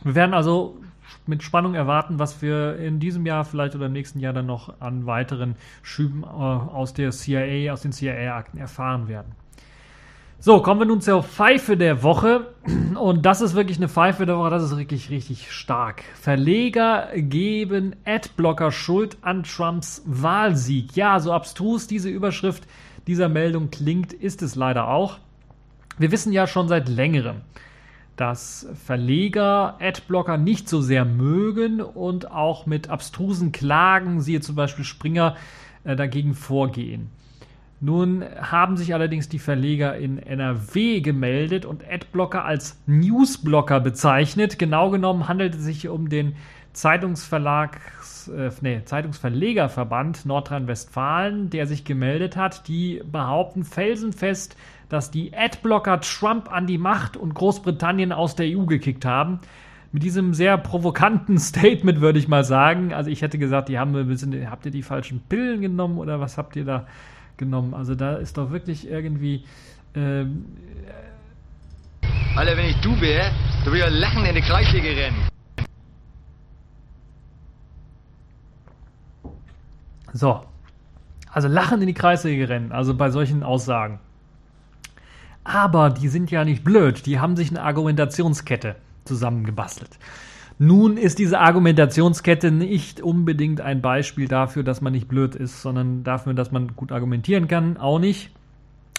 wir 0.02 0.14
werden 0.14 0.32
also 0.32 0.78
mit 1.26 1.42
Spannung 1.42 1.74
erwarten, 1.74 2.18
was 2.18 2.40
wir 2.40 2.76
in 2.76 3.00
diesem 3.00 3.26
Jahr 3.26 3.44
vielleicht 3.44 3.74
oder 3.74 3.86
im 3.86 3.92
nächsten 3.92 4.18
Jahr 4.18 4.32
dann 4.32 4.46
noch 4.46 4.80
an 4.80 5.04
weiteren 5.04 5.56
Schüben 5.82 6.22
äh, 6.22 6.26
aus 6.26 6.94
der 6.94 7.10
CIA, 7.10 7.72
aus 7.72 7.82
den 7.82 7.92
CIA-Akten 7.92 8.58
erfahren 8.58 9.08
werden. 9.08 9.32
So, 10.40 10.62
kommen 10.62 10.82
wir 10.82 10.86
nun 10.86 11.00
zur 11.00 11.24
Pfeife 11.24 11.76
der 11.76 12.04
Woche. 12.04 12.54
Und 12.94 13.26
das 13.26 13.40
ist 13.40 13.56
wirklich 13.56 13.78
eine 13.78 13.88
Pfeife 13.88 14.24
der 14.24 14.38
Woche, 14.38 14.50
das 14.50 14.62
ist 14.62 14.78
wirklich 14.78 15.10
richtig 15.10 15.50
stark. 15.50 16.04
Verleger 16.14 17.08
geben 17.16 17.96
Adblocker 18.04 18.70
Schuld 18.70 19.16
an 19.22 19.42
Trumps 19.42 20.00
Wahlsieg. 20.06 20.94
Ja, 20.94 21.18
so 21.18 21.32
abstrus 21.32 21.88
diese 21.88 22.08
Überschrift 22.08 22.68
dieser 23.08 23.28
Meldung 23.28 23.70
klingt, 23.70 24.12
ist 24.12 24.40
es 24.42 24.54
leider 24.54 24.86
auch. 24.86 25.18
Wir 25.98 26.12
wissen 26.12 26.32
ja 26.32 26.46
schon 26.46 26.68
seit 26.68 26.88
längerem, 26.88 27.40
dass 28.14 28.68
Verleger 28.86 29.76
Adblocker 29.80 30.36
nicht 30.38 30.68
so 30.68 30.80
sehr 30.80 31.04
mögen 31.04 31.80
und 31.80 32.30
auch 32.30 32.64
mit 32.64 32.90
abstrusen 32.90 33.50
Klagen, 33.50 34.20
siehe 34.20 34.40
zum 34.40 34.54
Beispiel 34.54 34.84
Springer, 34.84 35.34
äh, 35.82 35.96
dagegen 35.96 36.34
vorgehen. 36.34 37.10
Nun 37.80 38.24
haben 38.40 38.76
sich 38.76 38.92
allerdings 38.92 39.28
die 39.28 39.38
Verleger 39.38 39.96
in 39.96 40.18
NRW 40.18 41.00
gemeldet 41.00 41.64
und 41.64 41.84
Adblocker 41.88 42.44
als 42.44 42.80
Newsblocker 42.86 43.78
bezeichnet. 43.78 44.58
Genau 44.58 44.90
genommen 44.90 45.28
handelt 45.28 45.54
es 45.54 45.62
sich 45.62 45.88
um 45.88 46.08
den 46.08 46.34
Zeitungsverlags, 46.72 48.28
äh, 48.28 48.50
nee, 48.62 48.82
Zeitungsverlegerverband 48.84 50.26
Nordrhein-Westfalen, 50.26 51.50
der 51.50 51.66
sich 51.66 51.84
gemeldet 51.84 52.36
hat. 52.36 52.66
Die 52.66 53.00
behaupten 53.10 53.62
felsenfest, 53.62 54.56
dass 54.88 55.12
die 55.12 55.32
Adblocker 55.36 56.00
Trump 56.00 56.50
an 56.50 56.66
die 56.66 56.78
Macht 56.78 57.16
und 57.16 57.34
Großbritannien 57.34 58.10
aus 58.12 58.34
der 58.34 58.46
EU 58.46 58.64
gekickt 58.66 59.04
haben. 59.04 59.38
Mit 59.92 60.02
diesem 60.02 60.34
sehr 60.34 60.58
provokanten 60.58 61.38
Statement 61.38 62.00
würde 62.00 62.18
ich 62.18 62.26
mal 62.26 62.42
sagen. 62.42 62.92
Also 62.92 63.08
ich 63.08 63.22
hätte 63.22 63.38
gesagt, 63.38 63.68
die 63.68 63.78
haben 63.78 63.94
ein 63.94 64.08
bisschen, 64.08 64.50
habt 64.50 64.66
ihr 64.66 64.72
die 64.72 64.82
falschen 64.82 65.20
Pillen 65.28 65.60
genommen 65.60 65.98
oder 65.98 66.18
was 66.18 66.38
habt 66.38 66.56
ihr 66.56 66.64
da 66.64 66.86
genommen. 67.38 67.74
Also 67.74 67.94
da 67.94 68.16
ist 68.16 68.36
doch 68.36 68.50
wirklich 68.50 68.88
irgendwie. 68.88 69.44
Ähm, 69.94 70.44
Alter, 72.36 72.56
wenn 72.56 72.66
ich 72.66 72.76
du 72.80 73.00
wäre, 73.00 73.30
du 73.64 73.72
würdest 73.72 73.90
ja 73.90 73.98
lachen 73.98 74.24
in 74.24 74.34
die 74.34 74.42
Kreissäge 74.42 74.88
rennen. 74.88 75.28
So. 80.12 80.44
Also 81.30 81.48
lachen 81.48 81.80
in 81.80 81.86
die 81.86 81.94
Kreissäge 81.94 82.48
rennen, 82.48 82.72
also 82.72 82.94
bei 82.94 83.10
solchen 83.10 83.42
Aussagen. 83.42 84.00
Aber 85.44 85.90
die 85.90 86.08
sind 86.08 86.30
ja 86.30 86.44
nicht 86.44 86.64
blöd, 86.64 87.06
die 87.06 87.20
haben 87.20 87.36
sich 87.36 87.50
eine 87.50 87.62
Argumentationskette 87.62 88.76
zusammengebastelt. 89.04 89.90
Nun 90.58 90.96
ist 90.96 91.20
diese 91.20 91.38
Argumentationskette 91.38 92.50
nicht 92.50 93.00
unbedingt 93.00 93.60
ein 93.60 93.80
Beispiel 93.80 94.26
dafür, 94.26 94.64
dass 94.64 94.80
man 94.80 94.92
nicht 94.92 95.06
blöd 95.06 95.36
ist, 95.36 95.62
sondern 95.62 96.02
dafür, 96.02 96.34
dass 96.34 96.50
man 96.50 96.74
gut 96.74 96.90
argumentieren 96.90 97.46
kann, 97.46 97.76
auch 97.76 98.00
nicht. 98.00 98.32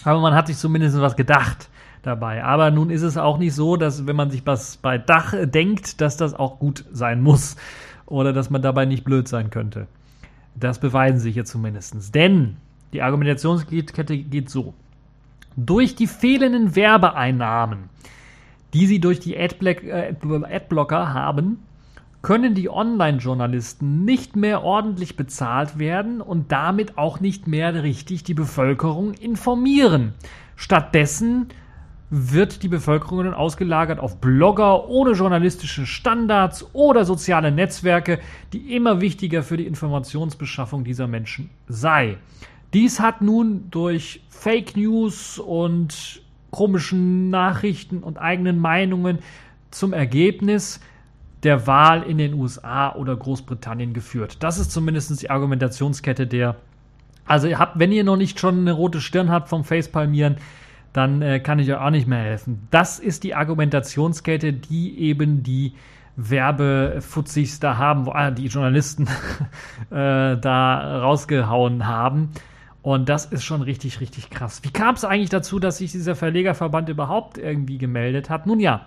Aber 0.04 0.20
man 0.20 0.34
hat 0.34 0.46
sich 0.46 0.56
zumindest 0.56 0.98
was 1.00 1.16
gedacht 1.16 1.68
dabei. 2.02 2.42
Aber 2.42 2.70
nun 2.70 2.88
ist 2.88 3.02
es 3.02 3.18
auch 3.18 3.36
nicht 3.36 3.54
so, 3.54 3.76
dass 3.76 4.06
wenn 4.06 4.16
man 4.16 4.30
sich 4.30 4.46
was 4.46 4.78
bei 4.78 4.96
Dach 4.96 5.34
denkt, 5.44 6.00
dass 6.00 6.16
das 6.16 6.32
auch 6.32 6.58
gut 6.58 6.86
sein 6.92 7.20
muss 7.20 7.56
oder 8.06 8.32
dass 8.32 8.48
man 8.48 8.62
dabei 8.62 8.86
nicht 8.86 9.04
blöd 9.04 9.28
sein 9.28 9.50
könnte. 9.50 9.86
Das 10.54 10.80
beweisen 10.80 11.18
sich 11.18 11.34
hier 11.34 11.44
zumindest. 11.44 12.14
Denn 12.14 12.56
die 12.94 13.02
Argumentationskette 13.02 14.16
geht 14.16 14.48
so. 14.48 14.72
Durch 15.56 15.94
die 15.94 16.06
fehlenden 16.06 16.74
Werbeeinnahmen 16.74 17.90
die 18.74 18.86
sie 18.86 19.00
durch 19.00 19.20
die 19.20 19.36
äh, 19.36 20.14
Adblocker 20.50 21.14
haben, 21.14 21.62
können 22.22 22.54
die 22.54 22.68
Online-Journalisten 22.68 24.04
nicht 24.04 24.36
mehr 24.36 24.62
ordentlich 24.62 25.16
bezahlt 25.16 25.78
werden 25.78 26.20
und 26.20 26.52
damit 26.52 26.98
auch 26.98 27.20
nicht 27.20 27.46
mehr 27.46 27.82
richtig 27.82 28.24
die 28.24 28.34
Bevölkerung 28.34 29.14
informieren. 29.14 30.12
Stattdessen 30.54 31.48
wird 32.10 32.62
die 32.64 32.68
Bevölkerung 32.68 33.24
dann 33.24 33.34
ausgelagert 33.34 34.00
auf 34.00 34.20
Blogger 34.20 34.88
ohne 34.88 35.12
journalistische 35.12 35.86
Standards 35.86 36.68
oder 36.74 37.04
soziale 37.04 37.52
Netzwerke, 37.52 38.18
die 38.52 38.74
immer 38.74 39.00
wichtiger 39.00 39.42
für 39.42 39.56
die 39.56 39.66
Informationsbeschaffung 39.66 40.84
dieser 40.84 41.06
Menschen 41.06 41.50
sei. 41.68 42.18
Dies 42.74 43.00
hat 43.00 43.22
nun 43.22 43.70
durch 43.70 44.22
Fake 44.28 44.76
News 44.76 45.38
und 45.38 46.22
komischen 46.50 47.30
Nachrichten 47.30 47.98
und 47.98 48.18
eigenen 48.18 48.58
Meinungen 48.58 49.18
zum 49.70 49.92
Ergebnis 49.92 50.80
der 51.42 51.66
Wahl 51.66 52.02
in 52.02 52.18
den 52.18 52.34
USA 52.34 52.94
oder 52.94 53.16
Großbritannien 53.16 53.94
geführt. 53.94 54.38
Das 54.40 54.58
ist 54.58 54.72
zumindest 54.72 55.22
die 55.22 55.30
Argumentationskette 55.30 56.26
der. 56.26 56.56
Also 57.24 57.46
ihr 57.46 57.58
habt, 57.58 57.78
wenn 57.78 57.92
ihr 57.92 58.04
noch 58.04 58.16
nicht 58.16 58.40
schon 58.40 58.60
eine 58.60 58.72
rote 58.72 59.00
Stirn 59.00 59.30
habt 59.30 59.48
vom 59.48 59.64
Facepalmieren, 59.64 60.36
dann 60.92 61.22
äh, 61.22 61.40
kann 61.40 61.58
ich 61.58 61.70
euch 61.70 61.78
auch 61.78 61.90
nicht 61.90 62.08
mehr 62.08 62.18
helfen. 62.18 62.66
Das 62.70 62.98
ist 62.98 63.22
die 63.22 63.34
Argumentationskette, 63.34 64.52
die 64.52 64.98
eben 64.98 65.42
die 65.42 65.74
Werbefuzis 66.16 67.60
da 67.60 67.78
haben, 67.78 68.06
wo, 68.06 68.12
äh, 68.12 68.32
die 68.32 68.46
Journalisten 68.46 69.06
äh, 69.90 70.36
da 70.36 71.00
rausgehauen 71.00 71.86
haben. 71.86 72.30
Und 72.82 73.08
das 73.08 73.26
ist 73.26 73.44
schon 73.44 73.62
richtig, 73.62 74.00
richtig 74.00 74.30
krass. 74.30 74.60
Wie 74.62 74.70
kam 74.70 74.94
es 74.94 75.04
eigentlich 75.04 75.28
dazu, 75.28 75.58
dass 75.58 75.78
sich 75.78 75.92
dieser 75.92 76.16
Verlegerverband 76.16 76.88
überhaupt 76.88 77.36
irgendwie 77.36 77.76
gemeldet 77.76 78.30
hat? 78.30 78.46
Nun 78.46 78.58
ja, 78.58 78.86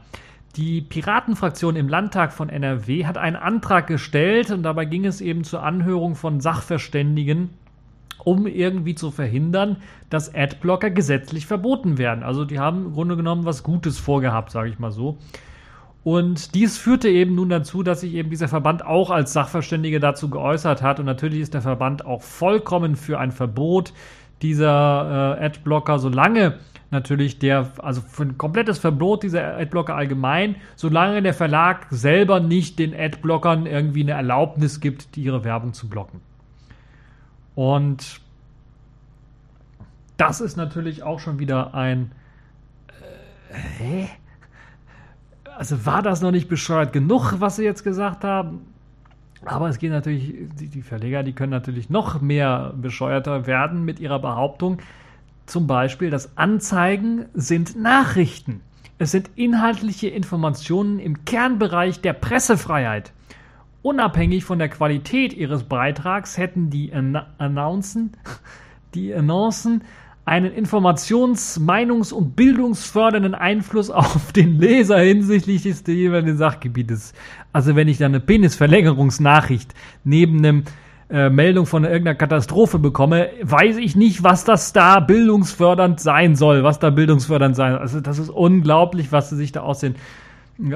die 0.55 0.81
Piratenfraktion 0.81 1.75
im 1.75 1.89
Landtag 1.89 2.33
von 2.33 2.49
NRW 2.49 3.05
hat 3.05 3.17
einen 3.17 3.35
Antrag 3.35 3.87
gestellt 3.87 4.51
und 4.51 4.63
dabei 4.63 4.85
ging 4.85 5.05
es 5.05 5.21
eben 5.21 5.43
zur 5.43 5.63
Anhörung 5.63 6.15
von 6.15 6.41
Sachverständigen, 6.41 7.49
um 8.23 8.47
irgendwie 8.47 8.95
zu 8.95 9.11
verhindern, 9.11 9.77
dass 10.09 10.33
Adblocker 10.33 10.89
gesetzlich 10.89 11.45
verboten 11.45 11.97
werden. 11.97 12.23
Also 12.23 12.45
die 12.45 12.59
haben 12.59 12.85
im 12.85 12.93
Grunde 12.93 13.15
genommen 13.15 13.45
was 13.45 13.63
Gutes 13.63 13.97
vorgehabt, 13.99 14.51
sage 14.51 14.69
ich 14.69 14.79
mal 14.79 14.91
so. 14.91 15.17
Und 16.03 16.53
dies 16.53 16.77
führte 16.77 17.07
eben 17.07 17.35
nun 17.35 17.49
dazu, 17.49 17.81
dass 17.81 18.01
sich 18.01 18.13
eben 18.13 18.29
dieser 18.29 18.49
Verband 18.49 18.85
auch 18.85 19.09
als 19.09 19.31
Sachverständige 19.31 20.01
dazu 20.01 20.29
geäußert 20.29 20.81
hat. 20.81 20.99
Und 20.99 21.05
natürlich 21.05 21.39
ist 21.39 21.53
der 21.53 21.61
Verband 21.61 22.05
auch 22.05 22.21
vollkommen 22.21 22.95
für 22.95 23.19
ein 23.19 23.31
Verbot 23.31 23.93
dieser 24.41 25.37
äh, 25.39 25.45
Adblocker, 25.45 25.99
solange 25.99 26.59
natürlich 26.91 27.39
der, 27.39 27.71
also 27.79 28.01
für 28.01 28.23
ein 28.23 28.37
komplettes 28.37 28.77
Verbot 28.79 29.23
dieser 29.23 29.57
Adblocker 29.57 29.95
allgemein, 29.95 30.57
solange 30.75 31.21
der 31.21 31.33
Verlag 31.33 31.87
selber 31.89 32.41
nicht 32.41 32.79
den 32.79 32.93
Adblockern 32.93 33.65
irgendwie 33.65 34.01
eine 34.01 34.11
Erlaubnis 34.11 34.81
gibt, 34.81 35.15
ihre 35.17 35.45
Werbung 35.45 35.73
zu 35.73 35.87
blocken. 35.87 36.19
Und 37.55 38.19
das 40.17 40.41
ist 40.41 40.57
natürlich 40.57 41.03
auch 41.03 41.19
schon 41.19 41.39
wieder 41.39 41.73
ein. 41.73 42.11
Äh, 43.49 43.83
hä? 43.83 44.09
Also 45.57 45.85
war 45.85 46.01
das 46.01 46.21
noch 46.21 46.31
nicht 46.31 46.49
bescheuert 46.49 46.93
genug, 46.93 47.35
was 47.39 47.57
sie 47.57 47.63
jetzt 47.63 47.83
gesagt 47.83 48.23
haben? 48.23 48.61
Aber 49.45 49.67
es 49.67 49.77
geht 49.77 49.91
natürlich, 49.91 50.33
die, 50.59 50.67
die, 50.67 50.81
Verleger, 50.81 51.23
die 51.23 51.33
können 51.33 51.51
natürlich 51.51 51.89
noch 51.89 52.21
mehr 52.21 52.73
bescheuerter 52.75 53.45
werden 53.45 53.83
mit 53.83 53.99
ihrer 53.99 54.19
Behauptung. 54.19 54.77
Zum 55.45 55.67
Beispiel, 55.67 56.09
dass 56.09 56.37
Anzeigen 56.37 57.25
sind 57.33 57.75
Nachrichten. 57.75 58.61
Es 58.97 59.11
sind 59.11 59.31
inhaltliche 59.35 60.07
Informationen 60.07 60.99
im 60.99 61.25
Kernbereich 61.25 61.99
der 61.99 62.13
Pressefreiheit. 62.13 63.11
Unabhängig 63.81 64.45
von 64.45 64.59
der 64.59 64.69
Qualität 64.69 65.33
ihres 65.33 65.63
Beitrags 65.63 66.37
hätten 66.37 66.69
die 66.69 66.93
Announcen, 66.93 68.13
die 68.93 69.13
Annoncen 69.13 69.83
einen 70.25 70.51
informations-, 70.53 71.59
meinungs- 71.59 72.13
und 72.13 72.35
bildungsfördernden 72.35 73.35
Einfluss 73.35 73.89
auf 73.89 74.31
den 74.31 74.59
Leser 74.59 74.99
hinsichtlich 74.99 75.63
des 75.63 75.83
jeweiligen 75.85 76.37
Sachgebietes. 76.37 77.13
Also 77.51 77.75
wenn 77.75 77.87
ich 77.87 77.97
dann 77.97 78.13
eine 78.13 78.21
Penisverlängerungsnachricht 78.21 79.73
neben 80.03 80.37
einem 80.39 80.63
äh, 81.09 81.29
Meldung 81.29 81.65
von 81.65 81.83
irgendeiner 81.83 82.15
Katastrophe 82.15 82.79
bekomme, 82.79 83.29
weiß 83.41 83.77
ich 83.77 83.95
nicht, 83.95 84.23
was 84.23 84.45
das 84.45 84.71
da 84.71 85.01
bildungsfördernd 85.01 85.99
sein 85.99 86.35
soll, 86.35 86.63
was 86.63 86.79
da 86.79 86.89
bildungsfördernd 86.89 87.55
sein 87.55 87.73
soll. 87.73 87.81
Also 87.81 87.99
das 87.99 88.17
ist 88.17 88.29
unglaublich, 88.29 89.11
was 89.11 89.29
sie 89.29 89.35
sich 89.35 89.51
da 89.51 89.61
aus 89.61 89.79
den 89.79 89.95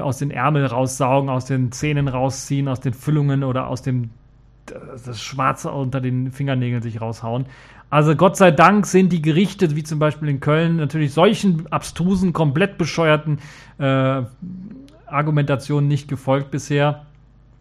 aus 0.00 0.18
den 0.18 0.32
Ärmel 0.32 0.66
raussaugen, 0.66 1.30
aus 1.30 1.44
den 1.44 1.70
Zähnen 1.70 2.08
rausziehen, 2.08 2.66
aus 2.66 2.80
den 2.80 2.94
Füllungen 2.94 3.44
oder 3.44 3.68
aus 3.68 3.80
dem 3.80 4.10
das 5.04 5.20
Schwarze 5.20 5.70
unter 5.70 6.00
den 6.00 6.30
Fingernägeln 6.30 6.82
sich 6.82 7.00
raushauen. 7.00 7.46
Also 7.90 8.14
Gott 8.16 8.36
sei 8.36 8.50
Dank 8.50 8.86
sind 8.86 9.12
die 9.12 9.22
Gerichte, 9.22 9.74
wie 9.74 9.82
zum 9.82 9.98
Beispiel 9.98 10.28
in 10.28 10.40
Köln, 10.40 10.76
natürlich 10.76 11.12
solchen 11.12 11.66
abstrusen, 11.72 12.32
komplett 12.32 12.76
bescheuerten 12.76 13.38
äh, 13.78 14.22
Argumentationen 15.06 15.88
nicht 15.88 16.06
gefolgt 16.08 16.50
bisher. 16.50 17.06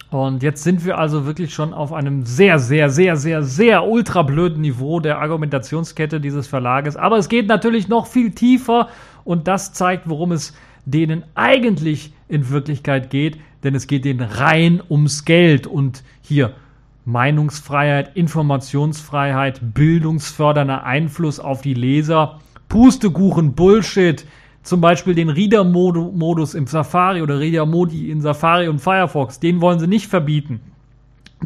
Und 0.10 0.42
jetzt 0.42 0.64
sind 0.64 0.86
wir 0.86 0.98
also 0.98 1.26
wirklich 1.26 1.54
schon 1.54 1.74
auf 1.74 1.92
einem 1.92 2.26
sehr, 2.26 2.60
sehr, 2.60 2.90
sehr, 2.90 3.18
sehr, 3.18 3.44
sehr 3.44 3.86
ultra 3.86 4.22
blöden 4.22 4.62
Niveau 4.62 5.00
der 5.00 5.20
Argumentationskette 5.20 6.22
dieses 6.22 6.48
Verlages. 6.48 6.96
Aber 6.96 7.18
es 7.18 7.28
geht 7.28 7.48
natürlich 7.48 7.90
noch 7.90 8.08
viel 8.08 8.32
tiefer 8.32 8.88
und 9.26 9.48
das 9.48 9.74
zeigt, 9.74 10.10
worum 10.10 10.32
es 10.32 10.54
denen 10.86 11.24
eigentlich 11.36 12.14
in 12.30 12.50
Wirklichkeit 12.50 13.10
geht, 13.10 13.38
denn 13.64 13.76
es 13.76 13.88
geht 13.88 14.06
denen 14.06 14.22
rein 14.22 14.82
ums 14.90 15.26
Geld 15.26 15.68
und 15.68 16.04
hier 16.22 16.54
Meinungsfreiheit, 17.08 18.18
Informationsfreiheit, 18.18 19.62
bildungsfördernder 19.74 20.84
Einfluss 20.84 21.40
auf 21.40 21.62
die 21.62 21.74
Leser, 21.74 22.40
Pustekuchen, 22.68 23.54
Bullshit, 23.54 24.26
zum 24.62 24.82
Beispiel 24.82 25.16
den 25.16 25.30
Reader-Modus 25.30 26.54
im 26.54 26.68
Safari 26.68 27.22
oder 27.22 27.40
Reader-Modi 27.40 28.12
in 28.12 28.20
Safari 28.20 28.68
und 28.68 28.82
Firefox, 28.82 29.40
den 29.40 29.62
wollen 29.62 29.80
sie 29.80 29.88
nicht 29.88 30.08
verbieten. 30.08 30.60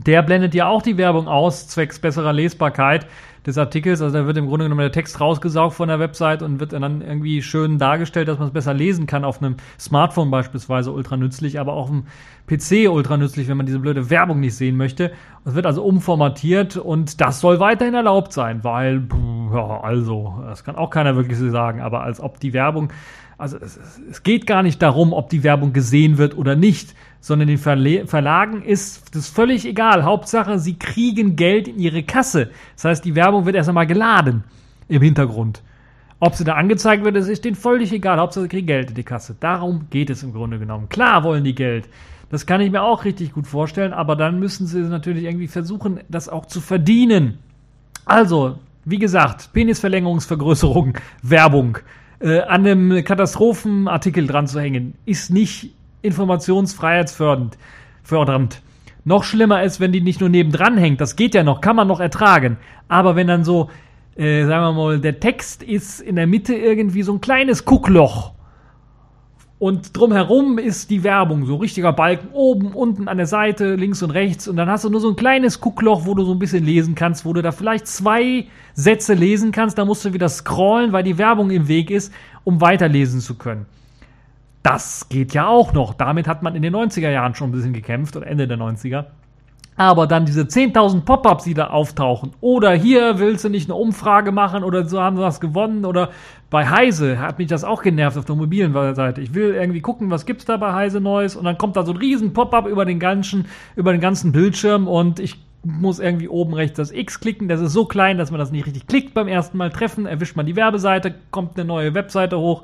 Der 0.08 0.24
blendet 0.24 0.56
ja 0.56 0.68
auch 0.68 0.82
die 0.82 0.98
Werbung 0.98 1.28
aus, 1.28 1.68
zwecks 1.68 2.00
besserer 2.00 2.34
Lesbarkeit 2.34 3.06
des 3.46 3.58
Artikels. 3.58 4.02
Also 4.02 4.18
da 4.18 4.26
wird 4.26 4.38
im 4.38 4.48
Grunde 4.48 4.66
genommen 4.66 4.82
der 4.82 4.92
Text 4.92 5.20
rausgesaugt 5.20 5.76
von 5.76 5.88
der 5.90 6.00
Website 6.00 6.42
und 6.42 6.60
wird 6.60 6.74
dann 6.74 7.02
irgendwie 7.02 7.42
schön 7.42 7.78
dargestellt, 7.78 8.28
dass 8.28 8.38
man 8.38 8.48
es 8.48 8.54
besser 8.54 8.74
lesen 8.74 9.08
kann 9.08 9.24
auf 9.24 9.42
einem 9.42 9.56
Smartphone 9.80 10.30
beispielsweise 10.30 10.92
ultra 10.92 11.18
nützlich, 11.18 11.60
aber 11.60 11.74
auch 11.74 11.84
auf 11.84 11.90
dem 11.90 12.06
PC 12.48 12.90
ultra 12.90 13.18
nützlich, 13.18 13.48
wenn 13.48 13.58
man 13.58 13.66
diese 13.66 13.80
blöde 13.80 14.10
Werbung 14.10 14.40
nicht 14.40 14.56
sehen 14.56 14.78
möchte. 14.78 15.12
Es 15.46 15.56
wird 15.56 15.66
also 15.66 15.84
umformatiert 15.84 16.78
und 16.78 17.22
das 17.22 17.40
soll 17.40 17.60
weiterhin 17.60 17.94
erlaubt 17.94 18.34
sein, 18.34 18.64
weil 18.64 19.08
ja, 19.54 19.82
also, 19.82 20.42
das 20.46 20.64
kann 20.64 20.76
auch 20.76 20.90
keiner 20.90 21.16
wirklich 21.16 21.38
so 21.38 21.50
sagen, 21.50 21.82
aber 21.82 22.04
als 22.04 22.20
ob 22.20 22.40
die 22.40 22.54
Werbung, 22.54 22.94
also 23.38 23.58
es, 23.58 23.80
es 24.10 24.24
geht 24.24 24.46
gar 24.46 24.64
nicht 24.64 24.82
darum, 24.82 25.14
ob 25.14 25.30
die 25.30 25.44
Werbung 25.44 25.74
gesehen 25.74 26.18
wird 26.18 26.38
oder 26.38 26.56
nicht, 26.56 26.94
sondern 27.22 27.48
den 27.48 27.60
Verle 27.60 28.08
Verlagen 28.08 28.64
ist 28.64 29.16
das 29.16 29.30
völlig 29.30 29.66
egal. 29.66 30.04
Hauptsache, 30.04 30.60
sie 30.60 30.78
kriegen 30.78 31.36
Geld 31.36 31.68
in 31.68 31.80
ihre 31.80 32.04
Kasse. 32.04 32.50
Das 32.76 32.86
heißt, 32.86 33.06
die 33.06 33.16
Werbung 33.16 33.46
wird 33.46 33.56
erst 33.56 33.70
einmal 33.70 33.88
geladen 33.88 34.44
im 34.90 35.02
Hintergrund. 35.02 35.62
Ob 36.20 36.36
sie 36.36 36.44
da 36.44 36.56
angezeigt 36.56 37.04
wird, 37.04 37.16
das 37.16 37.28
ist 37.28 37.46
denen 37.46 37.56
völlig 37.56 37.94
egal. 37.94 38.20
Hauptsache, 38.20 38.44
sie 38.44 38.50
kriegen 38.50 38.68
Geld 38.68 38.90
in 38.90 38.96
die 38.96 39.04
Kasse. 39.04 39.36
Darum 39.40 39.88
geht 39.90 40.10
es 40.10 40.24
im 40.24 40.34
Grunde 40.34 40.60
genommen. 40.60 40.90
Klar 40.90 41.24
wollen 41.24 41.44
die 41.44 41.56
Geld. 41.56 41.88
Das 42.30 42.46
kann 42.46 42.62
ich 42.62 42.72
mir 42.72 42.82
auch 42.82 43.06
richtig 43.06 43.34
gut 43.34 43.46
vorstellen, 43.46 43.94
aber 43.94 44.16
dann 44.16 44.40
müssen 44.40 44.66
sie 44.66 44.82
natürlich 44.82 45.26
irgendwie 45.26 45.48
versuchen, 45.48 46.00
das 46.10 46.30
auch 46.30 46.46
zu 46.46 46.62
verdienen. 46.62 47.40
Also, 48.06 48.58
wie 48.86 49.00
gesagt, 49.00 49.52
Penisverlängerungsvergrößerung, 49.54 50.94
Werbung 51.22 51.78
äh, 52.20 52.40
an 52.40 52.66
einem 52.66 53.04
Katastrophenartikel 53.04 54.28
dran 54.28 54.48
zu 54.48 54.60
hängen, 54.60 54.94
ist 55.06 55.30
nicht 55.30 55.74
informationsfreiheitsfördernd. 56.02 57.58
Fördernd. 58.04 58.62
Noch 59.04 59.24
schlimmer 59.24 59.64
ist, 59.64 59.80
wenn 59.80 59.92
die 59.92 60.02
nicht 60.02 60.20
nur 60.20 60.30
nebendran 60.30 60.78
hängt. 60.78 61.02
Das 61.02 61.16
geht 61.16 61.34
ja 61.34 61.44
noch, 61.44 61.62
kann 61.62 61.76
man 61.76 61.88
noch 61.88 62.00
ertragen. 62.00 62.58
Aber 62.88 63.16
wenn 63.16 63.28
dann 63.28 63.44
so, 63.44 63.70
äh, 64.16 64.46
sagen 64.46 64.64
wir 64.64 64.74
mal, 64.74 65.00
der 65.00 65.20
Text 65.20 65.64
ist 65.64 66.02
in 66.02 66.16
der 66.16 66.28
Mitte 66.28 66.54
irgendwie 66.54 67.04
so 67.04 67.14
ein 67.14 67.22
kleines 67.22 67.66
Guckloch 67.66 68.34
und 69.62 69.96
drumherum 69.96 70.58
ist 70.58 70.90
die 70.90 71.04
Werbung, 71.04 71.46
so 71.46 71.58
richtiger 71.58 71.94
Balken, 71.94 72.30
oben, 72.34 72.74
unten 72.74 73.08
an 73.08 73.18
der 73.18 73.28
Seite, 73.28 73.76
links 73.76 74.02
und 74.02 74.10
rechts. 74.10 74.48
Und 74.48 74.56
dann 74.56 74.68
hast 74.68 74.86
du 74.86 74.90
nur 74.90 75.00
so 75.00 75.10
ein 75.10 75.16
kleines 75.16 75.62
Guckloch, 75.62 76.08
wo 76.08 76.16
du 76.16 76.24
so 76.24 76.32
ein 76.32 76.40
bisschen 76.40 76.66
lesen 76.66 76.96
kannst, 76.96 77.26
wo 77.26 77.34
du 77.34 77.44
da 77.44 77.52
vielleicht 77.52 77.86
zwei 77.86 78.48
Sätze 78.74 79.14
lesen 79.14 79.52
kannst. 79.52 79.78
Da 79.78 79.86
musst 79.86 80.04
du 80.04 80.14
wieder 80.14 80.30
scrollen, 80.30 80.94
weil 80.94 81.04
die 81.04 81.20
Werbung 81.20 81.52
im 81.52 81.68
Weg 81.68 81.92
ist, 81.92 82.12
um 82.44 82.60
weiterlesen 82.60 83.20
zu 83.20 83.36
können. 83.36 83.68
Das 84.64 85.10
geht 85.10 85.34
ja 85.34 85.48
auch 85.48 85.74
noch. 85.74 85.94
Damit 85.94 86.28
hat 86.28 86.44
man 86.44 86.56
in 86.56 86.62
den 86.62 86.76
90er 86.76 87.10
Jahren 87.10 87.36
schon 87.36 87.50
ein 87.50 87.54
bisschen 87.54 87.74
gekämpft 87.74 88.16
oder 88.16 88.28
Ende 88.28 88.48
der 88.48 88.58
90er. 88.58 89.06
Aber 89.78 90.06
dann 90.06 90.26
diese 90.26 90.44
10.000 90.44 91.02
Pop-ups, 91.02 91.46
die 91.46 91.54
da 91.54 91.68
auftauchen. 91.68 92.34
Oder 92.42 92.74
hier 92.74 93.18
willst 93.18 93.46
du 93.46 93.50
nicht 93.50 93.68
eine 93.68 93.76
Umfrage 93.76 94.32
machen 94.32 94.64
oder 94.64 94.86
so 94.86 95.02
haben 95.02 95.16
sie 95.16 95.24
was 95.24 95.40
gewonnen. 95.40 95.86
Oder 95.86 96.10
bei 96.50 96.70
Heise 96.70 97.20
hat 97.20 97.40
mich 97.40 97.48
das 97.48 97.64
auch 97.64 97.82
genervt 97.82 98.18
auf 98.18 98.26
der 98.26 98.36
mobilen 98.36 98.74
Seite. 98.94 99.22
Ich 99.22 99.34
will 99.34 99.56
irgendwie 99.56 99.82
gucken, 99.82 100.12
was 100.12 100.26
gibt's 100.26 100.46
da 100.46 100.58
bei 100.58 100.74
Heise 100.74 101.02
Neues. 101.02 101.36
Und 101.36 101.46
dann 101.46 101.58
kommt 101.58 101.78
da 101.78 101.84
so 101.84 101.94
ein 101.94 101.98
riesen 101.98 102.34
Pop-up 102.34 102.68
über 102.68 102.86
den 102.86 103.00
ganzen, 103.00 103.46
über 103.76 103.92
den 103.92 104.02
ganzen 104.02 104.32
Bildschirm 104.32 104.88
und 104.88 105.20
ich 105.20 105.40
muss 105.64 106.00
irgendwie 106.00 106.28
oben 106.28 106.54
rechts 106.54 106.78
das 106.78 106.92
X 106.92 107.20
klicken. 107.20 107.48
Das 107.48 107.62
ist 107.62 107.74
so 107.74 107.86
klein, 107.86 108.18
dass 108.18 108.30
man 108.30 108.40
das 108.40 108.52
nicht 108.52 108.66
richtig 108.66 108.88
klickt 108.88 109.14
beim 109.14 109.28
ersten 109.28 109.58
Mal 109.58 109.70
treffen. 109.70 110.06
Erwischt 110.06 110.36
man 110.36 110.46
die 110.46 110.56
Werbeseite, 110.56 111.16
kommt 111.32 111.58
eine 111.58 111.66
neue 111.66 111.94
Webseite 111.94 112.38
hoch. 112.38 112.64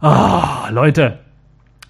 Ah, 0.00 0.68
Leute, 0.70 1.18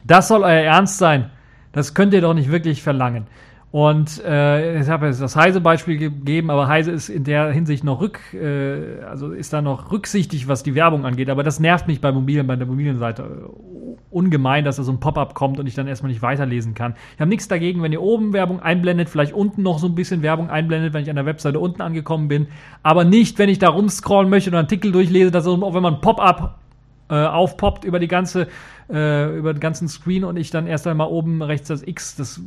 das 0.06 0.28
soll 0.28 0.42
euer 0.42 0.62
Ernst 0.62 0.98
sein. 0.98 1.30
Das 1.72 1.94
könnt 1.94 2.14
ihr 2.14 2.20
doch 2.20 2.34
nicht 2.34 2.50
wirklich 2.50 2.82
verlangen. 2.82 3.26
Und 3.72 4.24
äh, 4.24 4.80
ich 4.80 4.88
habe 4.88 5.06
jetzt 5.06 5.20
das 5.20 5.36
Heise-Beispiel 5.36 5.98
gegeben, 5.98 6.50
aber 6.50 6.66
Heise 6.66 6.92
ist 6.92 7.10
in 7.10 7.24
der 7.24 7.50
Hinsicht 7.50 7.84
noch 7.84 8.00
rück, 8.00 8.20
äh, 8.32 9.02
also 9.02 9.32
ist 9.32 9.52
da 9.52 9.60
noch 9.60 9.92
rücksichtig, 9.92 10.48
was 10.48 10.62
die 10.62 10.74
Werbung 10.74 11.04
angeht. 11.04 11.28
Aber 11.28 11.42
das 11.42 11.60
nervt 11.60 11.86
mich 11.86 12.00
bei 12.00 12.10
mobilen, 12.10 12.46
bei 12.46 12.56
der 12.56 12.66
mobilen 12.66 12.96
Seite 12.96 13.22
äh, 13.22 13.96
ungemein, 14.10 14.64
dass 14.64 14.76
da 14.76 14.82
so 14.82 14.92
ein 14.92 15.00
Pop-up 15.00 15.34
kommt 15.34 15.60
und 15.60 15.66
ich 15.66 15.74
dann 15.74 15.88
erstmal 15.88 16.10
nicht 16.10 16.22
weiterlesen 16.22 16.72
kann. 16.72 16.94
Ich 17.16 17.20
habe 17.20 17.28
nichts 17.28 17.48
dagegen, 17.48 17.82
wenn 17.82 17.92
ihr 17.92 18.00
oben 18.00 18.32
Werbung 18.32 18.60
einblendet, 18.60 19.10
vielleicht 19.10 19.34
unten 19.34 19.62
noch 19.62 19.78
so 19.78 19.88
ein 19.88 19.94
bisschen 19.94 20.22
Werbung 20.22 20.48
einblendet, 20.48 20.94
wenn 20.94 21.02
ich 21.02 21.10
an 21.10 21.16
der 21.16 21.26
Webseite 21.26 21.60
unten 21.60 21.82
angekommen 21.82 22.28
bin. 22.28 22.46
Aber 22.82 23.04
nicht, 23.04 23.38
wenn 23.38 23.50
ich 23.50 23.58
da 23.58 23.68
rumscrollen 23.68 24.30
möchte 24.30 24.48
oder 24.48 24.60
einen 24.60 24.66
Artikel 24.66 24.90
durchlese, 24.90 25.30
dass 25.30 25.44
so, 25.44 25.60
wenn 25.74 25.82
man 25.82 26.00
Pop-up 26.00 26.60
äh, 27.08 27.14
aufpoppt 27.14 27.84
über 27.84 27.98
die 27.98 28.08
ganze 28.08 28.48
äh, 28.88 29.36
über 29.36 29.52
den 29.52 29.60
ganzen 29.60 29.88
Screen 29.88 30.24
und 30.24 30.36
ich 30.36 30.50
dann 30.50 30.66
erst 30.66 30.86
einmal 30.86 31.08
oben 31.08 31.42
rechts 31.42 31.68
das 31.68 31.82
X, 31.82 32.14
das 32.16 32.40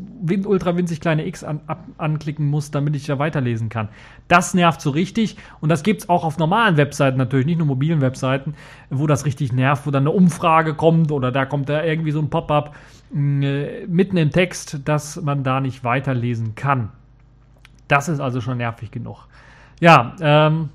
ultra 0.46 0.78
winzig 0.78 1.02
kleine 1.02 1.26
X 1.26 1.44
an, 1.44 1.60
ab, 1.68 1.84
anklicken 1.98 2.46
muss, 2.46 2.72
damit 2.72 2.96
ich 2.96 3.06
da 3.06 3.20
weiterlesen 3.20 3.70
kann. 3.70 3.90
Das 4.28 4.54
nervt 4.54 4.80
so 4.80 4.90
richtig 4.92 5.38
und 5.60 5.70
das 5.70 5.84
gibt's 5.84 6.08
auch 6.08 6.24
auf 6.24 6.38
normalen 6.38 6.78
Webseiten 6.78 7.18
natürlich, 7.18 7.46
nicht 7.46 7.58
nur 7.58 7.68
mobilen 7.68 8.02
Webseiten, 8.02 8.56
wo 8.90 9.06
das 9.06 9.26
richtig 9.26 9.52
nervt, 9.52 9.86
wo 9.86 9.92
dann 9.92 10.04
eine 10.04 10.12
Umfrage 10.12 10.76
kommt 10.76 11.12
oder 11.12 11.32
da 11.32 11.46
kommt 11.46 11.68
da 11.68 11.84
irgendwie 11.84 12.12
so 12.12 12.20
ein 12.20 12.30
Pop-up 12.30 12.76
äh, 13.14 13.86
mitten 13.88 14.18
im 14.18 14.32
Text, 14.32 14.80
dass 14.86 15.22
man 15.22 15.44
da 15.44 15.60
nicht 15.60 15.84
weiterlesen 15.84 16.56
kann. 16.56 16.90
Das 17.90 18.08
ist 18.08 18.20
also 18.20 18.40
schon 18.40 18.60
nervig 18.60 18.92
genug. 18.92 19.28
Ja, 19.82 20.16
ähm, 20.22 20.70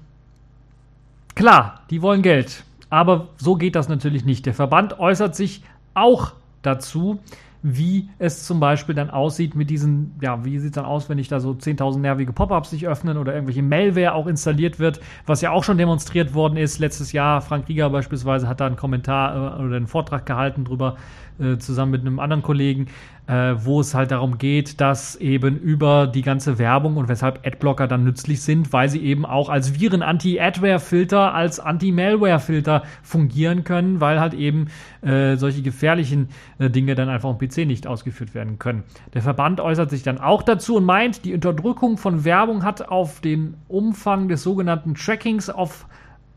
klar, 1.34 1.82
die 1.90 2.02
wollen 2.02 2.22
Geld. 2.22 2.64
Aber 2.90 3.28
so 3.36 3.56
geht 3.56 3.76
das 3.76 3.88
natürlich 3.88 4.24
nicht. 4.24 4.46
Der 4.46 4.54
Verband 4.54 4.98
äußert 4.98 5.34
sich 5.34 5.62
auch 5.94 6.32
dazu, 6.62 7.18
wie 7.66 8.10
es 8.18 8.44
zum 8.44 8.60
Beispiel 8.60 8.94
dann 8.94 9.08
aussieht 9.08 9.54
mit 9.54 9.70
diesen, 9.70 10.14
ja, 10.20 10.44
wie 10.44 10.58
sieht 10.58 10.72
es 10.72 10.74
dann 10.74 10.84
aus, 10.84 11.08
wenn 11.08 11.16
ich 11.16 11.28
da 11.28 11.40
so 11.40 11.52
10.000 11.52 11.98
nervige 11.98 12.34
Pop-ups 12.34 12.68
sich 12.68 12.86
öffnen 12.86 13.16
oder 13.16 13.32
irgendwelche 13.32 13.62
Malware 13.62 14.12
auch 14.12 14.26
installiert 14.26 14.78
wird, 14.78 15.00
was 15.24 15.40
ja 15.40 15.50
auch 15.50 15.64
schon 15.64 15.78
demonstriert 15.78 16.34
worden 16.34 16.58
ist. 16.58 16.78
Letztes 16.78 17.12
Jahr, 17.12 17.40
Frank 17.40 17.66
Rieger 17.66 17.88
beispielsweise 17.88 18.48
hat 18.48 18.60
da 18.60 18.66
einen 18.66 18.76
Kommentar 18.76 19.58
äh, 19.58 19.64
oder 19.64 19.76
einen 19.76 19.86
Vortrag 19.86 20.26
gehalten 20.26 20.66
drüber, 20.66 20.96
äh, 21.38 21.56
zusammen 21.56 21.92
mit 21.92 22.02
einem 22.02 22.18
anderen 22.18 22.42
Kollegen, 22.42 22.88
äh, 23.26 23.54
wo 23.58 23.80
es 23.80 23.94
halt 23.94 24.10
darum 24.10 24.36
geht, 24.36 24.80
dass 24.80 25.16
eben 25.16 25.56
über 25.58 26.06
die 26.06 26.20
ganze 26.20 26.58
Werbung 26.58 26.96
und 26.96 27.08
weshalb 27.08 27.46
Adblocker 27.46 27.88
dann 27.88 28.04
nützlich 28.04 28.42
sind, 28.42 28.72
weil 28.72 28.88
sie 28.90 29.02
eben 29.02 29.24
auch 29.24 29.48
als 29.48 29.80
Viren-Anti-Adware-Filter, 29.80 31.32
als 31.32 31.58
Anti-Malware-Filter 31.58 32.82
fungieren 33.02 33.64
können, 33.64 34.00
weil 34.00 34.20
halt 34.20 34.34
eben 34.34 34.68
äh, 35.00 35.36
solche 35.36 35.62
gefährlichen 35.62 36.28
äh, 36.58 36.68
Dinge 36.68 36.94
dann 36.94 37.08
einfach 37.08 37.30
am 37.30 37.38
PC 37.38 37.66
nicht 37.66 37.86
ausgeführt 37.86 38.34
werden 38.34 38.58
können. 38.58 38.84
Der 39.14 39.22
Verband 39.22 39.60
äußert 39.60 39.88
sich 39.88 40.02
dann 40.02 40.18
auch 40.18 40.42
dazu 40.42 40.76
und 40.76 40.84
meint, 40.84 41.24
die 41.24 41.32
Unterdrückung 41.32 41.96
von 41.96 42.24
Werbung 42.24 42.62
hat 42.62 42.88
auf 42.88 43.20
den 43.20 43.54
Umfang 43.68 44.28
des 44.28 44.42
sogenannten 44.42 44.94
Trackings 44.94 45.48
auf 45.48 45.86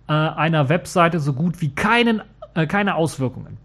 äh, 0.07 0.13
einer 0.13 0.69
Webseite 0.69 1.19
so 1.19 1.33
gut 1.33 1.59
wie 1.59 1.69
keinen, 1.69 2.21
äh, 2.53 2.65
keine 2.65 2.95
Auswirkungen. 2.95 3.57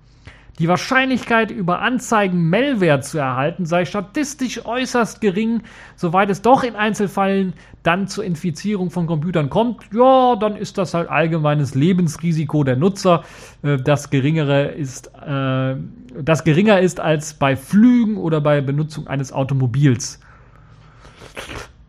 Die 0.58 0.68
Wahrscheinlichkeit, 0.68 1.50
über 1.50 1.80
Anzeigen 1.80 2.50
Malware 2.50 3.00
zu 3.00 3.18
erhalten, 3.18 3.64
sei 3.64 3.86
statistisch 3.86 4.66
äußerst 4.66 5.22
gering. 5.22 5.62
Soweit 5.96 6.28
es 6.28 6.42
doch 6.42 6.62
in 6.62 6.76
Einzelfällen 6.76 7.54
dann 7.82 8.06
zur 8.06 8.24
Infizierung 8.24 8.90
von 8.90 9.06
Computern 9.06 9.48
kommt, 9.48 9.82
ja, 9.94 10.36
dann 10.36 10.56
ist 10.56 10.76
das 10.76 10.92
halt 10.92 11.08
allgemeines 11.08 11.74
Lebensrisiko 11.74 12.64
der 12.64 12.76
Nutzer, 12.76 13.24
äh, 13.62 13.78
das 13.78 14.10
geringere 14.10 14.66
ist, 14.66 15.10
äh, 15.26 15.76
das 16.20 16.44
geringer 16.44 16.80
ist 16.80 17.00
als 17.00 17.34
bei 17.34 17.56
Flügen 17.56 18.18
oder 18.18 18.40
bei 18.42 18.60
Benutzung 18.60 19.06
eines 19.06 19.32
Automobils. 19.32 20.20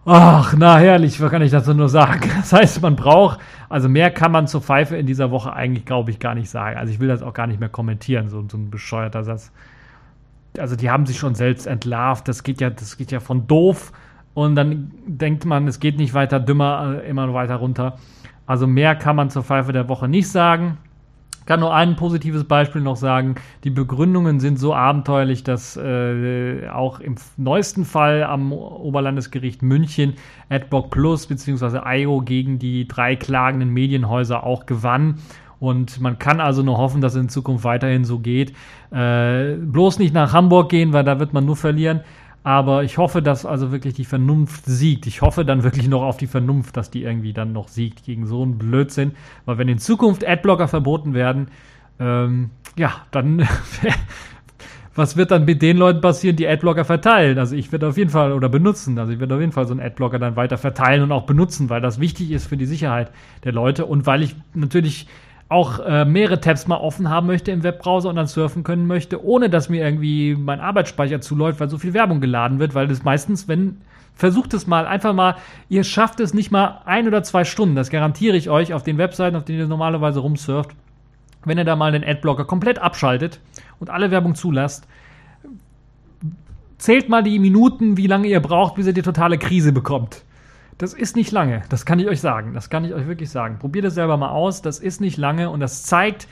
Ach, 0.05 0.53
na 0.57 0.77
herrlich, 0.79 1.21
was 1.21 1.31
kann 1.31 1.41
ich 1.41 1.51
dazu 1.51 1.73
nur 1.73 1.87
sagen? 1.87 2.29
Das 2.35 2.51
heißt, 2.51 2.81
man 2.81 2.97
braucht, 2.97 3.39
also 3.69 3.87
mehr 3.87 4.11
kann 4.11 4.33
man 4.33 4.47
zur 4.47 4.61
Pfeife 4.61 4.97
in 4.97 5.05
dieser 5.05 5.31
Woche 5.31 5.53
eigentlich, 5.53 5.85
glaube 5.85 6.11
ich, 6.11 6.19
gar 6.19 6.35
nicht 6.35 6.49
sagen. 6.49 6.77
Also 6.77 6.91
ich 6.91 6.99
will 6.99 7.07
das 7.07 7.23
auch 7.23 7.33
gar 7.33 7.47
nicht 7.47 7.59
mehr 7.59 7.69
kommentieren, 7.69 8.27
so, 8.27 8.43
so 8.49 8.57
ein 8.57 8.69
bescheuerter 8.69 9.23
Satz. 9.23 9.51
Also 10.57 10.75
die 10.75 10.89
haben 10.89 11.05
sich 11.05 11.17
schon 11.17 11.35
selbst 11.35 11.67
entlarvt, 11.67 12.27
das 12.27 12.43
geht 12.43 12.59
ja, 12.59 12.69
das 12.69 12.97
geht 12.97 13.11
ja 13.11 13.21
von 13.21 13.47
doof 13.47 13.93
und 14.33 14.55
dann 14.55 14.91
denkt 15.07 15.45
man, 15.45 15.67
es 15.67 15.79
geht 15.79 15.97
nicht 15.97 16.13
weiter 16.13 16.39
dümmer, 16.39 16.99
äh, 17.01 17.09
immer 17.09 17.33
weiter 17.33 17.55
runter. 17.55 17.97
Also 18.45 18.67
mehr 18.67 18.95
kann 18.95 19.15
man 19.15 19.29
zur 19.29 19.43
Pfeife 19.43 19.71
der 19.71 19.87
Woche 19.87 20.09
nicht 20.09 20.29
sagen 20.29 20.77
kann 21.45 21.59
nur 21.59 21.73
ein 21.73 21.95
positives 21.95 22.43
Beispiel 22.43 22.81
noch 22.81 22.95
sagen. 22.95 23.35
Die 23.63 23.69
Begründungen 23.69 24.39
sind 24.39 24.59
so 24.59 24.73
abenteuerlich, 24.73 25.43
dass 25.43 25.77
äh, 25.77 26.67
auch 26.69 26.99
im 26.99 27.15
neuesten 27.37 27.85
Fall 27.85 28.23
am 28.23 28.51
Oberlandesgericht 28.51 29.61
München 29.61 30.13
Adblock 30.49 30.89
Plus 30.91 31.27
bzw. 31.27 31.79
IO 31.85 32.21
gegen 32.21 32.59
die 32.59 32.87
drei 32.87 33.15
klagenden 33.15 33.69
Medienhäuser 33.69 34.43
auch 34.43 34.65
gewann. 34.65 35.19
Und 35.59 36.01
man 36.01 36.19
kann 36.19 36.41
also 36.41 36.61
nur 36.61 36.77
hoffen, 36.77 36.99
dass 36.99 37.15
es 37.15 37.21
in 37.21 37.29
Zukunft 37.29 37.63
weiterhin 37.63 38.03
so 38.03 38.19
geht. 38.19 38.53
Äh, 38.91 39.55
bloß 39.55 39.97
nicht 39.99 40.13
nach 40.13 40.33
Hamburg 40.33 40.69
gehen, 40.69 40.91
weil 40.91 41.05
da 41.05 41.19
wird 41.19 41.31
man 41.31 41.45
nur 41.45 41.55
verlieren. 41.55 42.01
Aber 42.43 42.83
ich 42.83 42.97
hoffe, 42.97 43.21
dass 43.21 43.45
also 43.45 43.71
wirklich 43.71 43.93
die 43.93 44.05
Vernunft 44.05 44.65
siegt. 44.65 45.07
Ich 45.07 45.21
hoffe 45.21 45.45
dann 45.45 45.63
wirklich 45.63 45.87
noch 45.87 46.03
auf 46.03 46.17
die 46.17 46.27
Vernunft, 46.27 46.75
dass 46.75 46.91
die 46.91 47.03
irgendwie 47.03 47.31
dann 47.31 47.53
noch 47.53 47.69
siegt 47.69 48.03
gegen 48.03 48.27
so 48.27 48.43
einen 48.43 48.57
Blödsinn. 48.57 49.13
Weil 49.45 49.57
wenn 49.57 49.69
in 49.69 49.79
Zukunft 49.79 50.27
Adblocker 50.27 50.67
verboten 50.67 51.13
werden, 51.13 51.47
ähm, 51.99 52.49
ja, 52.77 52.91
dann 53.11 53.47
was 54.95 55.17
wird 55.17 55.31
dann 55.31 55.45
mit 55.45 55.61
den 55.61 55.77
Leuten 55.77 56.01
passieren, 56.01 56.35
die 56.35 56.47
Adblocker 56.47 56.85
verteilen? 56.85 57.39
Also 57.39 57.55
ich 57.55 57.71
werde 57.71 57.87
auf 57.87 57.97
jeden 57.97 58.09
Fall 58.09 58.33
oder 58.33 58.49
benutzen. 58.49 58.99
Also 58.99 59.13
ich 59.13 59.19
werde 59.19 59.35
auf 59.35 59.41
jeden 59.41 59.53
Fall 59.53 59.65
so 59.65 59.73
einen 59.73 59.81
Adblocker 59.81 60.19
dann 60.19 60.35
weiter 60.35 60.57
verteilen 60.57 61.01
und 61.01 61.11
auch 61.11 61.25
benutzen, 61.25 61.69
weil 61.69 61.81
das 61.81 61.99
wichtig 61.99 62.31
ist 62.31 62.47
für 62.47 62.57
die 62.57 62.65
Sicherheit 62.65 63.11
der 63.43 63.53
Leute 63.53 63.85
und 63.85 64.05
weil 64.05 64.21
ich 64.21 64.35
natürlich 64.53 65.07
auch 65.49 65.79
äh, 65.79 66.05
mehrere 66.05 66.39
Tabs 66.39 66.67
mal 66.67 66.77
offen 66.77 67.09
haben 67.09 67.27
möchte 67.27 67.51
im 67.51 67.63
Webbrowser 67.63 68.09
und 68.09 68.15
dann 68.15 68.27
surfen 68.27 68.63
können 68.63 68.87
möchte, 68.87 69.23
ohne 69.23 69.49
dass 69.49 69.69
mir 69.69 69.83
irgendwie 69.83 70.35
mein 70.35 70.59
Arbeitsspeicher 70.59 71.21
zuläuft, 71.21 71.59
weil 71.59 71.69
so 71.69 71.77
viel 71.77 71.93
Werbung 71.93 72.21
geladen 72.21 72.59
wird, 72.59 72.73
weil 72.73 72.87
das 72.87 73.03
meistens, 73.03 73.47
wenn 73.47 73.77
Versucht 74.15 74.53
es 74.53 74.67
mal, 74.67 74.85
einfach 74.85 75.13
mal, 75.13 75.35
ihr 75.69 75.83
schafft 75.83 76.19
es 76.19 76.33
nicht 76.33 76.51
mal 76.51 76.81
ein 76.85 77.07
oder 77.07 77.23
zwei 77.23 77.43
Stunden, 77.45 77.75
das 77.75 77.89
garantiere 77.89 78.37
ich 78.37 78.49
euch, 78.49 78.73
auf 78.73 78.83
den 78.83 78.97
Webseiten, 78.97 79.35
auf 79.35 79.43
denen 79.43 79.59
ihr 79.59 79.67
normalerweise 79.67 80.19
rumsurft, 80.19 80.71
wenn 81.45 81.57
ihr 81.57 81.65
da 81.65 81.75
mal 81.75 81.91
den 81.91 82.03
Adblocker 82.03 82.45
komplett 82.45 82.79
abschaltet 82.79 83.39
und 83.79 83.89
alle 83.89 84.11
Werbung 84.11 84.35
zulasst, 84.35 84.87
zählt 86.77 87.09
mal 87.09 87.23
die 87.23 87.39
Minuten, 87.39 87.97
wie 87.97 88.07
lange 88.07 88.27
ihr 88.27 88.39
braucht, 88.39 88.75
bis 88.75 88.85
ihr 88.85 88.93
die 88.93 89.01
totale 89.01 89.37
Krise 89.37 89.71
bekommt. 89.71 90.23
Das 90.83 90.93
ist 90.93 91.15
nicht 91.15 91.31
lange, 91.31 91.61
das 91.69 91.85
kann 91.85 91.97
ich 91.99 92.09
euch 92.09 92.19
sagen. 92.19 92.53
Das 92.53 92.69
kann 92.69 92.83
ich 92.83 92.93
euch 92.93 93.07
wirklich 93.07 93.29
sagen. 93.29 93.57
Probiert 93.57 93.85
es 93.85 93.93
selber 93.93 94.17
mal 94.17 94.31
aus, 94.31 94.61
das 94.61 94.79
ist 94.79 94.99
nicht 94.99 95.15
lange 95.15 95.49
und 95.49 95.61
das 95.61 95.83
zeigt, 95.83 96.27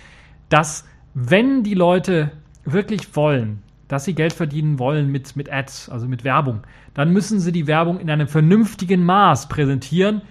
dass 0.49 0.85
wenn 1.13 1.63
die 1.63 1.73
Leute 1.73 2.33
wirklich 2.65 3.15
wollen, 3.15 3.63
dass 3.87 4.03
sie 4.03 4.13
Geld 4.13 4.33
verdienen 4.33 4.77
wollen 4.77 5.09
mit, 5.09 5.37
mit 5.37 5.49
Ads, 5.49 5.87
also 5.87 6.05
mit 6.05 6.25
Werbung, 6.25 6.63
dann 6.93 7.13
müssen 7.13 7.39
sie 7.39 7.53
die 7.53 7.65
Werbung 7.65 7.97
in 8.01 8.09
einem 8.09 8.27
vernünftigen 8.27 9.05
Maß 9.05 9.47
präsentieren. 9.47 10.21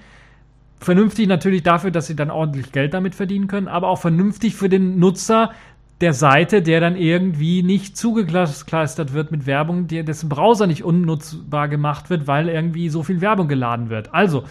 Vernünftig 0.80 1.26
natürlich 1.26 1.62
dafür, 1.62 1.90
dass 1.90 2.06
sie 2.06 2.14
dann 2.14 2.30
ordentlich 2.30 2.72
Geld 2.72 2.92
damit 2.92 3.14
verdienen 3.14 3.48
können, 3.48 3.68
aber 3.68 3.88
auch 3.88 4.00
vernünftig 4.00 4.54
für 4.54 4.68
den 4.68 4.98
Nutzer 4.98 5.52
der 6.00 6.14
Seite, 6.14 6.62
der 6.62 6.80
dann 6.80 6.96
irgendwie 6.96 7.62
nicht 7.62 7.96
zugekleistert 7.96 9.12
wird 9.12 9.30
mit 9.30 9.46
Werbung, 9.46 9.86
der, 9.86 10.02
dessen 10.02 10.28
Browser 10.28 10.66
nicht 10.66 10.82
unnutzbar 10.82 11.68
gemacht 11.68 12.08
wird, 12.08 12.26
weil 12.26 12.48
irgendwie 12.48 12.88
so 12.88 13.02
viel 13.02 13.20
Werbung 13.20 13.48
geladen 13.48 13.90
wird. 13.90 14.14
Also, 14.14 14.44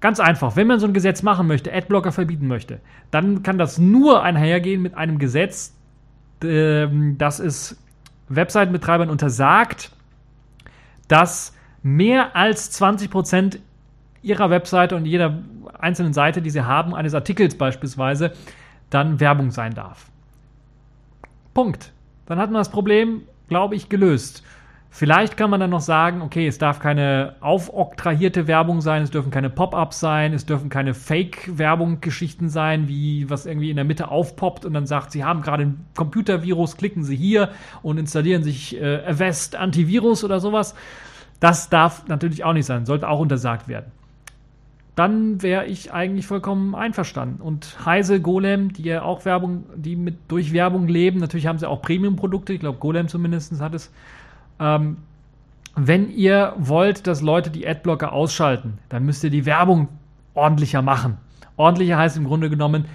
Ganz 0.00 0.20
einfach, 0.20 0.54
wenn 0.54 0.68
man 0.68 0.78
so 0.78 0.86
ein 0.86 0.92
Gesetz 0.92 1.22
machen 1.22 1.48
möchte, 1.48 1.72
Adblocker 1.74 2.12
verbieten 2.12 2.46
möchte, 2.46 2.80
dann 3.10 3.42
kann 3.42 3.58
das 3.58 3.78
nur 3.78 4.22
einhergehen 4.22 4.80
mit 4.80 4.94
einem 4.94 5.18
Gesetz, 5.18 5.74
ähm, 6.44 7.18
das 7.18 7.40
es 7.40 7.82
Webseitenbetreibern 8.28 9.10
untersagt, 9.10 9.90
dass 11.08 11.52
mehr 11.82 12.36
als 12.36 12.80
20% 12.80 13.58
ihrer 14.22 14.50
Webseite 14.50 14.94
und 14.94 15.04
jeder 15.04 15.42
einzelnen 15.78 16.12
Seite, 16.12 16.42
die 16.42 16.50
sie 16.50 16.64
haben, 16.64 16.94
eines 16.94 17.14
Artikels 17.14 17.56
beispielsweise, 17.56 18.32
dann 18.90 19.18
Werbung 19.18 19.50
sein 19.50 19.74
darf. 19.74 20.10
Punkt. 21.58 21.90
Dann 22.26 22.38
hat 22.38 22.52
man 22.52 22.60
das 22.60 22.68
Problem, 22.68 23.22
glaube 23.48 23.74
ich, 23.74 23.88
gelöst. 23.88 24.44
Vielleicht 24.90 25.36
kann 25.36 25.50
man 25.50 25.58
dann 25.58 25.70
noch 25.70 25.80
sagen, 25.80 26.22
okay, 26.22 26.46
es 26.46 26.58
darf 26.58 26.78
keine 26.78 27.34
aufoktrahierte 27.40 28.46
Werbung 28.46 28.80
sein, 28.80 29.02
es 29.02 29.10
dürfen 29.10 29.32
keine 29.32 29.50
Pop-ups 29.50 29.98
sein, 29.98 30.34
es 30.34 30.46
dürfen 30.46 30.68
keine 30.68 30.94
Fake-Werbung-Geschichten 30.94 32.48
sein, 32.48 32.86
wie 32.86 33.28
was 33.28 33.44
irgendwie 33.44 33.70
in 33.70 33.74
der 33.74 33.84
Mitte 33.84 34.08
aufpoppt 34.08 34.66
und 34.66 34.72
dann 34.72 34.86
sagt, 34.86 35.10
Sie 35.10 35.24
haben 35.24 35.42
gerade 35.42 35.64
ein 35.64 35.84
Computervirus, 35.96 36.76
klicken 36.76 37.02
Sie 37.02 37.16
hier 37.16 37.50
und 37.82 37.98
installieren 37.98 38.44
sich 38.44 38.80
äh, 38.80 39.04
Avest 39.04 39.56
Antivirus 39.56 40.22
oder 40.22 40.38
sowas. 40.38 40.76
Das 41.40 41.70
darf 41.70 42.06
natürlich 42.06 42.44
auch 42.44 42.52
nicht 42.52 42.66
sein, 42.66 42.86
sollte 42.86 43.08
auch 43.08 43.18
untersagt 43.18 43.66
werden. 43.66 43.90
Dann 44.98 45.42
wäre 45.42 45.66
ich 45.66 45.92
eigentlich 45.92 46.26
vollkommen 46.26 46.74
einverstanden. 46.74 47.40
Und 47.40 47.86
Heise, 47.86 48.20
Golem, 48.20 48.72
die 48.72 48.82
ja 48.82 49.02
auch 49.02 49.24
Werbung, 49.24 49.64
die 49.76 49.94
mit 49.94 50.16
durch 50.26 50.52
Werbung 50.52 50.88
leben, 50.88 51.20
natürlich 51.20 51.46
haben 51.46 51.58
sie 51.58 51.68
auch 51.68 51.82
Premium-Produkte, 51.82 52.52
ich 52.52 52.60
glaube 52.60 52.78
Golem 52.78 53.06
zumindest 53.06 53.60
hat 53.60 53.74
es 53.74 53.92
ähm, 54.58 54.96
wenn 55.76 56.10
ihr 56.10 56.54
wollt, 56.58 57.06
dass 57.06 57.22
Leute 57.22 57.50
die 57.50 57.66
Adblocker 57.66 58.12
ausschalten, 58.12 58.78
dann 58.88 59.04
müsst 59.04 59.22
ihr 59.22 59.30
die 59.30 59.46
Werbung 59.46 59.86
ordentlicher 60.34 60.82
machen. 60.82 61.18
Ordentlicher 61.56 61.96
heißt 61.96 62.16
im 62.16 62.24
Grunde 62.24 62.50
genommen, 62.50 62.86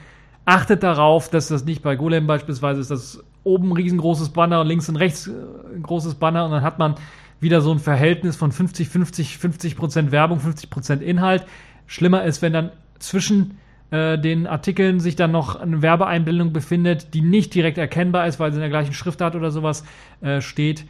achtet 0.44 0.84
darauf, 0.84 1.30
dass 1.30 1.48
das 1.48 1.64
nicht 1.64 1.82
bei 1.82 1.96
Golem 1.96 2.28
beispielsweise 2.28 2.82
ist, 2.82 2.92
das 2.92 3.24
oben 3.46 3.70
ein 3.70 3.78
riesengroßes 3.78 4.30
Banner 4.30 4.60
und 4.60 4.68
links 4.68 4.90
und 4.90 4.98
rechts 4.98 5.28
äh, 5.28 5.32
ein 5.76 5.84
großes 5.84 6.16
Banner 6.16 6.44
und 6.44 6.52
dann 6.52 6.64
hat 6.64 6.80
man 6.80 6.96
wieder 7.40 7.62
so 7.62 7.72
ein 7.72 7.80
Verhältnis 7.80 8.36
von 8.36 8.52
50, 8.52 8.90
50, 8.90 9.38
50 9.38 9.76
Prozent 9.78 10.12
Werbung, 10.12 10.40
50 10.40 10.70
Prozent 10.70 11.02
Inhalt. 11.02 11.46
Schlimmer 11.88 12.24
ist, 12.24 12.42
wenn 12.42 12.54
dann 12.54 12.72
zwischen 13.00 13.58
äh, 13.92 14.18
den 14.18 14.48
Artikeln 14.48 15.00
sich 15.00 15.16
dann 15.16 15.32
noch 15.32 15.56
eine 15.56 15.82
Werbeeinblendung 15.82 16.52
befindet, 16.52 17.14
die 17.14 17.22
nicht 17.22 17.54
direkt 17.54 17.78
erkennbar 17.78 18.28
ist, 18.28 18.40
weil 18.40 18.52
sie 18.52 18.58
in 18.58 18.62
der 18.62 18.70
gleichen 18.70 18.94
Schriftart 18.94 19.36
oder 19.36 19.52
sowas 19.52 19.84
äh, 20.22 20.42
steht. 20.42 20.86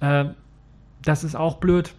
Äh, 0.00 0.26
das 1.02 1.24
ist 1.24 1.36
auch 1.36 1.58
blöd. 1.58 1.94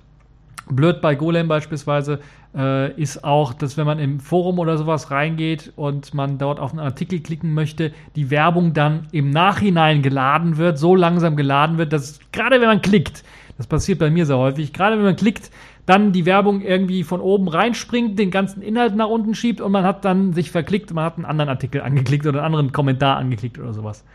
Blöd 0.69 1.01
bei 1.01 1.15
Golem 1.15 1.47
beispielsweise 1.47 2.19
äh, 2.55 2.91
ist 2.99 3.23
auch, 3.23 3.53
dass 3.53 3.77
wenn 3.77 3.85
man 3.85 3.99
im 3.99 4.19
Forum 4.19 4.59
oder 4.59 4.77
sowas 4.77 5.11
reingeht 5.11 5.71
und 5.75 6.13
man 6.13 6.37
dort 6.37 6.59
auf 6.59 6.71
einen 6.71 6.79
Artikel 6.79 7.21
klicken 7.21 7.53
möchte, 7.53 7.91
die 8.15 8.29
Werbung 8.29 8.73
dann 8.73 9.07
im 9.11 9.29
Nachhinein 9.29 10.01
geladen 10.01 10.57
wird, 10.57 10.77
so 10.77 10.95
langsam 10.95 11.35
geladen 11.35 11.77
wird, 11.77 11.93
dass 11.93 12.19
gerade 12.31 12.59
wenn 12.59 12.67
man 12.67 12.81
klickt, 12.81 13.23
das 13.57 13.67
passiert 13.67 13.99
bei 13.99 14.09
mir 14.09 14.25
sehr 14.25 14.37
häufig, 14.37 14.73
gerade 14.73 14.97
wenn 14.97 15.05
man 15.05 15.15
klickt, 15.15 15.51
dann 15.89 16.11
die 16.11 16.27
Werbung 16.27 16.61
irgendwie 16.61 17.03
von 17.03 17.19
oben 17.19 17.47
reinspringt, 17.47 18.19
den 18.19 18.29
ganzen 18.29 18.61
Inhalt 18.61 18.95
nach 18.95 19.07
unten 19.07 19.33
schiebt 19.33 19.59
und 19.59 19.71
man 19.71 19.85
hat 19.85 20.05
dann 20.05 20.33
sich 20.33 20.51
verklickt, 20.51 20.93
man 20.93 21.03
hat 21.03 21.15
einen 21.15 21.25
anderen 21.25 21.49
Artikel 21.49 21.81
angeklickt 21.81 22.27
oder 22.27 22.39
einen 22.39 22.45
anderen 22.45 22.71
Kommentar 22.71 23.17
angeklickt 23.17 23.57
oder 23.57 23.73
sowas. 23.73 24.05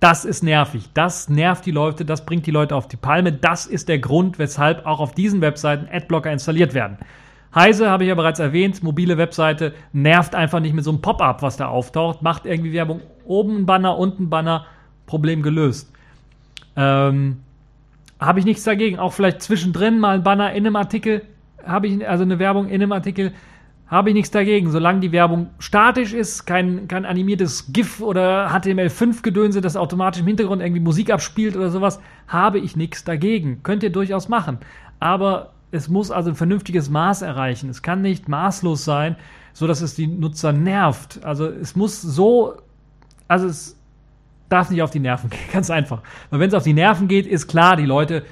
Das 0.00 0.24
ist 0.24 0.42
nervig. 0.42 0.88
Das 0.94 1.28
nervt 1.28 1.66
die 1.66 1.72
Leute, 1.72 2.06
das 2.06 2.24
bringt 2.24 2.46
die 2.46 2.52
Leute 2.52 2.74
auf 2.74 2.88
die 2.88 2.96
Palme. 2.96 3.34
Das 3.34 3.66
ist 3.66 3.90
der 3.90 3.98
Grund, 3.98 4.38
weshalb 4.38 4.86
auch 4.86 5.00
auf 5.00 5.12
diesen 5.12 5.42
Webseiten 5.42 5.88
Adblocker 5.92 6.32
installiert 6.32 6.72
werden. 6.72 6.96
Heise 7.54 7.90
habe 7.90 8.04
ich 8.04 8.08
ja 8.08 8.14
bereits 8.14 8.38
erwähnt, 8.38 8.82
mobile 8.82 9.18
Webseite 9.18 9.74
nervt 9.92 10.34
einfach 10.34 10.60
nicht 10.60 10.74
mit 10.74 10.84
so 10.84 10.90
einem 10.90 11.02
Pop-up, 11.02 11.42
was 11.42 11.58
da 11.58 11.68
auftaucht, 11.68 12.22
macht 12.22 12.46
irgendwie 12.46 12.72
Werbung 12.72 13.02
oben 13.26 13.58
ein 13.58 13.66
Banner, 13.66 13.98
unten 13.98 14.24
ein 14.24 14.30
Banner, 14.30 14.64
Problem 15.04 15.42
gelöst. 15.42 15.92
Ähm, 16.76 17.40
habe 18.20 18.38
ich 18.38 18.44
nichts 18.44 18.64
dagegen. 18.64 18.98
Auch 18.98 19.12
vielleicht 19.12 19.42
zwischendrin 19.42 19.98
mal 19.98 20.16
ein 20.16 20.22
Banner 20.22 20.52
in 20.52 20.66
einem 20.66 20.76
Artikel, 20.76 21.22
habe 21.64 21.86
ich 21.86 22.08
also 22.08 22.22
eine 22.22 22.38
Werbung 22.38 22.68
in 22.68 22.82
einem 22.82 22.92
Artikel, 22.92 23.32
habe 23.86 24.10
ich 24.10 24.14
nichts 24.14 24.30
dagegen. 24.30 24.70
Solange 24.70 25.00
die 25.00 25.12
Werbung 25.12 25.50
statisch 25.58 26.12
ist, 26.12 26.44
kein, 26.44 26.88
kein 26.88 27.04
animiertes 27.04 27.72
GIF 27.72 28.00
oder 28.00 28.48
HTML5-Gedönse, 28.48 29.60
das 29.60 29.76
automatisch 29.76 30.22
im 30.22 30.26
Hintergrund 30.26 30.62
irgendwie 30.62 30.80
Musik 30.80 31.10
abspielt 31.10 31.56
oder 31.56 31.70
sowas, 31.70 32.00
habe 32.26 32.58
ich 32.58 32.76
nichts 32.76 33.04
dagegen. 33.04 33.62
Könnt 33.62 33.82
ihr 33.82 33.90
durchaus 33.90 34.28
machen. 34.28 34.58
Aber 34.98 35.52
es 35.70 35.88
muss 35.88 36.10
also 36.10 36.30
ein 36.30 36.36
vernünftiges 36.36 36.90
Maß 36.90 37.22
erreichen. 37.22 37.68
Es 37.68 37.82
kann 37.82 38.02
nicht 38.02 38.28
maßlos 38.28 38.84
sein, 38.84 39.16
so 39.52 39.66
dass 39.66 39.80
es 39.80 39.94
die 39.94 40.06
Nutzer 40.06 40.52
nervt. 40.52 41.24
Also 41.24 41.46
es 41.46 41.76
muss 41.76 42.00
so, 42.00 42.56
also 43.28 43.46
es 43.46 43.75
darf 44.48 44.70
nicht 44.70 44.82
auf 44.82 44.90
die 44.90 45.00
Nerven 45.00 45.30
gehen, 45.30 45.40
ganz 45.52 45.70
einfach. 45.70 46.02
Weil 46.30 46.40
wenn 46.40 46.48
es 46.48 46.54
auf 46.54 46.64
die 46.64 46.72
Nerven 46.72 47.08
geht, 47.08 47.26
ist 47.26 47.48
klar, 47.48 47.76
die 47.76 47.86
Leute 47.86 48.24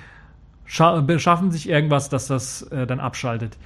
beschaffen 1.06 1.50
sich 1.50 1.68
irgendwas, 1.68 2.08
dass 2.08 2.26
das 2.26 2.62
äh, 2.62 2.86
dann 2.86 3.00
abschaltet. 3.00 3.56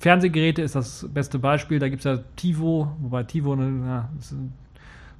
Fernsehgeräte 0.00 0.62
ist 0.62 0.74
das 0.74 1.08
beste 1.12 1.38
Beispiel. 1.38 1.78
Da 1.78 1.88
gibt 1.88 2.00
es 2.00 2.04
ja 2.04 2.18
TiVo, 2.36 2.92
wobei 3.00 3.22
TiVo 3.22 3.52
eine, 3.52 3.86
ja, 3.86 4.08
ist 4.18 4.32
eine 4.32 4.48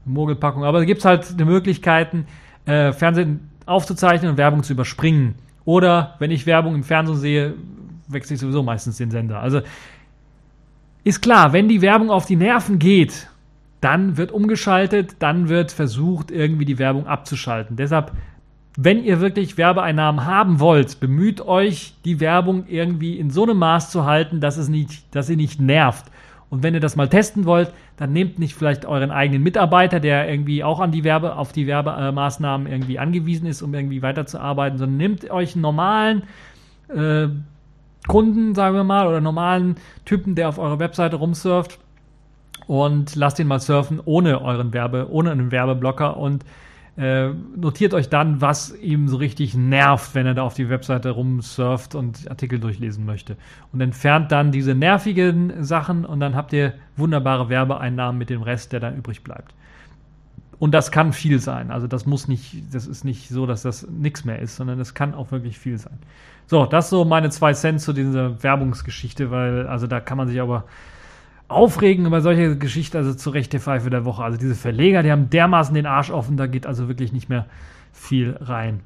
Mogelpackung, 0.04 0.64
aber 0.64 0.80
da 0.80 0.84
gibt 0.84 0.98
es 0.98 1.04
halt 1.04 1.38
die 1.38 1.44
Möglichkeiten, 1.44 2.26
äh, 2.66 2.92
Fernsehen 2.92 3.48
aufzuzeichnen 3.64 4.30
und 4.30 4.36
Werbung 4.36 4.62
zu 4.62 4.72
überspringen. 4.72 5.36
Oder 5.64 6.16
wenn 6.18 6.30
ich 6.30 6.46
Werbung 6.46 6.74
im 6.74 6.82
Fernsehen 6.82 7.16
sehe, 7.16 7.54
wechsle 8.08 8.34
ich 8.34 8.40
sowieso 8.40 8.62
meistens 8.62 8.96
den 8.96 9.10
Sender. 9.10 9.40
Also 9.40 9.62
ist 11.04 11.22
klar, 11.22 11.52
wenn 11.52 11.68
die 11.68 11.80
Werbung 11.80 12.10
auf 12.10 12.26
die 12.26 12.36
Nerven 12.36 12.78
geht, 12.78 13.28
dann 13.82 14.16
wird 14.16 14.32
umgeschaltet, 14.32 15.16
dann 15.18 15.50
wird 15.50 15.72
versucht, 15.72 16.30
irgendwie 16.30 16.64
die 16.64 16.78
Werbung 16.78 17.06
abzuschalten. 17.06 17.76
Deshalb 17.76 18.12
wenn 18.76 19.04
ihr 19.04 19.20
wirklich 19.20 19.58
Werbeeinnahmen 19.58 20.24
haben 20.24 20.58
wollt, 20.58 20.98
bemüht 20.98 21.42
euch, 21.42 21.94
die 22.04 22.20
Werbung 22.20 22.64
irgendwie 22.68 23.18
in 23.18 23.30
so 23.30 23.42
einem 23.42 23.58
Maß 23.58 23.90
zu 23.90 24.06
halten, 24.06 24.40
dass 24.40 24.56
es 24.56 24.68
nicht, 24.68 25.14
dass 25.14 25.26
sie 25.26 25.36
nicht 25.36 25.60
nervt. 25.60 26.06
Und 26.48 26.62
wenn 26.62 26.74
ihr 26.74 26.80
das 26.80 26.96
mal 26.96 27.08
testen 27.08 27.44
wollt, 27.44 27.72
dann 27.96 28.12
nehmt 28.12 28.38
nicht 28.38 28.54
vielleicht 28.54 28.84
euren 28.86 29.10
eigenen 29.10 29.42
Mitarbeiter, 29.42 30.00
der 30.00 30.28
irgendwie 30.28 30.64
auch 30.64 30.80
an 30.80 30.90
die 30.90 31.04
Werbe, 31.04 31.36
auf 31.36 31.52
die 31.52 31.66
Werbemaßnahmen 31.66 32.66
irgendwie 32.66 32.98
angewiesen 32.98 33.46
ist, 33.46 33.62
um 33.62 33.74
irgendwie 33.74 34.02
weiterzuarbeiten, 34.02 34.78
sondern 34.78 34.96
nehmt 34.96 35.30
euch 35.30 35.54
einen 35.54 35.62
normalen 35.62 36.22
äh, 36.88 37.28
Kunden, 38.08 38.54
sagen 38.54 38.74
wir 38.74 38.84
mal, 38.84 39.06
oder 39.06 39.20
normalen 39.20 39.76
Typen, 40.04 40.34
der 40.34 40.48
auf 40.48 40.58
eurer 40.58 40.78
Webseite 40.78 41.16
rumsurft 41.16 41.78
und 42.66 43.14
lasst 43.16 43.38
ihn 43.38 43.46
mal 43.46 43.60
surfen 43.60 44.00
ohne 44.04 44.42
euren 44.42 44.72
Werbe, 44.72 45.08
ohne 45.10 45.30
einen 45.30 45.50
Werbeblocker 45.50 46.16
und 46.16 46.44
äh, 46.96 47.30
notiert 47.56 47.94
euch 47.94 48.10
dann, 48.10 48.42
was 48.42 48.74
ihm 48.76 49.08
so 49.08 49.16
richtig 49.16 49.54
nervt, 49.54 50.14
wenn 50.14 50.26
er 50.26 50.34
da 50.34 50.42
auf 50.42 50.54
die 50.54 50.68
Webseite 50.68 51.10
rumsurft 51.10 51.94
und 51.94 52.28
Artikel 52.28 52.60
durchlesen 52.60 53.06
möchte. 53.06 53.36
Und 53.72 53.80
entfernt 53.80 54.30
dann 54.30 54.52
diese 54.52 54.74
nervigen 54.74 55.64
Sachen 55.64 56.04
und 56.04 56.20
dann 56.20 56.36
habt 56.36 56.52
ihr 56.52 56.74
wunderbare 56.96 57.48
Werbeeinnahmen 57.48 58.18
mit 58.18 58.28
dem 58.28 58.42
Rest, 58.42 58.72
der 58.72 58.80
dann 58.80 58.96
übrig 58.96 59.24
bleibt. 59.24 59.54
Und 60.58 60.72
das 60.72 60.92
kann 60.92 61.14
viel 61.14 61.40
sein. 61.40 61.70
Also 61.70 61.86
das 61.86 62.04
muss 62.04 62.28
nicht, 62.28 62.72
das 62.72 62.86
ist 62.86 63.04
nicht 63.04 63.30
so, 63.30 63.46
dass 63.46 63.62
das 63.62 63.88
nichts 63.88 64.24
mehr 64.24 64.38
ist, 64.38 64.56
sondern 64.56 64.78
es 64.78 64.92
kann 64.92 65.14
auch 65.14 65.32
wirklich 65.32 65.58
viel 65.58 65.78
sein. 65.78 65.98
So, 66.46 66.66
das 66.66 66.90
so 66.90 67.06
meine 67.06 67.30
zwei 67.30 67.54
Cent 67.54 67.80
zu 67.80 67.94
dieser 67.94 68.42
Werbungsgeschichte, 68.42 69.30
weil 69.30 69.66
also 69.66 69.86
da 69.86 69.98
kann 69.98 70.18
man 70.18 70.28
sich 70.28 70.40
aber 70.40 70.64
aufregen 71.52 72.06
über 72.06 72.20
solche 72.20 72.56
Geschichten, 72.56 72.96
also 72.96 73.14
zu 73.14 73.30
Recht 73.30 73.52
der 73.52 73.60
Pfeife 73.60 73.90
der 73.90 74.04
Woche. 74.04 74.24
Also 74.24 74.38
diese 74.38 74.54
Verleger, 74.54 75.02
die 75.02 75.12
haben 75.12 75.30
dermaßen 75.30 75.74
den 75.74 75.86
Arsch 75.86 76.10
offen, 76.10 76.36
da 76.36 76.46
geht 76.46 76.66
also 76.66 76.88
wirklich 76.88 77.12
nicht 77.12 77.28
mehr 77.28 77.46
viel 77.92 78.36
rein. 78.40 78.80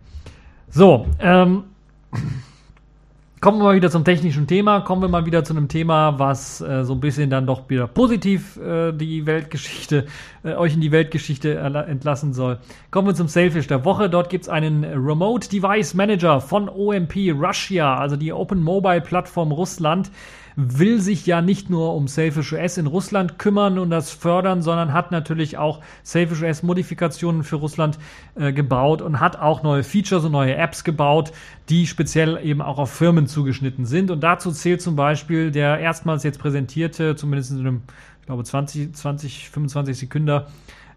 So, 0.68 1.06
ähm, 1.20 1.64
kommen 3.40 3.58
wir 3.58 3.64
mal 3.64 3.76
wieder 3.76 3.90
zum 3.90 4.04
technischen 4.04 4.46
Thema, 4.46 4.80
kommen 4.80 5.02
wir 5.02 5.08
mal 5.08 5.26
wieder 5.26 5.44
zu 5.44 5.54
einem 5.54 5.68
Thema, 5.68 6.18
was 6.18 6.60
äh, 6.60 6.84
so 6.84 6.94
ein 6.94 7.00
bisschen 7.00 7.30
dann 7.30 7.46
doch 7.46 7.68
wieder 7.70 7.86
positiv 7.86 8.56
äh, 8.56 8.92
die 8.92 9.26
Weltgeschichte, 9.26 10.06
äh, 10.42 10.54
euch 10.54 10.74
in 10.74 10.80
die 10.80 10.90
Weltgeschichte 10.90 11.56
entlassen 11.56 12.32
soll. 12.32 12.58
Kommen 12.90 13.08
wir 13.08 13.14
zum 13.14 13.28
Selfish 13.28 13.68
der 13.68 13.84
Woche. 13.84 14.10
Dort 14.10 14.30
gibt 14.30 14.44
es 14.44 14.48
einen 14.48 14.84
Remote 14.84 15.48
Device 15.48 15.94
Manager 15.94 16.40
von 16.40 16.68
OMP 16.68 17.14
Russia, 17.32 17.96
also 17.96 18.16
die 18.16 18.32
Open 18.32 18.62
Mobile 18.62 19.00
Plattform 19.00 19.52
Russland 19.52 20.10
will 20.56 21.02
sich 21.02 21.26
ja 21.26 21.42
nicht 21.42 21.68
nur 21.68 21.94
um 21.94 22.08
Selfish 22.08 22.54
OS 22.54 22.78
in 22.78 22.86
Russland 22.86 23.38
kümmern 23.38 23.78
und 23.78 23.90
das 23.90 24.10
fördern, 24.10 24.62
sondern 24.62 24.94
hat 24.94 25.12
natürlich 25.12 25.58
auch 25.58 25.80
Selfish 26.02 26.42
OS 26.42 26.62
Modifikationen 26.62 27.44
für 27.44 27.56
Russland 27.56 27.98
äh, 28.34 28.52
gebaut 28.52 29.02
und 29.02 29.20
hat 29.20 29.38
auch 29.38 29.62
neue 29.62 29.84
Features 29.84 30.24
und 30.24 30.32
neue 30.32 30.56
Apps 30.56 30.82
gebaut, 30.82 31.32
die 31.68 31.86
speziell 31.86 32.40
eben 32.42 32.62
auch 32.62 32.78
auf 32.78 32.90
Firmen 32.90 33.26
zugeschnitten 33.26 33.84
sind. 33.84 34.10
Und 34.10 34.20
dazu 34.22 34.50
zählt 34.50 34.80
zum 34.80 34.96
Beispiel 34.96 35.50
der 35.50 35.78
erstmals 35.78 36.22
jetzt 36.22 36.38
präsentierte, 36.38 37.16
zumindest 37.16 37.50
in 37.50 37.60
einem, 37.60 37.82
ich 38.20 38.26
glaube, 38.26 38.42
20, 38.42 38.94
20, 38.94 39.50
25 39.50 39.98
Sekunden 39.98 40.40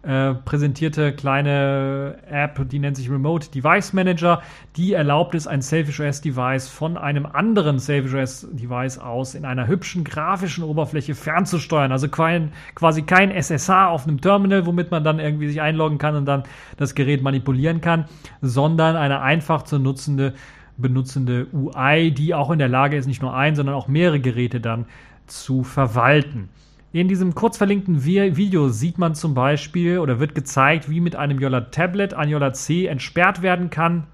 äh, 0.02 0.34
präsentierte 0.34 1.12
kleine 1.12 2.16
App, 2.30 2.68
die 2.70 2.78
nennt 2.78 2.96
sich 2.96 3.10
Remote 3.10 3.50
Device 3.50 3.92
Manager. 3.92 4.42
Die 4.76 4.94
erlaubt 4.94 5.34
es, 5.34 5.46
ein 5.46 5.60
Selfish 5.60 6.00
OS 6.00 6.22
Device 6.22 6.68
von 6.68 6.96
einem 6.96 7.26
anderen 7.26 7.78
Selfish 7.78 8.14
OS 8.14 8.46
Device 8.50 8.98
aus 8.98 9.34
in 9.34 9.44
einer 9.44 9.66
hübschen 9.66 10.02
grafischen 10.02 10.64
Oberfläche 10.64 11.14
fernzusteuern. 11.14 11.92
Also 11.92 12.08
kein, 12.08 12.52
quasi 12.74 13.02
kein 13.02 13.30
SSH 13.30 13.88
auf 13.88 14.06
einem 14.06 14.20
Terminal, 14.20 14.64
womit 14.64 14.90
man 14.90 15.04
dann 15.04 15.18
irgendwie 15.18 15.48
sich 15.48 15.60
einloggen 15.60 15.98
kann 15.98 16.16
und 16.16 16.24
dann 16.24 16.44
das 16.78 16.94
Gerät 16.94 17.22
manipulieren 17.22 17.82
kann, 17.82 18.06
sondern 18.40 18.96
eine 18.96 19.20
einfach 19.20 19.62
zu 19.62 19.78
nutzende 19.78 20.32
benutzende 20.78 21.46
UI, 21.52 22.10
die 22.10 22.34
auch 22.34 22.50
in 22.50 22.58
der 22.58 22.68
Lage 22.68 22.96
ist, 22.96 23.06
nicht 23.06 23.20
nur 23.20 23.34
ein, 23.34 23.54
sondern 23.54 23.74
auch 23.74 23.86
mehrere 23.86 24.18
Geräte 24.18 24.60
dann 24.60 24.86
zu 25.26 25.62
verwalten. 25.62 26.48
In 26.92 27.06
diesem 27.06 27.36
kurz 27.36 27.56
verlinkten 27.56 28.04
Video 28.04 28.68
sieht 28.68 28.98
man 28.98 29.14
zum 29.14 29.32
Beispiel 29.32 30.00
oder 30.00 30.18
wird 30.18 30.34
gezeigt, 30.34 30.90
wie 30.90 31.00
mit 31.00 31.14
einem 31.14 31.38
Yola-Tablet 31.38 32.14
ein 32.14 32.28
Yola-C 32.28 32.86
entsperrt 32.86 33.42
werden 33.42 33.70
kann 33.70 34.08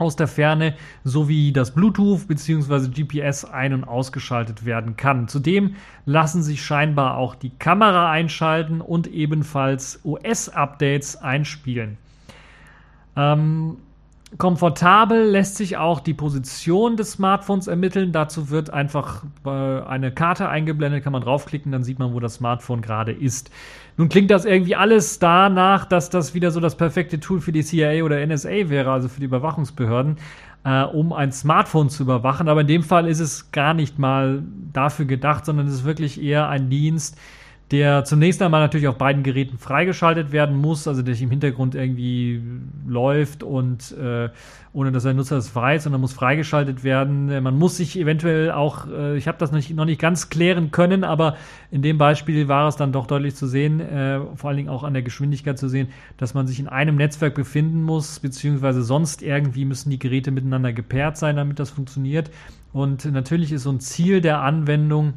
aus 0.00 0.16
der 0.16 0.28
Ferne 0.28 0.74
sowie 1.04 1.52
das 1.52 1.74
Bluetooth 1.74 2.26
bzw. 2.26 2.88
GPS 2.88 3.44
ein- 3.44 3.74
und 3.74 3.84
ausgeschaltet 3.84 4.64
werden 4.64 4.96
kann. 4.96 5.28
Zudem 5.28 5.76
lassen 6.06 6.42
sich 6.42 6.62
scheinbar 6.62 7.16
auch 7.16 7.34
die 7.34 7.50
Kamera 7.58 8.10
einschalten 8.10 8.80
und 8.80 9.06
ebenfalls 9.06 10.00
OS-Updates 10.04 11.16
einspielen. 11.16 11.98
Ähm, 13.16 13.76
Komfortabel 14.38 15.24
lässt 15.24 15.56
sich 15.56 15.76
auch 15.76 15.98
die 15.98 16.14
Position 16.14 16.96
des 16.96 17.12
Smartphones 17.12 17.66
ermitteln. 17.66 18.12
Dazu 18.12 18.50
wird 18.50 18.70
einfach 18.70 19.24
äh, 19.44 19.50
eine 19.50 20.12
Karte 20.12 20.48
eingeblendet, 20.48 21.02
kann 21.02 21.12
man 21.12 21.22
draufklicken, 21.22 21.72
dann 21.72 21.82
sieht 21.82 21.98
man, 21.98 22.14
wo 22.14 22.20
das 22.20 22.34
Smartphone 22.34 22.80
gerade 22.80 23.12
ist. 23.12 23.50
Nun 23.96 24.08
klingt 24.08 24.30
das 24.30 24.44
irgendwie 24.44 24.76
alles 24.76 25.18
danach, 25.18 25.84
dass 25.84 26.10
das 26.10 26.32
wieder 26.32 26.52
so 26.52 26.60
das 26.60 26.76
perfekte 26.76 27.18
Tool 27.18 27.40
für 27.40 27.50
die 27.50 27.64
CIA 27.64 28.04
oder 28.04 28.24
NSA 28.24 28.68
wäre, 28.68 28.92
also 28.92 29.08
für 29.08 29.18
die 29.18 29.26
Überwachungsbehörden, 29.26 30.16
äh, 30.64 30.84
um 30.84 31.12
ein 31.12 31.32
Smartphone 31.32 31.90
zu 31.90 32.04
überwachen. 32.04 32.48
Aber 32.48 32.60
in 32.60 32.68
dem 32.68 32.84
Fall 32.84 33.08
ist 33.08 33.20
es 33.20 33.50
gar 33.50 33.74
nicht 33.74 33.98
mal 33.98 34.44
dafür 34.72 35.06
gedacht, 35.06 35.44
sondern 35.44 35.66
es 35.66 35.74
ist 35.74 35.84
wirklich 35.84 36.22
eher 36.22 36.48
ein 36.48 36.70
Dienst, 36.70 37.18
der 37.70 38.04
zunächst 38.04 38.42
einmal 38.42 38.60
natürlich 38.60 38.88
auf 38.88 38.98
beiden 38.98 39.22
Geräten 39.22 39.56
freigeschaltet 39.56 40.32
werden 40.32 40.56
muss, 40.56 40.88
also 40.88 41.02
der 41.02 41.18
im 41.20 41.30
Hintergrund 41.30 41.76
irgendwie 41.76 42.42
läuft 42.86 43.44
und 43.44 43.92
äh, 43.92 44.30
ohne 44.72 44.90
dass 44.90 45.04
der 45.04 45.14
Nutzer 45.14 45.36
es 45.36 45.54
weiß, 45.54 45.84
sondern 45.84 46.00
muss 46.00 46.12
freigeschaltet 46.12 46.82
werden. 46.82 47.30
Äh, 47.30 47.40
man 47.40 47.56
muss 47.56 47.76
sich 47.76 47.96
eventuell 47.96 48.50
auch, 48.50 48.88
äh, 48.88 49.16
ich 49.16 49.28
habe 49.28 49.38
das 49.38 49.52
nicht, 49.52 49.74
noch 49.74 49.84
nicht 49.84 50.00
ganz 50.00 50.30
klären 50.30 50.72
können, 50.72 51.04
aber 51.04 51.36
in 51.70 51.82
dem 51.82 51.96
Beispiel 51.96 52.48
war 52.48 52.66
es 52.66 52.74
dann 52.74 52.90
doch 52.90 53.06
deutlich 53.06 53.36
zu 53.36 53.46
sehen, 53.46 53.78
äh, 53.78 54.20
vor 54.34 54.48
allen 54.48 54.56
Dingen 54.56 54.68
auch 54.68 54.82
an 54.82 54.92
der 54.92 55.02
Geschwindigkeit 55.02 55.56
zu 55.56 55.68
sehen, 55.68 55.88
dass 56.16 56.34
man 56.34 56.48
sich 56.48 56.58
in 56.58 56.66
einem 56.66 56.96
Netzwerk 56.96 57.34
befinden 57.34 57.84
muss, 57.84 58.18
beziehungsweise 58.18 58.82
sonst 58.82 59.22
irgendwie 59.22 59.64
müssen 59.64 59.90
die 59.90 59.98
Geräte 60.00 60.32
miteinander 60.32 60.72
gepaart 60.72 61.16
sein, 61.16 61.36
damit 61.36 61.60
das 61.60 61.70
funktioniert. 61.70 62.30
Und 62.72 63.04
natürlich 63.04 63.52
ist 63.52 63.62
so 63.62 63.70
ein 63.70 63.80
Ziel 63.80 64.20
der 64.20 64.40
Anwendung, 64.40 65.14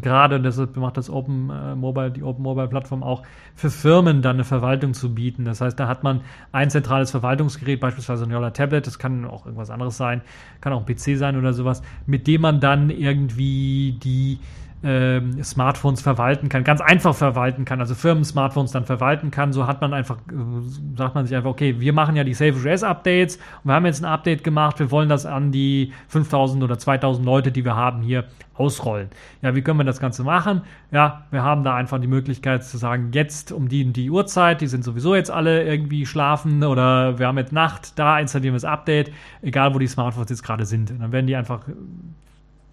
gerade, 0.00 0.40
deshalb 0.40 0.76
macht 0.76 0.96
das 0.96 1.10
Open 1.10 1.50
äh, 1.50 1.74
Mobile, 1.74 2.10
die 2.10 2.22
Open 2.22 2.42
Mobile 2.42 2.68
Plattform 2.68 3.02
auch 3.02 3.22
für 3.54 3.70
Firmen 3.70 4.22
dann 4.22 4.36
eine 4.36 4.44
Verwaltung 4.44 4.94
zu 4.94 5.14
bieten. 5.14 5.44
Das 5.44 5.60
heißt, 5.60 5.78
da 5.78 5.88
hat 5.88 6.02
man 6.02 6.22
ein 6.52 6.70
zentrales 6.70 7.10
Verwaltungsgerät, 7.10 7.80
beispielsweise 7.80 8.24
ein 8.24 8.30
Yola 8.30 8.50
Tablet, 8.50 8.86
das 8.86 8.98
kann 8.98 9.24
auch 9.24 9.46
irgendwas 9.46 9.70
anderes 9.70 9.96
sein, 9.96 10.22
kann 10.60 10.72
auch 10.72 10.86
ein 10.86 10.94
PC 10.94 11.16
sein 11.16 11.36
oder 11.36 11.52
sowas, 11.52 11.82
mit 12.06 12.26
dem 12.26 12.42
man 12.42 12.60
dann 12.60 12.90
irgendwie 12.90 13.98
die 14.02 14.38
ähm, 14.82 15.42
Smartphones 15.42 16.00
verwalten 16.00 16.48
kann, 16.48 16.62
ganz 16.62 16.80
einfach 16.80 17.14
verwalten 17.14 17.64
kann, 17.64 17.80
also 17.80 17.94
Firmen-Smartphones 17.94 18.70
dann 18.70 18.84
verwalten 18.84 19.30
kann. 19.30 19.52
So 19.52 19.66
hat 19.66 19.80
man 19.80 19.92
einfach, 19.92 20.18
äh, 20.28 20.96
sagt 20.96 21.14
man 21.14 21.26
sich 21.26 21.36
einfach, 21.36 21.50
okay, 21.50 21.80
wir 21.80 21.92
machen 21.92 22.14
ja 22.14 22.24
die 22.24 22.34
SafeOS 22.34 22.84
Updates 22.84 23.36
und 23.36 23.70
wir 23.70 23.74
haben 23.74 23.86
jetzt 23.86 24.02
ein 24.02 24.06
Update 24.06 24.44
gemacht, 24.44 24.78
wir 24.78 24.90
wollen 24.90 25.08
das 25.08 25.26
an 25.26 25.50
die 25.50 25.92
5000 26.08 26.62
oder 26.62 26.78
2000 26.78 27.26
Leute, 27.26 27.50
die 27.50 27.64
wir 27.64 27.74
haben, 27.74 28.02
hier 28.02 28.24
ausrollen. 28.54 29.08
Ja, 29.42 29.54
wie 29.54 29.62
können 29.62 29.78
wir 29.78 29.84
das 29.84 30.00
Ganze 30.00 30.24
machen? 30.24 30.62
Ja, 30.90 31.26
wir 31.30 31.42
haben 31.42 31.64
da 31.64 31.74
einfach 31.74 32.00
die 32.00 32.06
Möglichkeit 32.06 32.64
zu 32.64 32.76
sagen, 32.76 33.10
jetzt 33.12 33.52
um 33.52 33.68
die 33.68 33.84
die 33.92 34.10
Uhrzeit, 34.10 34.60
die 34.60 34.66
sind 34.66 34.84
sowieso 34.84 35.14
jetzt 35.14 35.30
alle 35.30 35.64
irgendwie 35.64 36.06
schlafen 36.06 36.64
oder 36.64 37.18
wir 37.18 37.26
haben 37.26 37.38
jetzt 37.38 37.52
Nacht, 37.52 37.98
da 37.98 38.18
installieren 38.18 38.54
wir 38.54 38.60
das 38.60 38.64
Update, 38.64 39.12
egal 39.42 39.74
wo 39.74 39.78
die 39.78 39.86
Smartphones 39.86 40.30
jetzt 40.30 40.42
gerade 40.42 40.66
sind. 40.66 40.90
Und 40.90 41.00
dann 41.00 41.12
werden 41.12 41.26
die 41.26 41.36
einfach 41.36 41.60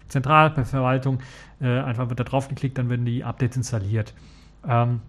zentral 0.08 0.50
per 0.50 0.64
Verwaltung 0.64 1.18
äh, 1.60 1.80
einfach 1.80 2.08
wird 2.08 2.20
da 2.20 2.24
drauf 2.24 2.48
geklickt, 2.48 2.78
dann 2.78 2.88
werden 2.90 3.04
die 3.04 3.24
Updates 3.24 3.56
installiert. 3.56 4.14
Ähm, 4.68 5.00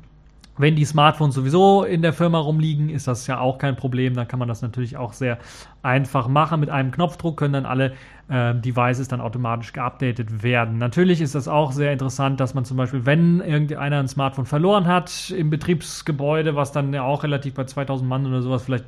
wenn 0.58 0.76
die 0.76 0.86
Smartphones 0.86 1.36
sowieso 1.36 1.84
in 1.84 2.02
der 2.02 2.14
Firma 2.14 2.40
rumliegen, 2.40 2.90
ist 2.90 3.08
das 3.08 3.28
ja 3.28 3.40
auch 3.40 3.60
kein 3.60 3.76
Problem. 3.76 4.16
Dann 4.16 4.28
kann 4.28 4.40
man 4.40 4.48
das 4.48 4.64
natürlich 4.64 4.98
auch 4.98 5.14
sehr 5.14 5.38
einfach 5.84 6.28
machen. 6.28 6.60
Mit 6.60 6.72
einem 6.72 6.92
Knopfdruck 6.92 7.38
können 7.38 7.54
dann 7.54 7.66
alle 7.68 7.94
äh, 8.28 8.56
Devices 8.56 9.08
dann 9.08 9.22
automatisch 9.22 9.72
geupdatet 9.72 10.42
werden. 10.42 10.80
Natürlich 10.80 11.22
ist 11.22 11.36
das 11.36 11.48
auch 11.48 11.72
sehr 11.72 11.94
interessant, 11.94 12.40
dass 12.40 12.56
man 12.56 12.66
zum 12.66 12.76
Beispiel, 12.78 13.06
wenn 13.06 13.40
irgendeiner 13.40 14.00
ein 14.00 14.08
Smartphone 14.08 14.48
verloren 14.48 14.88
hat 14.88 15.30
im 15.30 15.52
Betriebsgebäude, 15.52 16.56
was 16.56 16.72
dann 16.72 16.92
ja 16.92 17.04
auch 17.04 17.24
relativ 17.24 17.54
bei 17.54 17.66
2000 17.66 18.10
Mann 18.10 18.26
oder 18.26 18.42
sowas 18.42 18.64
vielleicht 18.64 18.86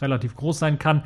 relativ 0.00 0.36
groß 0.36 0.58
sein 0.60 0.78
kann, 0.78 1.02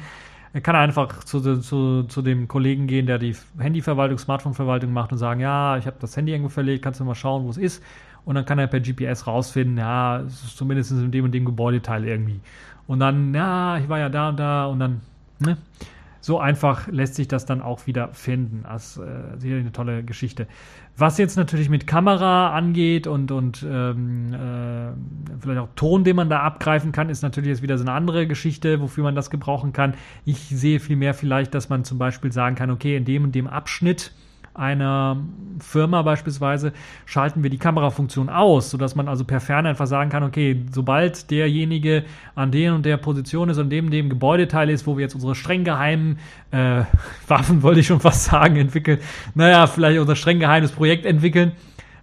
er 0.53 0.61
kann 0.61 0.77
einfach 0.77 1.25
zu, 1.25 1.61
zu, 1.61 2.03
zu 2.05 2.23
dem 2.23 2.47
Kollegen 2.47 2.87
gehen, 2.87 3.07
der 3.07 3.19
die 3.19 3.35
Handyverwaltung, 3.59 4.19
Smartphone-Verwaltung 4.19 4.93
macht 4.93 5.13
und 5.13 5.19
sagen, 5.19 5.41
ja, 5.41 5.79
ich 5.79 5.87
habe 5.87 5.97
das 6.01 6.17
Handy 6.17 6.33
irgendwo 6.33 6.51
verlegt, 6.51 6.85
kannst 6.85 7.01
du 7.01 7.05
mal 7.05 7.15
schauen, 7.15 7.45
wo 7.45 7.51
es 7.51 7.57
ist. 7.57 7.83
Und 8.25 8.35
dann 8.35 8.45
kann 8.45 8.59
er 8.59 8.67
per 8.67 8.81
GPS 8.81 9.27
rausfinden, 9.27 9.79
ja, 9.79 10.21
es 10.21 10.45
ist 10.45 10.57
zumindest 10.57 10.93
in 10.93 11.11
dem 11.11 11.25
und 11.25 11.33
dem 11.33 11.45
Gebäudeteil 11.45 12.05
irgendwie. 12.05 12.41
Und 12.87 13.01
dann, 13.01 13.35
ja, 13.35 13.79
ich 13.79 13.89
war 13.89 13.99
ja 13.99 14.09
da 14.09 14.29
und 14.29 14.39
da 14.39 14.67
und 14.67 14.79
dann, 14.79 15.01
ne? 15.39 15.57
So 16.23 16.39
einfach 16.39 16.87
lässt 16.87 17.17
sich 17.17 17.27
das 17.27 17.47
dann 17.47 17.61
auch 17.61 17.89
wieder 17.89 18.15
finden. 18.15 18.63
Das 18.63 18.97
ist 18.97 19.03
äh, 19.03 19.39
sicherlich 19.39 19.65
eine 19.65 19.73
tolle 19.73 20.05
Geschichte. 20.05 20.47
Was 20.97 21.19
jetzt 21.19 21.37
natürlich 21.37 21.69
mit 21.69 21.89
Kamera 21.89 22.55
angeht 22.55 23.09
und, 23.09 23.33
und 23.33 23.67
ähm, 23.69 24.33
äh, 24.33 24.93
vielleicht 25.41 25.59
auch 25.61 25.69
Ton, 25.75 26.05
den 26.05 26.15
man 26.15 26.31
da 26.31 26.41
abgreifen 26.41 26.93
kann, 26.93 27.11
ist 27.11 27.23
natürlich 27.23 27.51
jetzt 27.51 27.63
wieder 27.63 27.77
so 27.77 27.83
eine 27.83 27.93
andere 27.93 28.29
Geschichte, 28.29 28.81
wofür 28.81 29.03
man 29.03 29.17
das 29.17 29.31
gebrauchen 29.31 29.73
kann. 29.73 29.95
Ich 30.25 30.39
sehe 30.39 30.79
vielmehr 30.79 31.13
vielleicht, 31.13 31.55
dass 31.55 31.69
man 31.69 31.83
zum 31.83 31.99
Beispiel 31.99 32.31
sagen 32.31 32.55
kann, 32.55 32.71
okay, 32.71 32.97
in 32.97 33.05
dem 33.05 33.25
und 33.25 33.35
dem 33.35 33.49
Abschnitt 33.49 34.13
einer 34.55 35.17
Firma 35.61 36.03
beispielsweise 36.03 36.73
schalten 37.07 37.43
wir 37.43 37.51
die 37.51 37.59
Kamerafunktion 37.59 38.29
aus, 38.29 38.71
sodass 38.71 38.95
man 38.95 39.09
also 39.09 39.25
per 39.25 39.41
Ferne 39.41 39.71
einfach 39.71 39.87
sagen 39.87 40.11
kann, 40.11 40.23
okay, 40.23 40.61
sobald 40.73 41.31
derjenige 41.31 42.05
an 42.35 42.51
der 42.51 42.75
und 42.75 42.85
der 42.85 42.97
Position 42.99 43.49
ist 43.49 43.59
und 43.59 43.71
dem 43.71 43.91
dem 43.91 44.09
Gebäudeteil 44.09 44.69
ist, 44.71 44.87
wo 44.87 44.97
wir 44.97 45.03
jetzt 45.03 45.15
unsere 45.15 45.35
streng 45.35 45.65
geheimen 45.65 46.19
äh, 46.51 46.83
Waffen, 47.29 47.63
wollte 47.63 47.81
ich 47.81 47.87
schon 47.87 48.01
fast 48.01 48.25
sagen, 48.25 48.57
entwickeln, 48.57 48.99
naja, 49.35 49.67
vielleicht 49.67 49.99
unser 49.99 50.17
streng 50.17 50.39
geheimes 50.39 50.73
Projekt 50.73 51.07
entwickeln, 51.07 51.53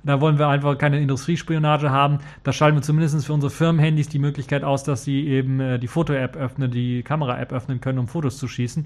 da 0.03 0.21
wollen 0.21 0.39
wir 0.39 0.47
einfach 0.47 0.77
keine 0.77 0.99
Industriespionage 0.99 1.91
haben. 1.91 2.19
Da 2.43 2.53
schalten 2.53 2.77
wir 2.77 2.81
zumindest 2.81 3.25
für 3.25 3.33
unsere 3.33 3.51
Firmenhandys 3.51 4.07
die 4.07 4.19
Möglichkeit 4.19 4.63
aus, 4.63 4.83
dass 4.83 5.03
sie 5.03 5.27
eben 5.27 5.59
äh, 5.59 5.77
die 5.77 5.87
Foto-App 5.87 6.37
öffnen, 6.37 6.71
die 6.71 7.03
Kamera-App 7.03 7.51
öffnen 7.51 7.81
können, 7.81 7.99
um 7.99 8.07
Fotos 8.07 8.37
zu 8.37 8.47
schießen. 8.47 8.85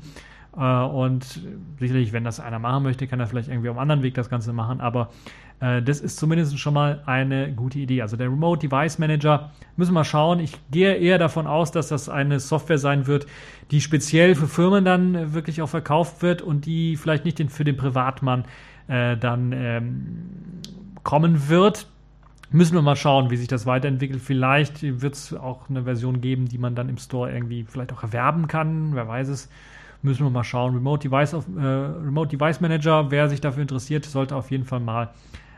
Äh, 0.58 0.62
und 0.62 1.42
sicherlich, 1.80 2.14
wenn 2.14 2.24
das 2.24 2.40
einer 2.40 2.60
machen 2.60 2.84
möchte, 2.84 3.08
kann 3.08 3.20
er 3.20 3.28
vielleicht 3.28 3.50
irgendwie 3.50 3.70
auf 3.70 3.76
einem 3.76 3.82
anderen 3.82 4.04
Weg 4.04 4.14
das 4.14 4.30
Ganze 4.30 4.54
machen. 4.54 4.82
Aber 4.82 5.10
äh, 5.60 5.82
das 5.82 6.00
ist 6.00 6.18
zumindest 6.18 6.58
schon 6.60 6.74
mal 6.74 7.02
eine 7.06 7.52
gute 7.54 7.80
Idee. 7.80 8.02
Also 8.02 8.18
der 8.18 8.28
Remote 8.28 8.68
Device 8.68 9.00
Manager, 9.00 9.52
müssen 9.78 9.92
wir 9.92 10.00
mal 10.00 10.04
schauen. 10.04 10.40
Ich 10.40 10.58
gehe 10.72 10.96
eher 10.96 11.18
davon 11.18 11.48
aus, 11.48 11.72
dass 11.72 11.88
das 11.88 12.10
eine 12.10 12.40
Software 12.40 12.78
sein 12.78 13.08
wird, 13.08 13.26
die 13.72 13.82
speziell 13.82 14.36
für 14.36 14.48
Firmen 14.48 14.86
dann 14.86 15.34
wirklich 15.34 15.62
auch 15.62 15.70
verkauft 15.70 16.22
wird 16.22 16.42
und 16.42 16.66
die 16.66 16.98
vielleicht 16.98 17.26
nicht 17.26 17.40
den, 17.40 17.50
für 17.50 17.64
den 17.64 17.78
Privatmann 17.78 18.46
äh, 18.88 19.18
dann 19.18 19.52
ähm, 19.54 20.30
kommen 21.04 21.50
wird. 21.50 21.88
Müssen 22.52 22.76
wir 22.76 22.84
mal 22.84 22.96
schauen, 22.96 23.32
wie 23.32 23.38
sich 23.38 23.48
das 23.48 23.66
weiterentwickelt. 23.66 24.22
Vielleicht 24.22 24.84
wird 24.84 25.16
es 25.16 25.34
auch 25.34 25.72
eine 25.72 25.86
Version 25.86 26.22
geben, 26.22 26.48
die 26.48 26.60
man 26.60 26.76
dann 26.76 26.88
im 26.88 26.98
Store 26.98 27.34
irgendwie 27.34 27.64
vielleicht 27.64 27.92
auch 27.94 28.04
erwerben 28.04 28.48
kann. 28.48 28.94
Wer 28.94 29.08
weiß 29.08 29.30
es. 29.30 29.50
Müssen 30.04 30.26
wir 30.26 30.30
mal 30.30 30.44
schauen. 30.44 30.76
Remote 30.76 31.08
Device, 31.08 31.34
auf, 31.34 31.46
äh, 31.58 31.62
Remote 31.62 32.36
Device 32.36 32.62
Manager, 32.62 33.10
wer 33.10 33.30
sich 33.30 33.42
dafür 33.42 33.62
interessiert, 33.62 34.06
sollte 34.06 34.36
auf 34.36 34.52
jeden 34.52 34.66
Fall 34.66 34.82
mal 34.82 35.10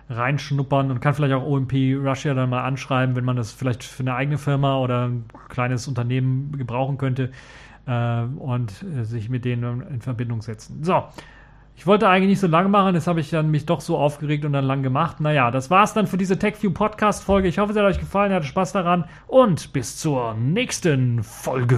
reinschnuppern 0.10 0.92
und 0.92 1.00
kann 1.00 1.14
vielleicht 1.14 1.34
auch 1.34 1.46
OMP 1.46 1.74
Russia 1.96 2.34
dann 2.34 2.50
mal 2.50 2.64
anschreiben, 2.64 3.16
wenn 3.16 3.26
man 3.26 3.36
das 3.36 3.52
vielleicht 3.52 3.84
für 3.84 4.04
eine 4.04 4.14
eigene 4.14 4.38
Firma 4.38 4.78
oder 4.78 5.08
ein 5.08 5.26
kleines 5.50 5.88
Unternehmen 5.88 6.56
gebrauchen 6.58 6.98
könnte 6.98 7.32
äh, 7.88 8.22
und 8.22 8.72
äh, 8.84 9.04
sich 9.04 9.30
mit 9.30 9.46
denen 9.46 9.82
in 9.82 10.02
Verbindung 10.02 10.42
setzen. 10.42 10.84
So. 10.84 11.04
Ich 11.78 11.86
wollte 11.86 12.08
eigentlich 12.08 12.30
nicht 12.30 12.40
so 12.40 12.48
lange 12.48 12.70
machen, 12.70 12.94
das 12.94 13.06
habe 13.06 13.20
ich 13.20 13.30
dann 13.30 13.52
mich 13.52 13.66
doch 13.66 13.82
so 13.82 13.98
aufgeregt 13.98 14.46
und 14.46 14.54
dann 14.54 14.64
lang 14.64 14.82
gemacht. 14.82 15.20
Naja, 15.20 15.52
das 15.52 15.70
war's 15.70 15.94
dann 15.94 16.08
für 16.08 16.18
diese 16.18 16.40
TechView 16.40 16.72
Podcast 16.72 17.22
Folge. 17.24 17.50
Ich 17.50 17.60
hoffe, 17.60 17.74
es 17.74 17.78
hat 17.78 17.84
euch 17.84 18.00
gefallen, 18.00 18.32
ihr 18.32 18.36
hattet 18.38 18.48
Spaß 18.48 18.72
daran 18.72 19.04
und 19.28 19.74
bis 19.74 19.98
zur 19.98 20.36
nächsten 20.36 21.22
Folge. 21.22 21.78